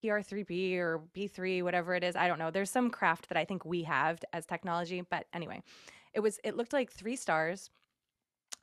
TR3B 0.03 0.77
or 0.77 1.01
B3, 1.15 1.63
whatever 1.63 1.95
it 1.95 2.03
is. 2.03 2.15
I 2.15 2.27
don't 2.27 2.39
know. 2.39 2.51
There's 2.51 2.69
some 2.69 2.89
craft 2.89 3.29
that 3.29 3.37
I 3.37 3.45
think 3.45 3.65
we 3.65 3.83
have 3.83 4.19
as 4.33 4.45
technology. 4.45 5.01
But 5.01 5.25
anyway, 5.33 5.61
it 6.13 6.19
was, 6.19 6.39
it 6.43 6.55
looked 6.55 6.73
like 6.73 6.91
three 6.91 7.15
stars. 7.15 7.69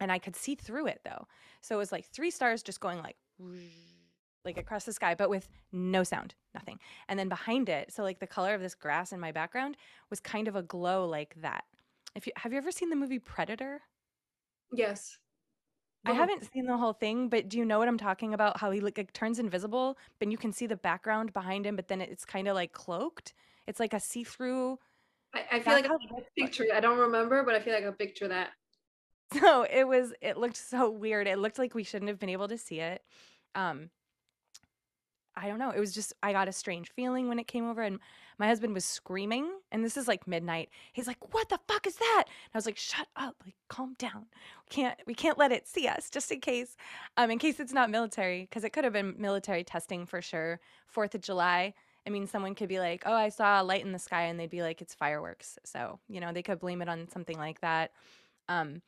And 0.01 0.11
I 0.11 0.19
could 0.19 0.37
see 0.37 0.55
through 0.55 0.87
it 0.87 1.01
though. 1.05 1.27
So 1.61 1.77
it 1.77 1.79
was 1.79 1.93
like 1.93 2.07
three 2.07 2.31
stars 2.31 2.63
just 2.63 2.81
going 2.81 2.99
like, 2.99 3.17
like 4.45 4.59
across 4.59 4.85
the 4.85 4.93
sky, 4.93 5.15
but 5.15 5.31
with 5.31 5.49
no 5.73 6.03
sound, 6.03 6.35
nothing. 6.55 6.79
And 7.09 7.19
then 7.19 7.29
behind 7.29 7.69
it, 7.69 7.93
so 7.93 8.03
like 8.03 8.19
the 8.19 8.27
color 8.27 8.55
of 8.55 8.61
this 8.61 8.75
grass 8.75 9.13
in 9.13 9.21
my 9.21 9.33
background 9.33 9.77
was 10.11 10.21
kind 10.21 10.49
of 10.49 10.57
a 10.57 10.63
glow 10.63 11.07
like 11.07 11.35
that. 11.41 11.65
If 12.15 12.27
you 12.27 12.33
have 12.37 12.53
you 12.53 12.59
ever 12.59 12.73
seen 12.73 12.91
the 12.91 12.97
movie 12.97 13.19
Predator? 13.19 13.81
Yes. 14.73 15.19
I 16.05 16.13
haven't 16.13 16.51
seen 16.53 16.67
the 16.67 16.77
whole 16.77 16.95
thing, 16.95 17.29
but 17.29 17.49
do 17.49 17.59
you 17.59 17.65
know 17.65 17.79
what 17.79 17.87
I'm 17.87 17.99
talking 17.99 18.35
about? 18.35 18.59
How 18.59 18.73
he 18.73 18.81
like, 18.81 19.13
turns 19.13 19.39
invisible, 19.39 19.97
but 20.19 20.31
you 20.33 20.37
can 20.37 20.53
see 20.53 20.67
the 20.67 20.77
background 20.77 21.33
behind 21.33 21.65
him, 21.65 21.77
but 21.77 21.87
then 21.87 22.01
it's 22.01 22.25
kind 22.25 22.49
of 22.49 22.57
like 22.57 22.73
cloaked. 22.73 23.35
It's 23.69 23.79
like 23.79 23.95
a 23.95 24.01
see-through. 24.01 24.79
I, 25.33 25.45
I 25.53 25.61
feel 25.61 25.75
like 25.75 25.87
a 25.87 25.99
picture. 26.37 26.67
I 26.75 26.81
don't 26.81 26.99
remember, 26.99 27.45
but 27.45 27.55
I 27.55 27.61
feel 27.61 27.73
like 27.73 27.85
a 27.85 27.93
picture 27.93 28.29
that. 28.29 28.51
So 29.41 29.63
it 29.63 29.89
was. 29.89 30.13
It 30.21 30.37
looked 30.37 30.59
so 30.59 30.91
weird. 30.91 31.27
It 31.27 31.39
looked 31.39 31.59
like 31.59 31.75
we 31.75 31.85
shouldn't 31.85 32.11
have 32.11 32.19
been 32.19 32.29
able 32.29 32.49
to 32.49 32.59
see 32.59 32.81
it. 32.81 33.03
Um, 33.55 33.89
I 35.37 35.49
don't 35.49 35.59
know. 35.59 35.71
It 35.71 35.81
was 35.81 35.95
just 35.95 36.13
I 36.23 36.33
got 36.33 36.49
a 36.49 36.53
strange 36.53 36.91
feeling 36.91 37.29
when 37.29 37.39
it 37.39 37.47
came 37.47 37.69
over 37.69 37.83
and 37.83 37.99
my 38.39 38.47
husband 38.47 38.75
was 38.75 38.85
screaming 38.85 39.51
and 39.71 39.85
this 39.85 39.97
is 39.97 40.09
like 40.09 40.27
midnight. 40.27 40.69
He's 40.93 41.07
like, 41.07 41.33
"What 41.33 41.49
the 41.49 41.59
fuck 41.69 41.87
is 41.87 41.97
that?" 41.97 42.25
And 42.27 42.51
I 42.55 42.59
was 42.59 42.67
like, 42.67 42.77
"Shut 42.77 43.09
up. 43.17 43.37
Like 43.45 43.55
calm 43.69 43.95
down. 43.99 44.27
We 44.69 44.71
can't 44.71 44.99
we 45.07 45.15
can't 45.15 45.39
let 45.39 45.53
it 45.53 45.67
see 45.67 45.89
us 45.89 46.11
just 46.11 46.31
in 46.33 46.41
case 46.41 46.77
um 47.17 47.31
in 47.31 47.39
case 47.39 47.61
it's 47.61 47.73
not 47.73 47.91
military 47.91 48.43
because 48.43 48.65
it 48.65 48.71
could 48.71 48.85
have 48.85 48.93
been 48.93 49.15
military 49.19 49.65
testing 49.65 50.07
for 50.07 50.21
sure. 50.23 50.61
4th 50.95 51.15
of 51.15 51.23
July. 51.23 51.75
I 52.07 52.11
mean, 52.11 52.27
someone 52.27 52.55
could 52.55 52.69
be 52.69 52.81
like, 52.81 53.05
"Oh, 53.07 53.15
I 53.15 53.29
saw 53.31 53.63
a 53.63 53.65
light 53.65 53.85
in 53.85 53.93
the 53.93 53.99
sky," 53.99 54.23
and 54.25 54.39
they'd 54.39 54.51
be 54.51 54.63
like, 54.63 54.83
"It's 54.83 54.95
fireworks." 54.95 55.59
So, 55.65 56.01
you 56.09 56.21
know, 56.21 56.33
they 56.33 56.43
could 56.43 56.59
blame 56.59 56.83
it 56.83 56.89
on 56.89 57.09
something 57.09 57.39
like 57.39 57.61
that. 57.61 57.93
Um 58.49 58.83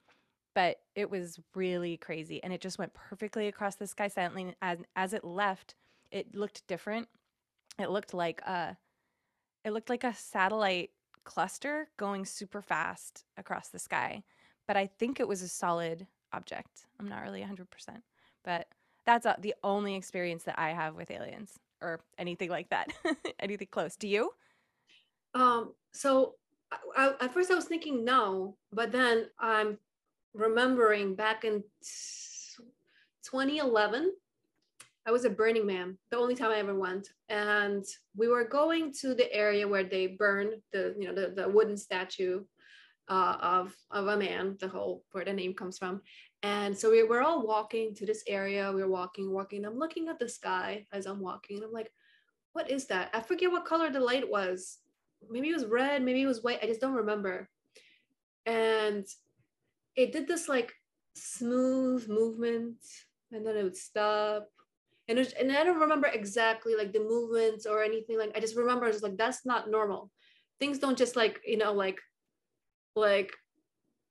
but 0.55 0.79
it 0.95 1.11
was 1.11 1.41
really 1.55 1.97
crazy 1.97 2.43
and 2.45 2.53
it 2.53 2.61
just 2.61 2.79
went 2.79 2.95
perfectly 2.95 3.49
across 3.49 3.77
the 3.77 3.87
sky 3.87 4.09
silently 4.09 4.55
as 4.63 4.79
as 4.97 5.13
it 5.13 5.25
left 5.25 5.75
it 6.15 6.35
looked 6.35 6.67
different. 6.69 7.09
It 7.79 7.91
looked 7.91 8.15
like 8.15 8.41
a 8.43 8.79
it 9.65 9.73
looked 9.73 9.91
like 9.91 10.05
a 10.05 10.15
satellite 10.15 10.91
cluster 11.25 11.89
going 11.97 12.25
super 12.25 12.63
fast 12.63 13.25
across 13.37 13.69
the 13.69 13.79
sky. 13.79 14.23
But 14.69 14.77
I 14.77 14.87
think 14.87 15.19
it 15.19 15.27
was 15.29 15.43
a 15.43 15.49
solid 15.49 16.07
object. 16.33 16.87
I'm 17.01 17.09
not 17.09 17.23
really 17.23 17.41
100%. 17.43 17.67
But 18.45 18.69
that's 19.07 19.27
the 19.41 19.55
only 19.63 19.95
experience 19.97 20.45
that 20.45 20.59
I 20.59 20.71
have 20.71 20.95
with 20.95 21.11
aliens 21.11 21.59
or 21.83 22.01
anything 22.19 22.51
like 22.51 22.69
that. 22.71 22.93
anything 23.41 23.69
close. 23.71 23.97
Do 23.97 24.07
you? 24.07 24.31
Um 25.35 25.75
so 25.93 26.37
I, 26.97 27.15
at 27.21 27.35
first 27.35 27.51
I 27.51 27.55
was 27.55 27.65
thinking 27.65 28.05
no, 28.05 28.57
but 28.73 28.93
then 28.93 29.27
I'm 29.41 29.79
remembering 30.33 31.17
back 31.17 31.45
in 31.45 31.65
2011 33.25 34.13
I 35.07 35.11
was 35.11 35.25
at 35.25 35.37
Burning 35.37 35.67
Man, 35.67 35.99
the 36.11 36.17
only 36.17 36.35
time 36.35 36.51
I 36.51 36.59
ever 36.59 36.75
went, 36.75 37.09
and 37.29 37.85
we 38.17 38.29
were 38.29 38.45
going 38.45 38.93
to 39.01 39.15
the 39.15 39.31
area 39.33 39.69
where 39.69 39.85
they 39.85 40.07
burned 40.07 40.55
the 40.73 40.95
you 40.99 41.07
know 41.07 41.15
the, 41.15 41.35
the 41.35 41.49
wooden 41.49 41.77
statue 41.77 42.45
uh, 43.09 43.37
of 43.41 43.75
of 43.91 44.07
a 44.07 44.17
man, 44.17 44.57
the 44.61 44.69
whole 44.69 45.05
where 45.13 45.25
the 45.25 45.33
name 45.33 45.53
comes 45.55 45.77
from. 45.77 46.01
And 46.43 46.77
so 46.77 46.91
we 46.91 47.03
were 47.03 47.23
all 47.23 47.47
walking 47.47 47.95
to 47.97 48.07
this 48.07 48.23
area. 48.27 48.73
We 48.73 48.83
were 48.83 48.91
walking, 48.91 49.31
walking. 49.31 49.65
I'm 49.65 49.79
looking 49.79 50.09
at 50.09 50.19
the 50.19 50.29
sky 50.29 50.87
as 50.93 51.07
I'm 51.07 51.21
walking, 51.21 51.57
and 51.57 51.67
I'm 51.67 51.73
like, 51.73 51.93
"What 52.55 52.71
is 52.71 52.87
that?" 52.87 53.11
I 53.13 53.21
forget 53.21 53.51
what 53.51 53.67
color 53.67 53.91
the 53.91 54.01
light 54.01 54.29
was. 54.29 54.79
Maybe 55.31 55.51
it 55.51 55.55
was 55.55 55.67
red, 55.67 56.03
maybe 56.03 56.23
it 56.23 56.27
was 56.27 56.43
white. 56.43 56.61
I 56.63 56.67
just 56.67 56.81
don't 56.81 56.95
remember. 56.95 57.49
And 58.47 59.07
it 59.97 60.13
did 60.13 60.27
this 60.27 60.49
like 60.49 60.73
smooth 61.15 62.09
movement, 62.09 62.77
and 63.33 63.47
then 63.47 63.57
it 63.57 63.65
would 63.65 63.77
stop 63.77 64.49
and 65.09 65.19
was, 65.19 65.33
and 65.33 65.53
I 65.53 65.65
don't 65.65 65.81
remember 65.81 66.07
exactly 66.07 66.75
like 66.75 66.93
the 66.93 67.01
movements 67.01 67.67
or 67.67 67.83
anything 67.83 68.19
like 68.19 68.33
I 68.37 68.41
just 68.41 68.57
remember 68.57 68.87
it's 68.87 69.03
like 69.03 69.17
that's 69.17 69.45
not 69.45 69.71
normal. 69.71 70.11
Things 70.61 70.79
don't 70.79 70.99
just 70.99 71.17
like 71.17 71.41
you 71.47 71.59
know 71.59 71.73
like 71.73 72.01
like 72.97 73.33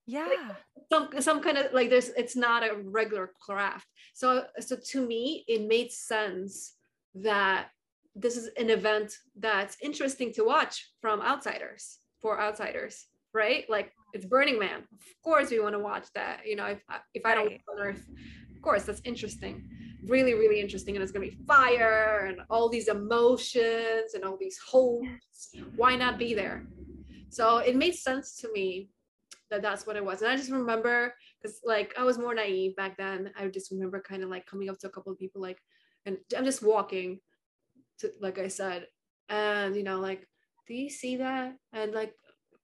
yeah 0.05 0.27
like 0.27 0.57
some 0.91 1.21
some 1.21 1.41
kind 1.41 1.57
of 1.57 1.73
like 1.73 1.89
there's 1.89 2.09
it's 2.09 2.35
not 2.35 2.63
a 2.63 2.75
regular 2.83 3.31
craft. 3.41 3.87
So 4.13 4.45
so 4.59 4.75
to 4.91 5.05
me 5.05 5.45
it 5.47 5.67
made 5.67 5.91
sense 5.91 6.73
that 7.15 7.69
this 8.15 8.37
is 8.37 8.49
an 8.57 8.69
event 8.69 9.13
that's 9.37 9.77
interesting 9.81 10.31
to 10.33 10.43
watch 10.43 10.91
from 11.01 11.21
outsiders 11.21 11.97
for 12.21 12.39
outsiders 12.39 13.07
right 13.33 13.65
like 13.69 13.91
it's 14.13 14.25
burning 14.25 14.59
man 14.59 14.79
of 14.79 15.23
course 15.23 15.49
we 15.49 15.59
want 15.59 15.73
to 15.73 15.79
watch 15.79 16.07
that 16.13 16.41
you 16.45 16.55
know 16.55 16.65
if 16.65 16.79
if 17.13 17.25
i 17.25 17.33
don't 17.33 17.53
on 17.71 17.79
earth 17.79 18.05
course 18.63 18.83
that's 18.83 19.01
interesting 19.03 19.69
really, 20.07 20.33
really 20.33 20.59
interesting. 20.59 20.95
And 20.95 21.03
it's 21.03 21.11
going 21.11 21.29
to 21.29 21.35
be 21.35 21.43
fire 21.45 22.25
and 22.27 22.41
all 22.49 22.69
these 22.69 22.87
emotions 22.87 24.13
and 24.13 24.23
all 24.23 24.37
these 24.37 24.59
hopes. 24.65 25.55
Why 25.75 25.95
not 25.95 26.17
be 26.17 26.33
there? 26.33 26.67
So 27.29 27.57
it 27.57 27.75
made 27.75 27.95
sense 27.95 28.37
to 28.41 28.51
me 28.51 28.89
that 29.49 29.61
that's 29.61 29.87
what 29.87 29.95
it 29.95 30.05
was. 30.05 30.21
And 30.21 30.31
I 30.31 30.35
just 30.35 30.51
remember 30.51 31.13
because 31.41 31.59
like 31.63 31.93
I 31.97 32.03
was 32.03 32.17
more 32.17 32.33
naive 32.33 32.75
back 32.75 32.97
then. 32.97 33.31
I 33.37 33.47
just 33.47 33.71
remember 33.71 34.01
kind 34.01 34.23
of 34.23 34.29
like 34.29 34.45
coming 34.45 34.69
up 34.69 34.79
to 34.79 34.87
a 34.87 34.91
couple 34.91 35.11
of 35.11 35.19
people 35.19 35.41
like, 35.41 35.59
and 36.05 36.17
I'm 36.37 36.45
just 36.45 36.63
walking 36.63 37.19
to, 37.99 38.11
like 38.19 38.39
I 38.39 38.47
said, 38.47 38.87
and 39.29 39.75
you 39.75 39.83
know, 39.83 39.99
like, 39.99 40.27
do 40.67 40.73
you 40.73 40.89
see 40.89 41.17
that? 41.17 41.55
And 41.71 41.93
like, 41.93 42.13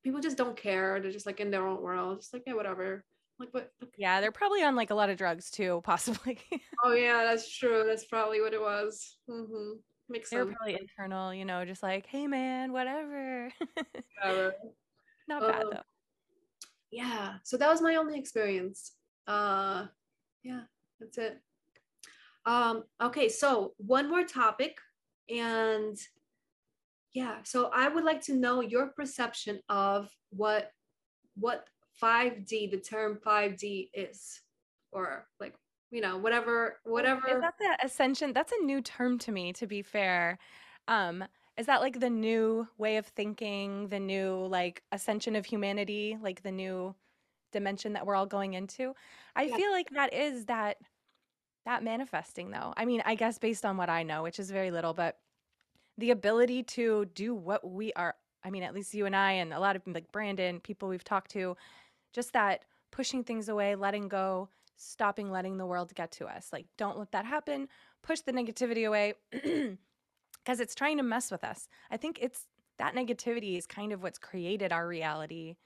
people 0.04 0.20
just 0.20 0.38
don't 0.38 0.58
care. 0.58 1.00
They're 1.00 1.12
just 1.12 1.26
like 1.26 1.39
in 1.39 1.52
their 1.52 1.66
own 1.66 1.82
world, 1.82 2.20
just 2.20 2.34
like, 2.34 2.43
yeah, 2.45 2.54
whatever. 2.54 3.06
Like 3.40 3.54
what? 3.54 3.72
Yeah, 3.98 4.20
they're 4.20 4.32
probably 4.32 4.64
on 4.64 4.76
like 4.76 4.90
a 4.90 4.96
lot 4.96 5.10
of 5.10 5.18
drugs 5.18 5.50
too, 5.50 5.82
possibly. 5.86 6.40
oh 6.84 6.94
yeah, 6.94 7.24
that's 7.24 7.50
true. 7.58 7.84
That's 7.86 8.06
probably 8.06 8.42
what 8.42 8.54
it 8.54 8.62
was. 8.62 9.18
Mm-hmm. 9.30 9.78
Makes 10.10 10.32
they're 10.32 10.44
sense. 10.44 10.56
probably 10.58 10.78
internal, 10.80 11.34
you 11.34 11.46
know, 11.46 11.64
just 11.66 11.84
like, 11.84 12.06
hey 12.08 12.28
man, 12.28 12.74
whatever. 12.74 13.52
whatever. 14.24 14.54
Not 15.28 15.42
bad 15.42 15.64
um, 15.64 15.70
though. 15.72 15.82
Yeah. 16.92 17.36
So 17.44 17.58
that 17.58 17.70
was 17.70 17.82
my 17.82 17.96
only 17.96 18.18
experience. 18.18 18.94
Uh, 19.28 19.86
yeah, 20.44 20.62
that's 21.00 21.18
it. 21.18 21.40
Um, 22.46 22.84
okay, 23.02 23.30
so 23.30 23.74
one 23.78 24.10
more 24.10 24.24
topic, 24.24 24.80
and 25.30 25.96
yeah, 27.14 27.38
so 27.44 27.70
I 27.74 27.88
would 27.90 28.04
like 28.04 28.22
to 28.22 28.34
know 28.34 28.62
your 28.62 28.88
perception 28.88 29.60
of 29.70 30.10
what 30.32 30.72
what 31.36 31.68
5D, 32.02 32.72
the 32.72 32.78
term 32.78 33.20
5D 33.26 33.89
is, 33.93 34.41
or 34.91 35.28
like 35.39 35.56
you 35.91 36.02
know 36.02 36.18
whatever 36.18 36.78
whatever. 36.84 37.28
Is 37.28 37.41
that 37.41 37.56
the 37.60 37.86
ascension? 37.86 38.34
That's 38.34 38.54
a 38.60 38.64
new 38.64 38.82
term 38.82 39.18
to 39.20 39.32
me. 39.32 39.54
To 39.54 39.68
be 39.68 39.82
fair, 39.82 40.38
um, 40.88 41.24
is 41.58 41.66
that 41.66 41.82
like 41.82 42.00
the 42.00 42.10
new 42.10 42.68
way 42.78 42.97
of 42.97 43.06
thinking, 43.06 43.89
the 43.89 44.00
new 44.00 44.45
like 44.47 44.84
ascension 44.91 45.36
of 45.36 45.45
humanity, 45.45 46.18
like 46.22 46.41
the 46.43 46.52
new 46.52 46.95
dimension 47.52 47.93
that 47.93 48.06
we're 48.06 48.16
all 48.16 48.26
going 48.26 48.54
into? 48.54 48.93
I 49.36 49.43
yeah. 49.43 49.56
feel 49.56 49.72
like 49.72 49.89
that 49.91 50.14
is 50.14 50.45
that 50.45 50.78
that 51.66 51.84
manifesting 51.84 52.52
though. 52.52 52.74
I 52.78 52.86
mean, 52.86 53.02
I 53.06 53.16
guess 53.16 53.38
based 53.38 53.66
on 53.66 53.78
what 53.78 53.89
I 53.89 54.04
know, 54.04 54.24
which 54.24 54.39
is 54.39 54.52
very 54.52 54.72
little, 54.72 54.93
but 54.93 55.18
the 55.97 56.12
ability 56.12 56.64
to 56.64 57.06
do 57.14 57.36
what 57.36 57.70
we 57.70 57.91
are 57.93 58.16
I 58.43 58.50
mean, 58.52 58.64
at 58.64 58.74
least 58.74 58.93
you 58.93 59.06
and 59.06 59.16
I 59.16 59.34
and 59.34 59.54
a 59.54 59.60
lot 59.60 59.76
of 59.76 59.82
like 59.86 60.12
Brandon, 60.12 60.60
people 60.60 60.88
we've 60.88 61.04
talked 61.04 61.32
to, 61.32 61.58
just 62.14 62.34
that 62.34 62.64
pushing 62.91 63.24
things 63.24 63.49
away, 63.49 63.76
letting 63.76 64.07
go, 64.07 64.49
stopping 64.76 65.30
letting 65.30 65.57
the 65.57 65.66
world 65.66 65.93
get 65.93 66.12
to 66.12 66.26
us. 66.26 66.49
Like 66.51 66.66
don't 66.78 66.97
let 66.97 67.12
that 67.12 67.26
happen. 67.26 67.68
Push 68.01 68.22
the 68.22 68.34
negativity 68.34 68.88
away 68.88 69.14
because 69.32 70.60
it's 70.60 70.76
trying 70.76 70.97
to 70.97 71.03
mess 71.03 71.32
with 71.32 71.43
us. 71.43 71.68
I 71.91 71.97
think 71.97 72.20
it's 72.22 72.47
that 72.78 72.95
negativity 72.95 73.57
is 73.57 73.68
kind 73.68 73.91
of 73.91 74.01
what's 74.01 74.18
created 74.18 74.72
our 74.72 74.88
reality. 74.88 75.57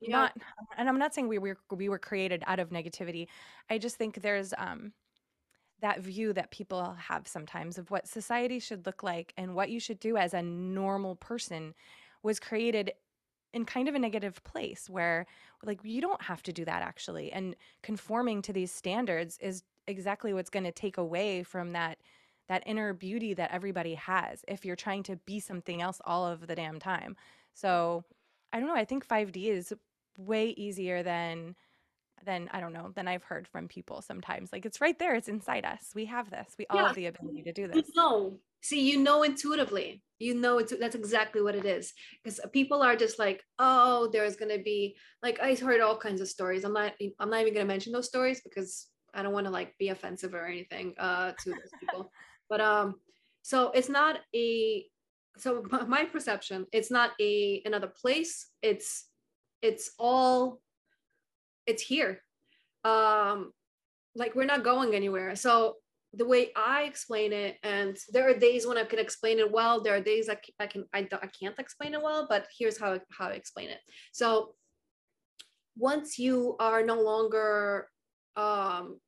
Yeah. 0.00 0.16
Not 0.16 0.36
and 0.78 0.88
I'm 0.88 0.98
not 0.98 1.14
saying 1.14 1.28
we 1.28 1.38
were 1.38 1.58
we 1.70 1.88
were 1.88 1.98
created 1.98 2.42
out 2.46 2.60
of 2.60 2.70
negativity. 2.70 3.26
I 3.68 3.78
just 3.78 3.96
think 3.96 4.22
there's 4.22 4.54
um 4.56 4.92
that 5.80 6.00
view 6.00 6.32
that 6.32 6.50
people 6.50 6.96
have 6.98 7.28
sometimes 7.28 7.76
of 7.76 7.90
what 7.90 8.08
society 8.08 8.58
should 8.58 8.86
look 8.86 9.02
like 9.02 9.34
and 9.36 9.54
what 9.54 9.68
you 9.68 9.80
should 9.80 10.00
do 10.00 10.16
as 10.16 10.32
a 10.32 10.42
normal 10.42 11.16
person 11.16 11.74
was 12.22 12.40
created 12.40 12.92
in 13.54 13.64
kind 13.64 13.88
of 13.88 13.94
a 13.94 13.98
negative 13.98 14.42
place 14.44 14.90
where 14.90 15.26
like 15.64 15.80
you 15.82 16.00
don't 16.00 16.20
have 16.22 16.42
to 16.42 16.52
do 16.52 16.64
that 16.64 16.82
actually 16.82 17.32
and 17.32 17.56
conforming 17.82 18.42
to 18.42 18.52
these 18.52 18.70
standards 18.70 19.38
is 19.40 19.62
exactly 19.86 20.34
what's 20.34 20.50
going 20.50 20.64
to 20.64 20.72
take 20.72 20.98
away 20.98 21.42
from 21.42 21.72
that 21.72 21.98
that 22.48 22.62
inner 22.66 22.92
beauty 22.92 23.32
that 23.32 23.50
everybody 23.52 23.94
has 23.94 24.44
if 24.48 24.64
you're 24.64 24.76
trying 24.76 25.02
to 25.02 25.16
be 25.24 25.40
something 25.40 25.80
else 25.80 26.00
all 26.04 26.26
of 26.26 26.46
the 26.46 26.54
damn 26.54 26.78
time 26.78 27.16
so 27.54 28.04
i 28.52 28.58
don't 28.58 28.68
know 28.68 28.74
i 28.74 28.84
think 28.84 29.06
5d 29.06 29.46
is 29.46 29.72
way 30.18 30.48
easier 30.50 31.02
than 31.02 31.54
than 32.24 32.48
I 32.52 32.60
don't 32.60 32.72
know 32.72 32.90
than 32.94 33.06
I've 33.06 33.24
heard 33.24 33.46
from 33.46 33.68
people 33.68 34.00
sometimes. 34.02 34.52
Like 34.52 34.64
it's 34.64 34.80
right 34.80 34.98
there, 34.98 35.14
it's 35.14 35.28
inside 35.28 35.64
us. 35.64 35.90
We 35.94 36.06
have 36.06 36.30
this. 36.30 36.54
We 36.58 36.66
all 36.70 36.86
have 36.86 36.96
the 36.96 37.06
ability 37.06 37.42
to 37.42 37.52
do 37.52 37.68
this. 37.68 37.90
No, 37.94 38.38
see, 38.64 38.80
you 38.90 38.98
know 38.98 39.22
intuitively. 39.22 40.02
You 40.18 40.34
know 40.34 40.58
it's 40.58 40.72
that's 40.78 40.94
exactly 40.94 41.42
what 41.42 41.54
it 41.54 41.66
is. 41.66 41.92
Because 42.22 42.40
people 42.52 42.82
are 42.82 42.96
just 42.96 43.18
like, 43.18 43.42
oh, 43.58 44.08
there's 44.12 44.36
gonna 44.36 44.58
be 44.58 44.96
like 45.22 45.38
I 45.40 45.54
heard 45.54 45.80
all 45.80 45.96
kinds 45.96 46.20
of 46.20 46.28
stories. 46.28 46.64
I'm 46.64 46.72
not 46.72 46.94
I'm 47.20 47.30
not 47.30 47.42
even 47.42 47.52
gonna 47.52 47.66
mention 47.66 47.92
those 47.92 48.08
stories 48.08 48.40
because 48.40 48.86
I 49.12 49.22
don't 49.22 49.34
want 49.34 49.46
to 49.46 49.52
like 49.52 49.76
be 49.78 49.90
offensive 49.90 50.34
or 50.34 50.46
anything 50.46 50.94
uh 50.98 51.32
to 51.32 51.50
those 51.50 51.70
people. 51.78 52.10
but 52.48 52.60
um, 52.60 52.94
so 53.42 53.70
it's 53.72 53.90
not 53.90 54.20
a 54.34 54.86
so 55.36 55.62
my 55.88 56.04
perception, 56.04 56.66
it's 56.72 56.90
not 56.90 57.10
a 57.20 57.62
another 57.66 57.88
place. 57.88 58.48
It's 58.62 59.06
it's 59.60 59.90
all 59.98 60.60
it's 61.66 61.82
here 61.82 62.20
um 62.84 63.52
like 64.14 64.34
we're 64.34 64.44
not 64.44 64.62
going 64.62 64.94
anywhere 64.94 65.34
so 65.34 65.76
the 66.16 66.26
way 66.26 66.50
i 66.56 66.82
explain 66.82 67.32
it 67.32 67.56
and 67.62 67.96
there 68.12 68.28
are 68.28 68.34
days 68.34 68.66
when 68.66 68.78
i 68.78 68.84
can 68.84 68.98
explain 68.98 69.38
it 69.38 69.50
well 69.50 69.82
there 69.82 69.94
are 69.94 70.00
days 70.00 70.28
i, 70.28 70.36
I 70.58 70.66
can 70.66 70.84
I, 70.92 71.08
I 71.22 71.28
can't 71.38 71.58
explain 71.58 71.94
it 71.94 72.02
well 72.02 72.26
but 72.28 72.46
here's 72.58 72.78
how, 72.78 73.00
how 73.10 73.28
i 73.28 73.32
explain 73.32 73.68
it. 73.68 73.78
So 74.12 74.54
once 75.76 76.18
you 76.18 76.56
are 76.60 76.84
no 76.84 77.00
longer 77.00 77.88
um 78.36 78.98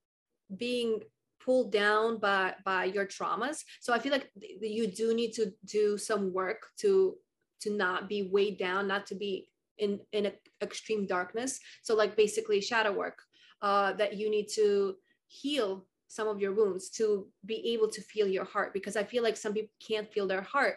being 0.57 1.01
pulled 1.45 1.73
down 1.73 2.19
by 2.19 2.55
by 2.65 2.85
your 2.85 3.07
traumas 3.07 3.63
so 3.81 3.93
i 3.93 3.99
feel 3.99 4.13
like 4.13 4.31
you 4.61 4.87
do 4.89 5.15
need 5.15 5.33
to 5.33 5.53
do 5.65 5.97
some 5.97 6.33
work 6.33 6.67
to 6.79 7.17
to 7.61 7.71
not 7.71 8.09
be 8.09 8.29
weighed 8.33 8.59
down 8.59 8.89
not 8.89 9.07
to 9.07 9.15
be 9.15 9.49
in 9.79 10.01
in 10.13 10.33
extreme 10.63 11.07
darkness. 11.07 11.61
So 11.83 11.95
like 11.95 12.17
basically 12.17 12.61
shadow 12.61 12.93
work 12.93 13.19
uh, 13.63 13.93
that 13.95 14.17
you 14.17 14.31
need 14.31 14.49
to 14.55 14.97
heal 15.29 15.87
some 16.09 16.29
of 16.29 16.41
your 16.41 16.55
wounds 16.55 16.91
to 16.91 17.27
be 17.45 17.73
able 17.75 17.89
to 17.89 18.01
feel 18.01 18.29
your 18.29 18.45
heart 18.45 18.73
because 18.73 18.97
i 18.97 19.03
feel 19.03 19.23
like 19.23 19.37
some 19.37 19.53
people 19.53 19.75
can't 19.87 20.13
feel 20.13 20.27
their 20.27 20.43
heart 20.43 20.77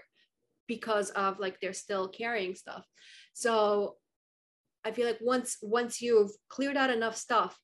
because 0.69 1.09
of 1.09 1.39
like 1.39 1.59
they're 1.59 1.73
still 1.73 2.07
carrying 2.07 2.55
stuff. 2.55 2.85
So 3.33 3.95
i 4.85 4.91
feel 4.91 5.07
like 5.07 5.19
once 5.19 5.57
once 5.61 6.01
you've 6.01 6.31
cleared 6.47 6.77
out 6.77 6.89
enough 6.89 7.17
stuff 7.17 7.59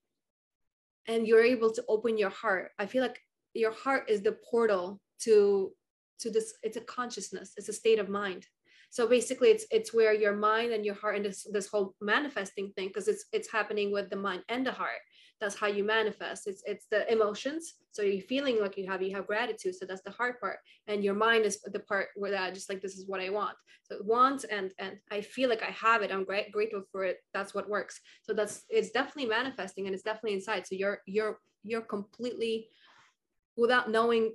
and 1.08 1.26
you're 1.26 1.44
able 1.54 1.72
to 1.72 1.84
open 1.88 2.18
your 2.18 2.32
heart 2.42 2.72
i 2.78 2.86
feel 2.86 3.02
like 3.02 3.22
your 3.54 3.72
heart 3.72 4.10
is 4.10 4.22
the 4.22 4.38
portal 4.52 5.00
to 5.20 5.72
to 6.20 6.30
this 6.30 6.56
it's 6.62 6.76
a 6.76 6.82
consciousness 6.82 7.54
it's 7.56 7.70
a 7.70 7.74
state 7.74 8.00
of 8.00 8.10
mind. 8.10 8.46
So 8.90 9.08
basically 9.08 9.50
it's 9.50 9.66
it's 9.72 9.94
where 9.94 10.14
your 10.14 10.36
mind 10.36 10.72
and 10.72 10.86
your 10.86 10.96
heart 10.96 11.18
and 11.18 11.26
this 11.26 11.46
this 11.52 11.68
whole 11.68 11.94
manifesting 12.00 12.72
thing 12.76 12.88
because 12.88 13.08
it's 13.08 13.26
it's 13.34 13.52
happening 13.52 13.92
with 13.92 14.10
the 14.10 14.16
mind 14.16 14.44
and 14.48 14.66
the 14.66 14.72
heart 14.72 15.02
that's 15.42 15.56
how 15.56 15.68
you 15.68 15.84
manifest. 15.84 16.48
It's 16.48 16.64
it's 16.66 16.88
the 16.90 17.12
emotions. 17.12 17.76
So 17.92 18.02
you're 18.02 18.22
feeling 18.22 18.60
like 18.62 18.78
you 18.78 18.88
have 18.88 19.02
you 19.02 19.14
have 19.16 19.28
gratitude. 19.28 19.76
So 19.76 19.86
that's 19.86 20.02
the 20.02 20.12
hard 20.12 20.40
part. 20.40 20.58
And 20.88 21.04
your 21.04 21.14
mind 21.14 21.46
is 21.46 21.62
the 21.62 21.80
part 21.80 22.08
where 22.16 22.32
that 22.32 22.54
just 22.54 22.70
like 22.70 22.82
this 22.82 22.96
is 22.96 23.08
what 23.08 23.22
i 23.22 23.30
want. 23.30 23.56
So 23.84 23.98
want 24.04 24.46
and 24.50 24.72
and 24.80 24.98
i 25.12 25.22
feel 25.22 25.50
like 25.50 25.64
i 25.64 25.72
have 25.72 26.02
it. 26.02 26.12
I'm 26.12 26.24
great 26.24 26.52
grateful 26.52 26.84
for 26.92 27.04
it. 27.04 27.18
That's 27.34 27.54
what 27.54 27.70
works. 27.70 28.00
So 28.24 28.34
that's 28.34 28.64
it's 28.70 28.92
definitely 28.92 29.28
manifesting 29.28 29.86
and 29.86 29.94
it's 29.94 30.04
definitely 30.04 30.34
inside. 30.34 30.66
So 30.68 30.76
you're 30.76 31.00
you're 31.06 31.40
you're 31.64 31.82
completely 31.82 32.70
without 33.58 33.90
knowing 33.90 34.34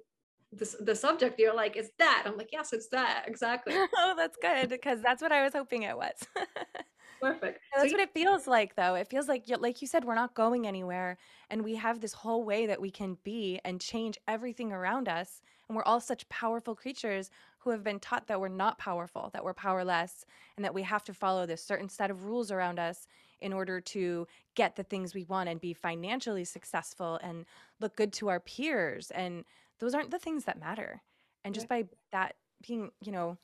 the, 0.52 0.76
the 0.80 0.94
subject 0.94 1.38
you're 1.38 1.54
like 1.54 1.76
it's 1.76 1.90
that. 1.98 2.24
I'm 2.26 2.36
like 2.36 2.50
yes 2.52 2.72
it's 2.72 2.88
that. 2.88 3.24
Exactly. 3.26 3.74
Oh 3.96 4.14
that's 4.16 4.36
good 4.40 4.68
because 4.68 5.00
that's 5.00 5.22
what 5.22 5.32
i 5.32 5.42
was 5.42 5.52
hoping 5.52 5.82
it 5.84 5.96
was 5.96 6.12
perfect. 7.20 7.60
That's 7.74 7.90
so 7.90 7.96
what 7.96 8.00
it 8.00 8.12
feels 8.12 8.46
like 8.46 8.74
though. 8.74 8.94
It 8.94 9.08
feels 9.08 9.28
like 9.28 9.44
like 9.58 9.80
you 9.80 9.88
said 9.88 10.04
we're 10.04 10.14
not 10.14 10.34
going 10.34 10.66
anywhere 10.66 11.18
and 11.50 11.62
we 11.62 11.76
have 11.76 12.00
this 12.00 12.12
whole 12.12 12.44
way 12.44 12.66
that 12.66 12.80
we 12.80 12.90
can 12.90 13.18
be 13.24 13.60
and 13.64 13.80
change 13.80 14.18
everything 14.26 14.72
around 14.72 15.08
us 15.08 15.40
and 15.68 15.76
we're 15.76 15.84
all 15.84 16.00
such 16.00 16.28
powerful 16.28 16.74
creatures 16.74 17.30
who 17.60 17.70
have 17.70 17.84
been 17.84 18.00
taught 18.00 18.26
that 18.26 18.40
we're 18.40 18.48
not 18.48 18.78
powerful 18.78 19.30
that 19.32 19.44
we're 19.44 19.54
powerless 19.54 20.24
and 20.56 20.64
that 20.64 20.74
we 20.74 20.82
have 20.82 21.04
to 21.04 21.14
follow 21.14 21.46
this 21.46 21.62
certain 21.62 21.88
set 21.88 22.10
of 22.10 22.24
rules 22.24 22.50
around 22.50 22.78
us 22.78 23.06
in 23.40 23.52
order 23.52 23.80
to 23.80 24.26
get 24.54 24.76
the 24.76 24.82
things 24.82 25.14
we 25.14 25.24
want 25.24 25.48
and 25.48 25.60
be 25.60 25.72
financially 25.72 26.44
successful 26.44 27.18
and 27.22 27.44
look 27.80 27.96
good 27.96 28.12
to 28.12 28.28
our 28.28 28.40
peers 28.40 29.10
and 29.12 29.44
those 29.78 29.94
aren't 29.94 30.10
the 30.10 30.18
things 30.18 30.44
that 30.44 30.60
matter. 30.60 31.02
And 31.44 31.54
just 31.54 31.68
by 31.68 31.84
that 32.12 32.36
being, 32.66 32.90
you 33.00 33.12
know, 33.12 33.38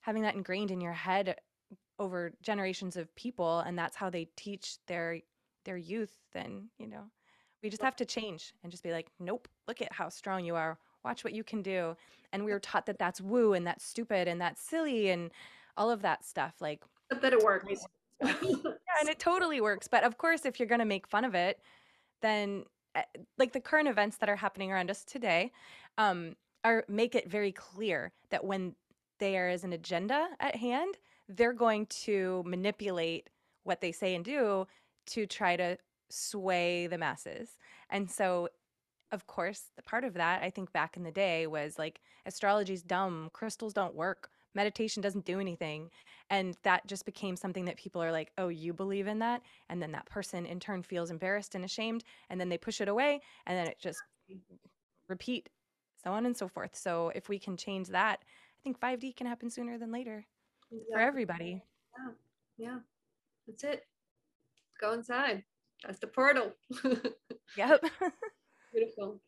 having 0.00 0.22
that 0.22 0.34
ingrained 0.34 0.70
in 0.70 0.80
your 0.80 0.92
head 0.92 1.36
over 1.98 2.32
generations 2.42 2.96
of 2.96 3.14
people 3.16 3.60
and 3.60 3.78
that's 3.78 3.96
how 3.96 4.10
they 4.10 4.28
teach 4.36 4.76
their 4.86 5.20
their 5.64 5.76
youth 5.76 6.12
then, 6.32 6.68
you 6.78 6.86
know, 6.86 7.02
we 7.62 7.70
just 7.70 7.82
have 7.82 7.96
to 7.96 8.04
change 8.04 8.52
and 8.62 8.70
just 8.70 8.84
be 8.84 8.92
like, 8.92 9.08
nope, 9.18 9.48
look 9.66 9.82
at 9.82 9.92
how 9.92 10.08
strong 10.08 10.44
you 10.44 10.54
are. 10.54 10.78
Watch 11.04 11.24
what 11.24 11.32
you 11.32 11.42
can 11.42 11.62
do. 11.62 11.96
And 12.32 12.44
we 12.44 12.52
were 12.52 12.60
taught 12.60 12.86
that 12.86 12.98
that's 12.98 13.20
woo 13.20 13.52
and 13.52 13.66
that's 13.66 13.84
stupid 13.84 14.28
and 14.28 14.40
that's 14.40 14.62
silly 14.62 15.10
and 15.10 15.30
all 15.76 15.90
of 15.90 16.02
that 16.02 16.24
stuff. 16.24 16.54
Like, 16.60 16.82
but 17.08 17.20
that 17.22 17.32
it 17.32 17.42
works. 17.42 17.84
yeah, 18.22 18.32
and 19.00 19.08
it 19.08 19.18
totally 19.18 19.60
works. 19.60 19.88
But 19.88 20.04
of 20.04 20.18
course, 20.18 20.44
if 20.44 20.60
you're 20.60 20.68
going 20.68 20.78
to 20.78 20.84
make 20.84 21.08
fun 21.08 21.24
of 21.24 21.34
it, 21.34 21.60
then 22.22 22.64
Eh, 22.96 23.02
like 23.38 23.52
the 23.52 23.60
current 23.60 23.88
events 23.88 24.16
that 24.16 24.28
are 24.28 24.36
happening 24.36 24.72
around 24.72 24.90
us 24.90 25.04
today 25.04 25.52
um, 25.98 26.34
are 26.64 26.84
make 26.88 27.14
it 27.14 27.30
very 27.30 27.52
clear 27.52 28.12
that 28.30 28.44
when 28.44 28.74
there 29.18 29.50
is 29.50 29.64
an 29.64 29.72
agenda 29.72 30.28
at 30.40 30.56
hand, 30.56 30.96
they're 31.28 31.52
going 31.52 31.86
to 31.86 32.42
manipulate 32.46 33.30
what 33.64 33.80
they 33.80 33.92
say 33.92 34.14
and 34.14 34.24
do 34.24 34.66
to 35.06 35.26
try 35.26 35.56
to 35.56 35.76
sway 36.08 36.86
the 36.86 36.98
masses. 36.98 37.56
And 37.90 38.10
so 38.10 38.48
of 39.12 39.26
course, 39.26 39.70
the 39.76 39.82
part 39.82 40.04
of 40.04 40.14
that 40.14 40.42
I 40.42 40.50
think 40.50 40.72
back 40.72 40.96
in 40.96 41.04
the 41.04 41.12
day 41.12 41.46
was 41.46 41.78
like 41.78 42.00
astrology's 42.26 42.82
dumb, 42.82 43.30
crystals 43.32 43.72
don't 43.72 43.94
work, 43.94 44.30
meditation 44.54 45.00
doesn't 45.00 45.24
do 45.24 45.38
anything. 45.38 45.90
And 46.28 46.56
that 46.64 46.86
just 46.88 47.06
became 47.06 47.36
something 47.36 47.66
that 47.66 47.76
people 47.76 48.02
are 48.02 48.10
like, 48.10 48.32
oh, 48.36 48.48
you 48.48 48.72
believe 48.72 49.06
in 49.06 49.20
that? 49.20 49.42
And 49.68 49.80
then 49.80 49.92
that 49.92 50.06
person 50.06 50.44
in 50.44 50.58
turn 50.58 50.82
feels 50.82 51.10
embarrassed 51.10 51.54
and 51.54 51.64
ashamed. 51.64 52.02
And 52.30 52.40
then 52.40 52.48
they 52.48 52.58
push 52.58 52.80
it 52.80 52.88
away. 52.88 53.20
And 53.46 53.56
then 53.56 53.68
it 53.68 53.78
just 53.78 53.98
repeat, 55.08 55.48
so 56.02 56.10
on 56.10 56.26
and 56.26 56.36
so 56.36 56.48
forth. 56.48 56.74
So 56.74 57.12
if 57.14 57.28
we 57.28 57.38
can 57.38 57.56
change 57.56 57.88
that, 57.88 58.20
I 58.24 58.60
think 58.64 58.80
5D 58.80 59.14
can 59.14 59.28
happen 59.28 59.50
sooner 59.50 59.78
than 59.78 59.92
later 59.92 60.26
exactly. 60.70 60.92
for 60.92 61.00
everybody. 61.00 61.62
Yeah. 61.98 62.12
Yeah. 62.58 62.78
That's 63.46 63.64
it. 63.64 63.86
Go 64.80 64.92
inside. 64.92 65.44
That's 65.84 65.98
the 65.98 66.06
portal. 66.06 66.52
yep. 67.56 67.82
Beautiful. 68.74 69.20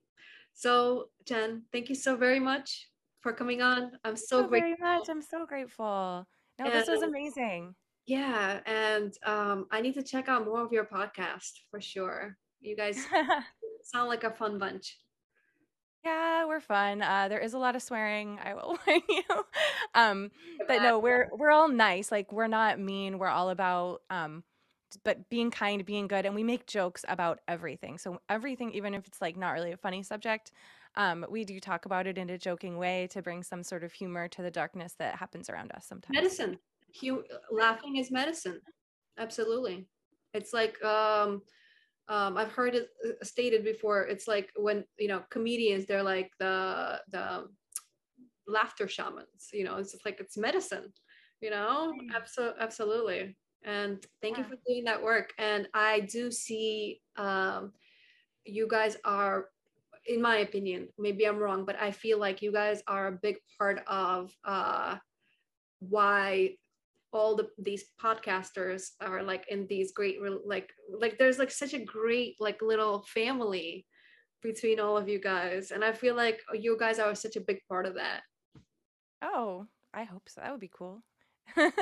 So, 0.54 1.08
Jen, 1.24 1.62
thank 1.72 1.88
you 1.88 1.94
so 1.94 2.16
very 2.16 2.40
much 2.40 2.88
for 3.20 3.32
coming 3.32 3.62
on. 3.62 3.92
I'm 4.04 4.16
so, 4.16 4.42
so 4.42 4.48
grateful. 4.48 4.76
very 4.80 4.98
much. 4.98 5.08
I'm 5.08 5.22
so 5.22 5.46
grateful. 5.46 6.26
No, 6.58 6.64
and, 6.64 6.72
this 6.72 6.88
was 6.88 7.02
amazing. 7.02 7.74
Yeah, 8.06 8.60
and 8.66 9.14
um, 9.24 9.66
I 9.70 9.80
need 9.80 9.94
to 9.94 10.02
check 10.02 10.28
out 10.28 10.44
more 10.44 10.64
of 10.64 10.72
your 10.72 10.84
podcast 10.84 11.60
for 11.70 11.80
sure. 11.80 12.36
You 12.60 12.74
guys 12.74 13.06
sound 13.84 14.08
like 14.08 14.24
a 14.24 14.30
fun 14.30 14.58
bunch. 14.58 14.98
Yeah, 16.04 16.46
we're 16.46 16.60
fun. 16.60 17.02
Uh, 17.02 17.28
there 17.28 17.40
is 17.40 17.54
a 17.54 17.58
lot 17.58 17.76
of 17.76 17.82
swearing. 17.82 18.38
I 18.42 18.54
will 18.54 18.78
warn 18.86 19.00
you. 19.08 19.44
Um, 19.94 20.30
but 20.66 20.82
no, 20.82 20.98
we're 20.98 21.28
we're 21.32 21.50
all 21.50 21.68
nice. 21.68 22.12
Like 22.12 22.32
we're 22.32 22.46
not 22.46 22.78
mean. 22.78 23.18
We're 23.18 23.28
all 23.28 23.50
about 23.50 24.02
um, 24.10 24.44
but 25.04 25.28
being 25.28 25.50
kind, 25.50 25.84
being 25.84 26.08
good, 26.08 26.24
and 26.24 26.34
we 26.34 26.42
make 26.42 26.66
jokes 26.66 27.04
about 27.08 27.40
everything. 27.48 27.98
So 27.98 28.20
everything, 28.28 28.72
even 28.72 28.94
if 28.94 29.06
it's 29.06 29.20
like 29.20 29.36
not 29.36 29.50
really 29.50 29.72
a 29.72 29.76
funny 29.76 30.02
subject, 30.02 30.52
um, 30.94 31.26
we 31.28 31.44
do 31.44 31.60
talk 31.60 31.84
about 31.84 32.06
it 32.06 32.16
in 32.16 32.30
a 32.30 32.38
joking 32.38 32.78
way 32.78 33.08
to 33.10 33.22
bring 33.22 33.42
some 33.42 33.62
sort 33.62 33.84
of 33.84 33.92
humor 33.92 34.28
to 34.28 34.42
the 34.42 34.50
darkness 34.50 34.94
that 34.98 35.16
happens 35.16 35.50
around 35.50 35.72
us 35.72 35.86
sometimes. 35.86 36.14
Medicine. 36.14 36.58
Hu- 37.00 37.24
laughing 37.50 37.96
is 37.96 38.10
medicine. 38.10 38.60
Absolutely. 39.18 39.86
It's 40.32 40.52
like 40.52 40.82
um, 40.84 41.42
um, 42.08 42.36
I've 42.36 42.52
heard 42.52 42.74
it 42.74 42.88
uh, 43.06 43.24
stated 43.24 43.64
before. 43.64 44.02
It's 44.02 44.26
like 44.26 44.50
when 44.56 44.84
you 44.98 45.08
know 45.08 45.22
comedians, 45.30 45.86
they're 45.86 46.02
like 46.02 46.30
the 46.38 47.00
the 47.10 47.48
laughter 48.46 48.88
shamans. 48.88 49.50
You 49.52 49.64
know, 49.64 49.76
it's 49.76 49.94
like 50.04 50.20
it's 50.20 50.36
medicine. 50.36 50.92
You 51.40 51.50
know, 51.50 51.94
mm. 51.94 52.16
absolutely, 52.16 52.60
absolutely. 52.60 53.36
And 53.64 54.04
thank 54.22 54.38
yeah. 54.38 54.44
you 54.44 54.48
for 54.48 54.56
doing 54.66 54.84
that 54.84 55.02
work. 55.02 55.32
And 55.38 55.68
I 55.74 56.00
do 56.00 56.30
see 56.30 57.00
um, 57.16 57.72
you 58.44 58.66
guys 58.68 58.96
are, 59.04 59.46
in 60.06 60.22
my 60.22 60.38
opinion, 60.38 60.88
maybe 60.98 61.26
I'm 61.26 61.38
wrong, 61.38 61.64
but 61.64 61.76
I 61.80 61.90
feel 61.90 62.18
like 62.18 62.40
you 62.40 62.52
guys 62.52 62.82
are 62.86 63.08
a 63.08 63.18
big 63.22 63.36
part 63.58 63.82
of 63.86 64.32
uh, 64.44 64.96
why 65.80 66.56
all 67.12 67.34
the 67.36 67.48
these 67.58 67.84
podcasters 68.02 68.90
are 69.00 69.22
like 69.22 69.46
in 69.48 69.66
these 69.66 69.92
great 69.92 70.18
like 70.44 70.70
like 70.90 71.18
there's 71.18 71.38
like 71.38 71.50
such 71.50 71.72
a 71.74 71.84
great 71.84 72.36
like 72.38 72.60
little 72.60 73.02
family 73.08 73.86
between 74.42 74.78
all 74.78 74.96
of 74.96 75.08
you 75.08 75.18
guys 75.20 75.70
and 75.72 75.82
i 75.84 75.92
feel 75.92 76.14
like 76.14 76.40
you 76.54 76.76
guys 76.78 76.98
are 76.98 77.14
such 77.14 77.36
a 77.36 77.40
big 77.40 77.60
part 77.68 77.86
of 77.86 77.94
that. 77.94 78.20
Oh 79.22 79.66
i 79.94 80.04
hope 80.04 80.28
so. 80.28 80.40
That 80.40 80.50
would 80.52 80.60
be 80.60 80.70
cool. 80.72 81.02
That's 81.56 81.74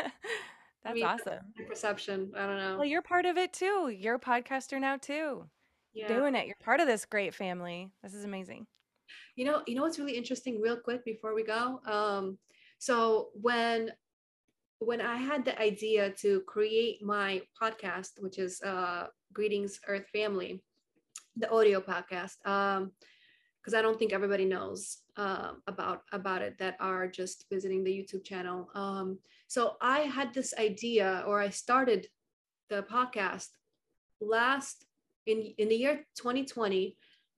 I 0.85 0.93
mean, 0.95 1.05
awesome. 1.05 1.41
perception. 1.69 2.31
I 2.37 2.47
don't 2.47 2.59
know. 2.59 2.77
Well 2.77 2.85
you're 2.85 3.03
part 3.03 3.27
of 3.27 3.37
it 3.37 3.53
too. 3.53 3.89
You're 3.89 4.15
a 4.15 4.21
podcaster 4.21 4.81
now 4.81 4.97
too. 4.97 5.45
Yeah. 5.93 6.09
doing 6.09 6.35
it. 6.37 6.47
You're 6.47 6.57
part 6.63 6.81
of 6.81 6.87
this 6.87 7.05
great 7.05 7.35
family. 7.35 7.91
This 8.03 8.15
is 8.15 8.25
amazing. 8.25 8.67
You 9.35 9.47
know 9.47 9.63
you 9.67 9.75
know 9.75 9.83
what's 9.83 9.99
really 9.99 10.17
interesting 10.17 10.61
real 10.61 10.77
quick 10.77 11.05
before 11.05 11.35
we 11.35 11.43
go? 11.43 11.81
Um 11.85 12.39
so 12.79 13.29
when 13.35 13.91
when 14.79 15.01
I 15.01 15.17
had 15.17 15.45
the 15.45 15.59
idea 15.61 16.11
to 16.11 16.41
create 16.47 17.03
my 17.03 17.43
podcast, 17.61 18.21
which 18.21 18.39
is 18.39 18.61
uh, 18.63 19.07
Greetings 19.33 19.81
Earth 19.89 20.07
Family, 20.13 20.63
the 21.37 21.51
audio 21.51 21.81
podcast, 21.81 22.47
um, 22.47 22.93
because 23.61 23.75
I 23.75 23.83
don't 23.83 23.99
think 23.99 24.13
everybody 24.13 24.45
knows 24.45 24.99
um, 25.17 25.63
about 25.67 26.03
about 26.13 26.43
it 26.43 26.57
that 26.59 26.77
are 26.79 27.09
just 27.09 27.47
visiting 27.51 27.83
the 27.83 27.91
YouTube 27.91 28.25
channel. 28.25 28.69
Um, 28.75 29.19
so 29.49 29.77
I 29.81 30.01
had 30.01 30.33
this 30.33 30.55
idea, 30.59 31.25
or 31.27 31.41
I 31.41 31.49
started 31.49 32.07
the 32.69 32.83
podcast 32.83 33.49
last 34.21 34.85
in 35.27 35.55
in 35.59 35.69
the 35.69 35.77
year 35.77 36.07
2020. 36.17 36.97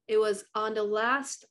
It 0.08 0.18
was 0.18 0.44
on 0.54 0.74
the 0.74 0.82
last 0.82 1.44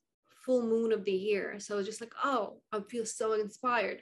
full 0.45 0.63
moon 0.63 0.91
of 0.91 1.05
the 1.05 1.11
year, 1.11 1.59
so 1.59 1.81
just 1.81 2.01
like, 2.01 2.13
oh, 2.23 2.61
I 2.71 2.81
feel 2.81 3.05
so 3.05 3.33
inspired 3.33 4.01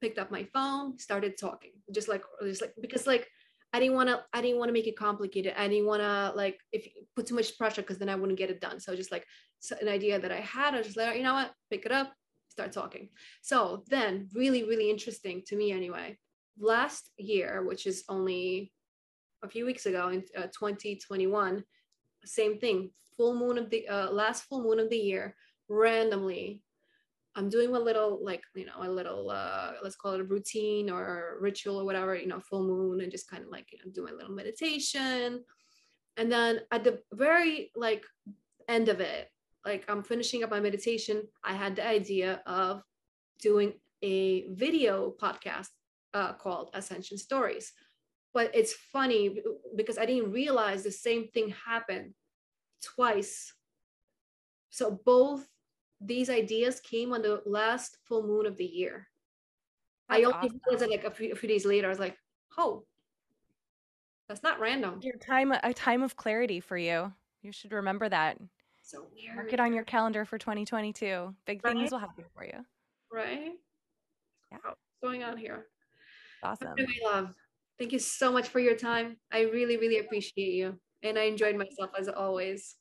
picked 0.00 0.18
up 0.18 0.30
my 0.30 0.44
phone, 0.52 0.98
started 0.98 1.38
talking, 1.38 1.72
just 1.92 2.08
like 2.08 2.22
just 2.42 2.60
like 2.60 2.74
because 2.80 3.06
like 3.06 3.28
I 3.72 3.80
didn't 3.80 3.94
want 3.94 4.08
to 4.08 4.22
I 4.32 4.40
didn't 4.40 4.58
want 4.58 4.68
to 4.68 4.72
make 4.72 4.86
it 4.86 4.96
complicated. 4.96 5.54
I 5.56 5.68
didn't 5.68 5.86
want 5.86 6.02
to 6.02 6.32
like 6.36 6.58
if 6.72 6.88
put 7.14 7.26
too 7.26 7.34
much 7.34 7.56
pressure 7.58 7.82
because 7.82 7.98
then 7.98 8.08
I 8.08 8.14
wouldn't 8.14 8.38
get 8.38 8.50
it 8.50 8.60
done. 8.60 8.80
So 8.80 8.94
just 8.96 9.12
like 9.12 9.26
so 9.60 9.76
an 9.80 9.88
idea 9.88 10.18
that 10.18 10.32
I 10.32 10.40
had, 10.40 10.74
I 10.74 10.82
just 10.82 10.96
like, 10.96 11.16
you 11.16 11.22
know 11.22 11.34
what, 11.34 11.52
pick 11.70 11.86
it 11.86 11.92
up, 11.92 12.12
start 12.48 12.72
talking. 12.72 13.08
So 13.42 13.84
then, 13.88 14.28
really, 14.34 14.62
really 14.64 14.90
interesting 14.90 15.42
to 15.46 15.56
me 15.56 15.72
anyway. 15.72 16.18
Last 16.58 17.10
year, 17.18 17.64
which 17.64 17.86
is 17.86 18.04
only 18.08 18.72
a 19.42 19.48
few 19.48 19.66
weeks 19.66 19.86
ago 19.86 20.08
in 20.08 20.24
uh, 20.36 20.46
2021, 20.46 21.64
same 22.24 22.58
thing. 22.58 22.90
Full 23.16 23.34
moon 23.34 23.58
of 23.58 23.70
the 23.70 23.88
uh, 23.88 24.10
last 24.10 24.44
full 24.44 24.62
moon 24.62 24.80
of 24.80 24.90
the 24.90 24.96
year, 24.96 25.34
randomly 25.68 26.62
I'm 27.36 27.48
doing 27.48 27.74
a 27.74 27.78
little 27.78 28.18
like 28.22 28.42
you 28.54 28.66
know 28.66 28.80
a 28.80 28.90
little 28.90 29.30
uh, 29.30 29.72
let's 29.82 29.96
call 29.96 30.12
it 30.12 30.20
a 30.20 30.24
routine 30.24 30.90
or 30.90 31.36
ritual 31.40 31.78
or 31.80 31.84
whatever 31.84 32.16
you 32.16 32.26
know 32.26 32.40
full 32.40 32.64
moon 32.66 33.02
and 33.02 33.12
just 33.12 33.30
kind 33.30 33.44
of 33.44 33.50
like 33.50 33.70
you 33.72 33.78
know 33.78 33.92
do 33.92 34.04
my 34.04 34.12
little 34.12 34.34
meditation. 34.34 35.44
And 36.16 36.32
then 36.32 36.60
at 36.72 36.82
the 36.82 37.00
very 37.12 37.70
like 37.76 38.04
end 38.68 38.88
of 38.88 39.00
it 39.00 39.30
like 39.64 39.84
I'm 39.88 40.02
finishing 40.02 40.42
up 40.42 40.50
my 40.50 40.60
meditation 40.60 41.22
I 41.44 41.52
had 41.52 41.76
the 41.76 41.86
idea 41.86 42.42
of 42.46 42.82
doing 43.40 43.74
a 44.02 44.48
video 44.52 45.14
podcast 45.20 45.68
uh, 46.14 46.32
called 46.32 46.70
Ascension 46.74 47.18
Stories. 47.18 47.72
But 48.32 48.50
it's 48.54 48.72
funny 48.72 49.38
because 49.76 49.98
I 49.98 50.06
didn't 50.06 50.32
realize 50.32 50.82
the 50.82 50.90
same 50.90 51.28
thing 51.28 51.54
happened 51.66 52.12
twice. 52.82 53.52
So 54.70 55.00
both 55.04 55.46
these 56.00 56.30
ideas 56.30 56.80
came 56.80 57.12
on 57.12 57.22
the 57.22 57.42
last 57.46 57.98
full 58.04 58.26
moon 58.26 58.46
of 58.46 58.56
the 58.56 58.64
year. 58.64 59.08
That's 60.08 60.20
I 60.20 60.24
only 60.24 60.34
awesome. 60.34 60.60
realized 60.66 60.84
it 60.84 60.90
like 60.90 61.04
a 61.04 61.10
few, 61.10 61.32
a 61.32 61.36
few 61.36 61.48
days 61.48 61.64
later. 61.64 61.86
I 61.86 61.90
was 61.90 61.98
like, 61.98 62.16
oh, 62.58 62.84
that's 64.28 64.42
not 64.42 64.60
random. 64.60 65.00
Your 65.02 65.16
time, 65.16 65.52
a 65.52 65.72
time 65.72 66.02
of 66.02 66.16
clarity 66.16 66.60
for 66.60 66.76
you. 66.76 67.12
You 67.42 67.52
should 67.52 67.72
remember 67.72 68.08
that. 68.08 68.38
So 68.82 69.06
weird. 69.14 69.36
Mark 69.36 69.52
it 69.52 69.60
on 69.60 69.72
your 69.72 69.84
calendar 69.84 70.24
for 70.24 70.38
2022. 70.38 71.34
Big 71.44 71.64
right? 71.64 71.74
things 71.74 71.90
will 71.90 71.98
happen 71.98 72.24
for 72.34 72.44
you. 72.44 72.64
Right? 73.12 73.52
Yeah. 74.52 74.58
What's 74.62 74.80
going 75.02 75.24
on 75.24 75.36
here? 75.36 75.66
Awesome. 76.42 76.74
My 76.76 76.86
love. 77.04 77.34
Thank 77.78 77.92
you 77.92 77.98
so 77.98 78.32
much 78.32 78.48
for 78.48 78.60
your 78.60 78.76
time. 78.76 79.16
I 79.32 79.42
really, 79.42 79.76
really 79.76 79.98
appreciate 79.98 80.54
you. 80.54 80.78
And 81.02 81.18
I 81.18 81.22
enjoyed 81.22 81.56
myself 81.56 81.90
as 81.98 82.08
always. 82.08 82.76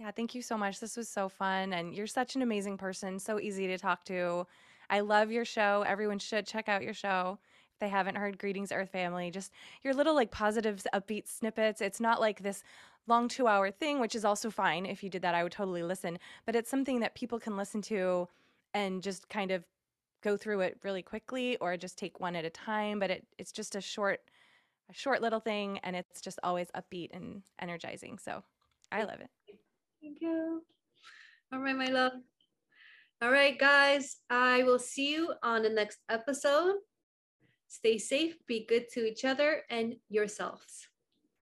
Yeah, 0.00 0.10
thank 0.12 0.34
you 0.34 0.40
so 0.40 0.56
much. 0.56 0.80
This 0.80 0.96
was 0.96 1.10
so 1.10 1.28
fun. 1.28 1.74
And 1.74 1.94
you're 1.94 2.06
such 2.06 2.34
an 2.34 2.40
amazing 2.40 2.78
person, 2.78 3.18
so 3.18 3.38
easy 3.38 3.66
to 3.66 3.76
talk 3.76 4.02
to. 4.06 4.46
I 4.88 5.00
love 5.00 5.30
your 5.30 5.44
show. 5.44 5.84
Everyone 5.86 6.18
should 6.18 6.46
check 6.46 6.70
out 6.70 6.82
your 6.82 6.94
show 6.94 7.38
if 7.74 7.80
they 7.80 7.90
haven't 7.90 8.14
heard 8.14 8.38
Greetings 8.38 8.72
Earth 8.72 8.88
Family. 8.88 9.30
Just 9.30 9.52
your 9.82 9.92
little 9.92 10.14
like 10.14 10.30
positive, 10.30 10.82
upbeat 10.94 11.28
snippets. 11.28 11.82
It's 11.82 12.00
not 12.00 12.18
like 12.18 12.42
this 12.42 12.64
long 13.08 13.28
two 13.28 13.46
hour 13.46 13.70
thing, 13.70 14.00
which 14.00 14.14
is 14.14 14.24
also 14.24 14.50
fine. 14.50 14.86
If 14.86 15.02
you 15.02 15.10
did 15.10 15.20
that, 15.20 15.34
I 15.34 15.42
would 15.42 15.52
totally 15.52 15.82
listen. 15.82 16.18
But 16.46 16.56
it's 16.56 16.70
something 16.70 17.00
that 17.00 17.14
people 17.14 17.38
can 17.38 17.58
listen 17.58 17.82
to 17.82 18.26
and 18.72 19.02
just 19.02 19.28
kind 19.28 19.50
of 19.50 19.64
go 20.22 20.34
through 20.38 20.60
it 20.60 20.78
really 20.82 21.02
quickly 21.02 21.58
or 21.58 21.76
just 21.76 21.98
take 21.98 22.18
one 22.20 22.36
at 22.36 22.46
a 22.46 22.50
time. 22.50 23.00
But 23.00 23.10
it, 23.10 23.26
it's 23.36 23.52
just 23.52 23.76
a 23.76 23.82
short, 23.82 24.22
a 24.88 24.94
short 24.94 25.20
little 25.20 25.40
thing 25.40 25.78
and 25.82 25.94
it's 25.94 26.22
just 26.22 26.40
always 26.42 26.68
upbeat 26.74 27.10
and 27.12 27.42
energizing. 27.60 28.16
So 28.16 28.42
I 28.90 29.02
love 29.02 29.20
it. 29.20 29.28
Thank 30.00 30.20
you. 30.20 30.62
All 31.52 31.60
right, 31.60 31.76
my 31.76 31.86
love. 31.86 32.12
All 33.22 33.30
right, 33.30 33.58
guys. 33.58 34.16
I 34.30 34.62
will 34.62 34.78
see 34.78 35.12
you 35.12 35.34
on 35.42 35.62
the 35.62 35.68
next 35.68 35.98
episode. 36.08 36.76
Stay 37.68 37.98
safe, 37.98 38.34
be 38.46 38.66
good 38.66 38.88
to 38.94 39.06
each 39.06 39.24
other 39.24 39.62
and 39.70 39.94
yourselves. 40.08 40.89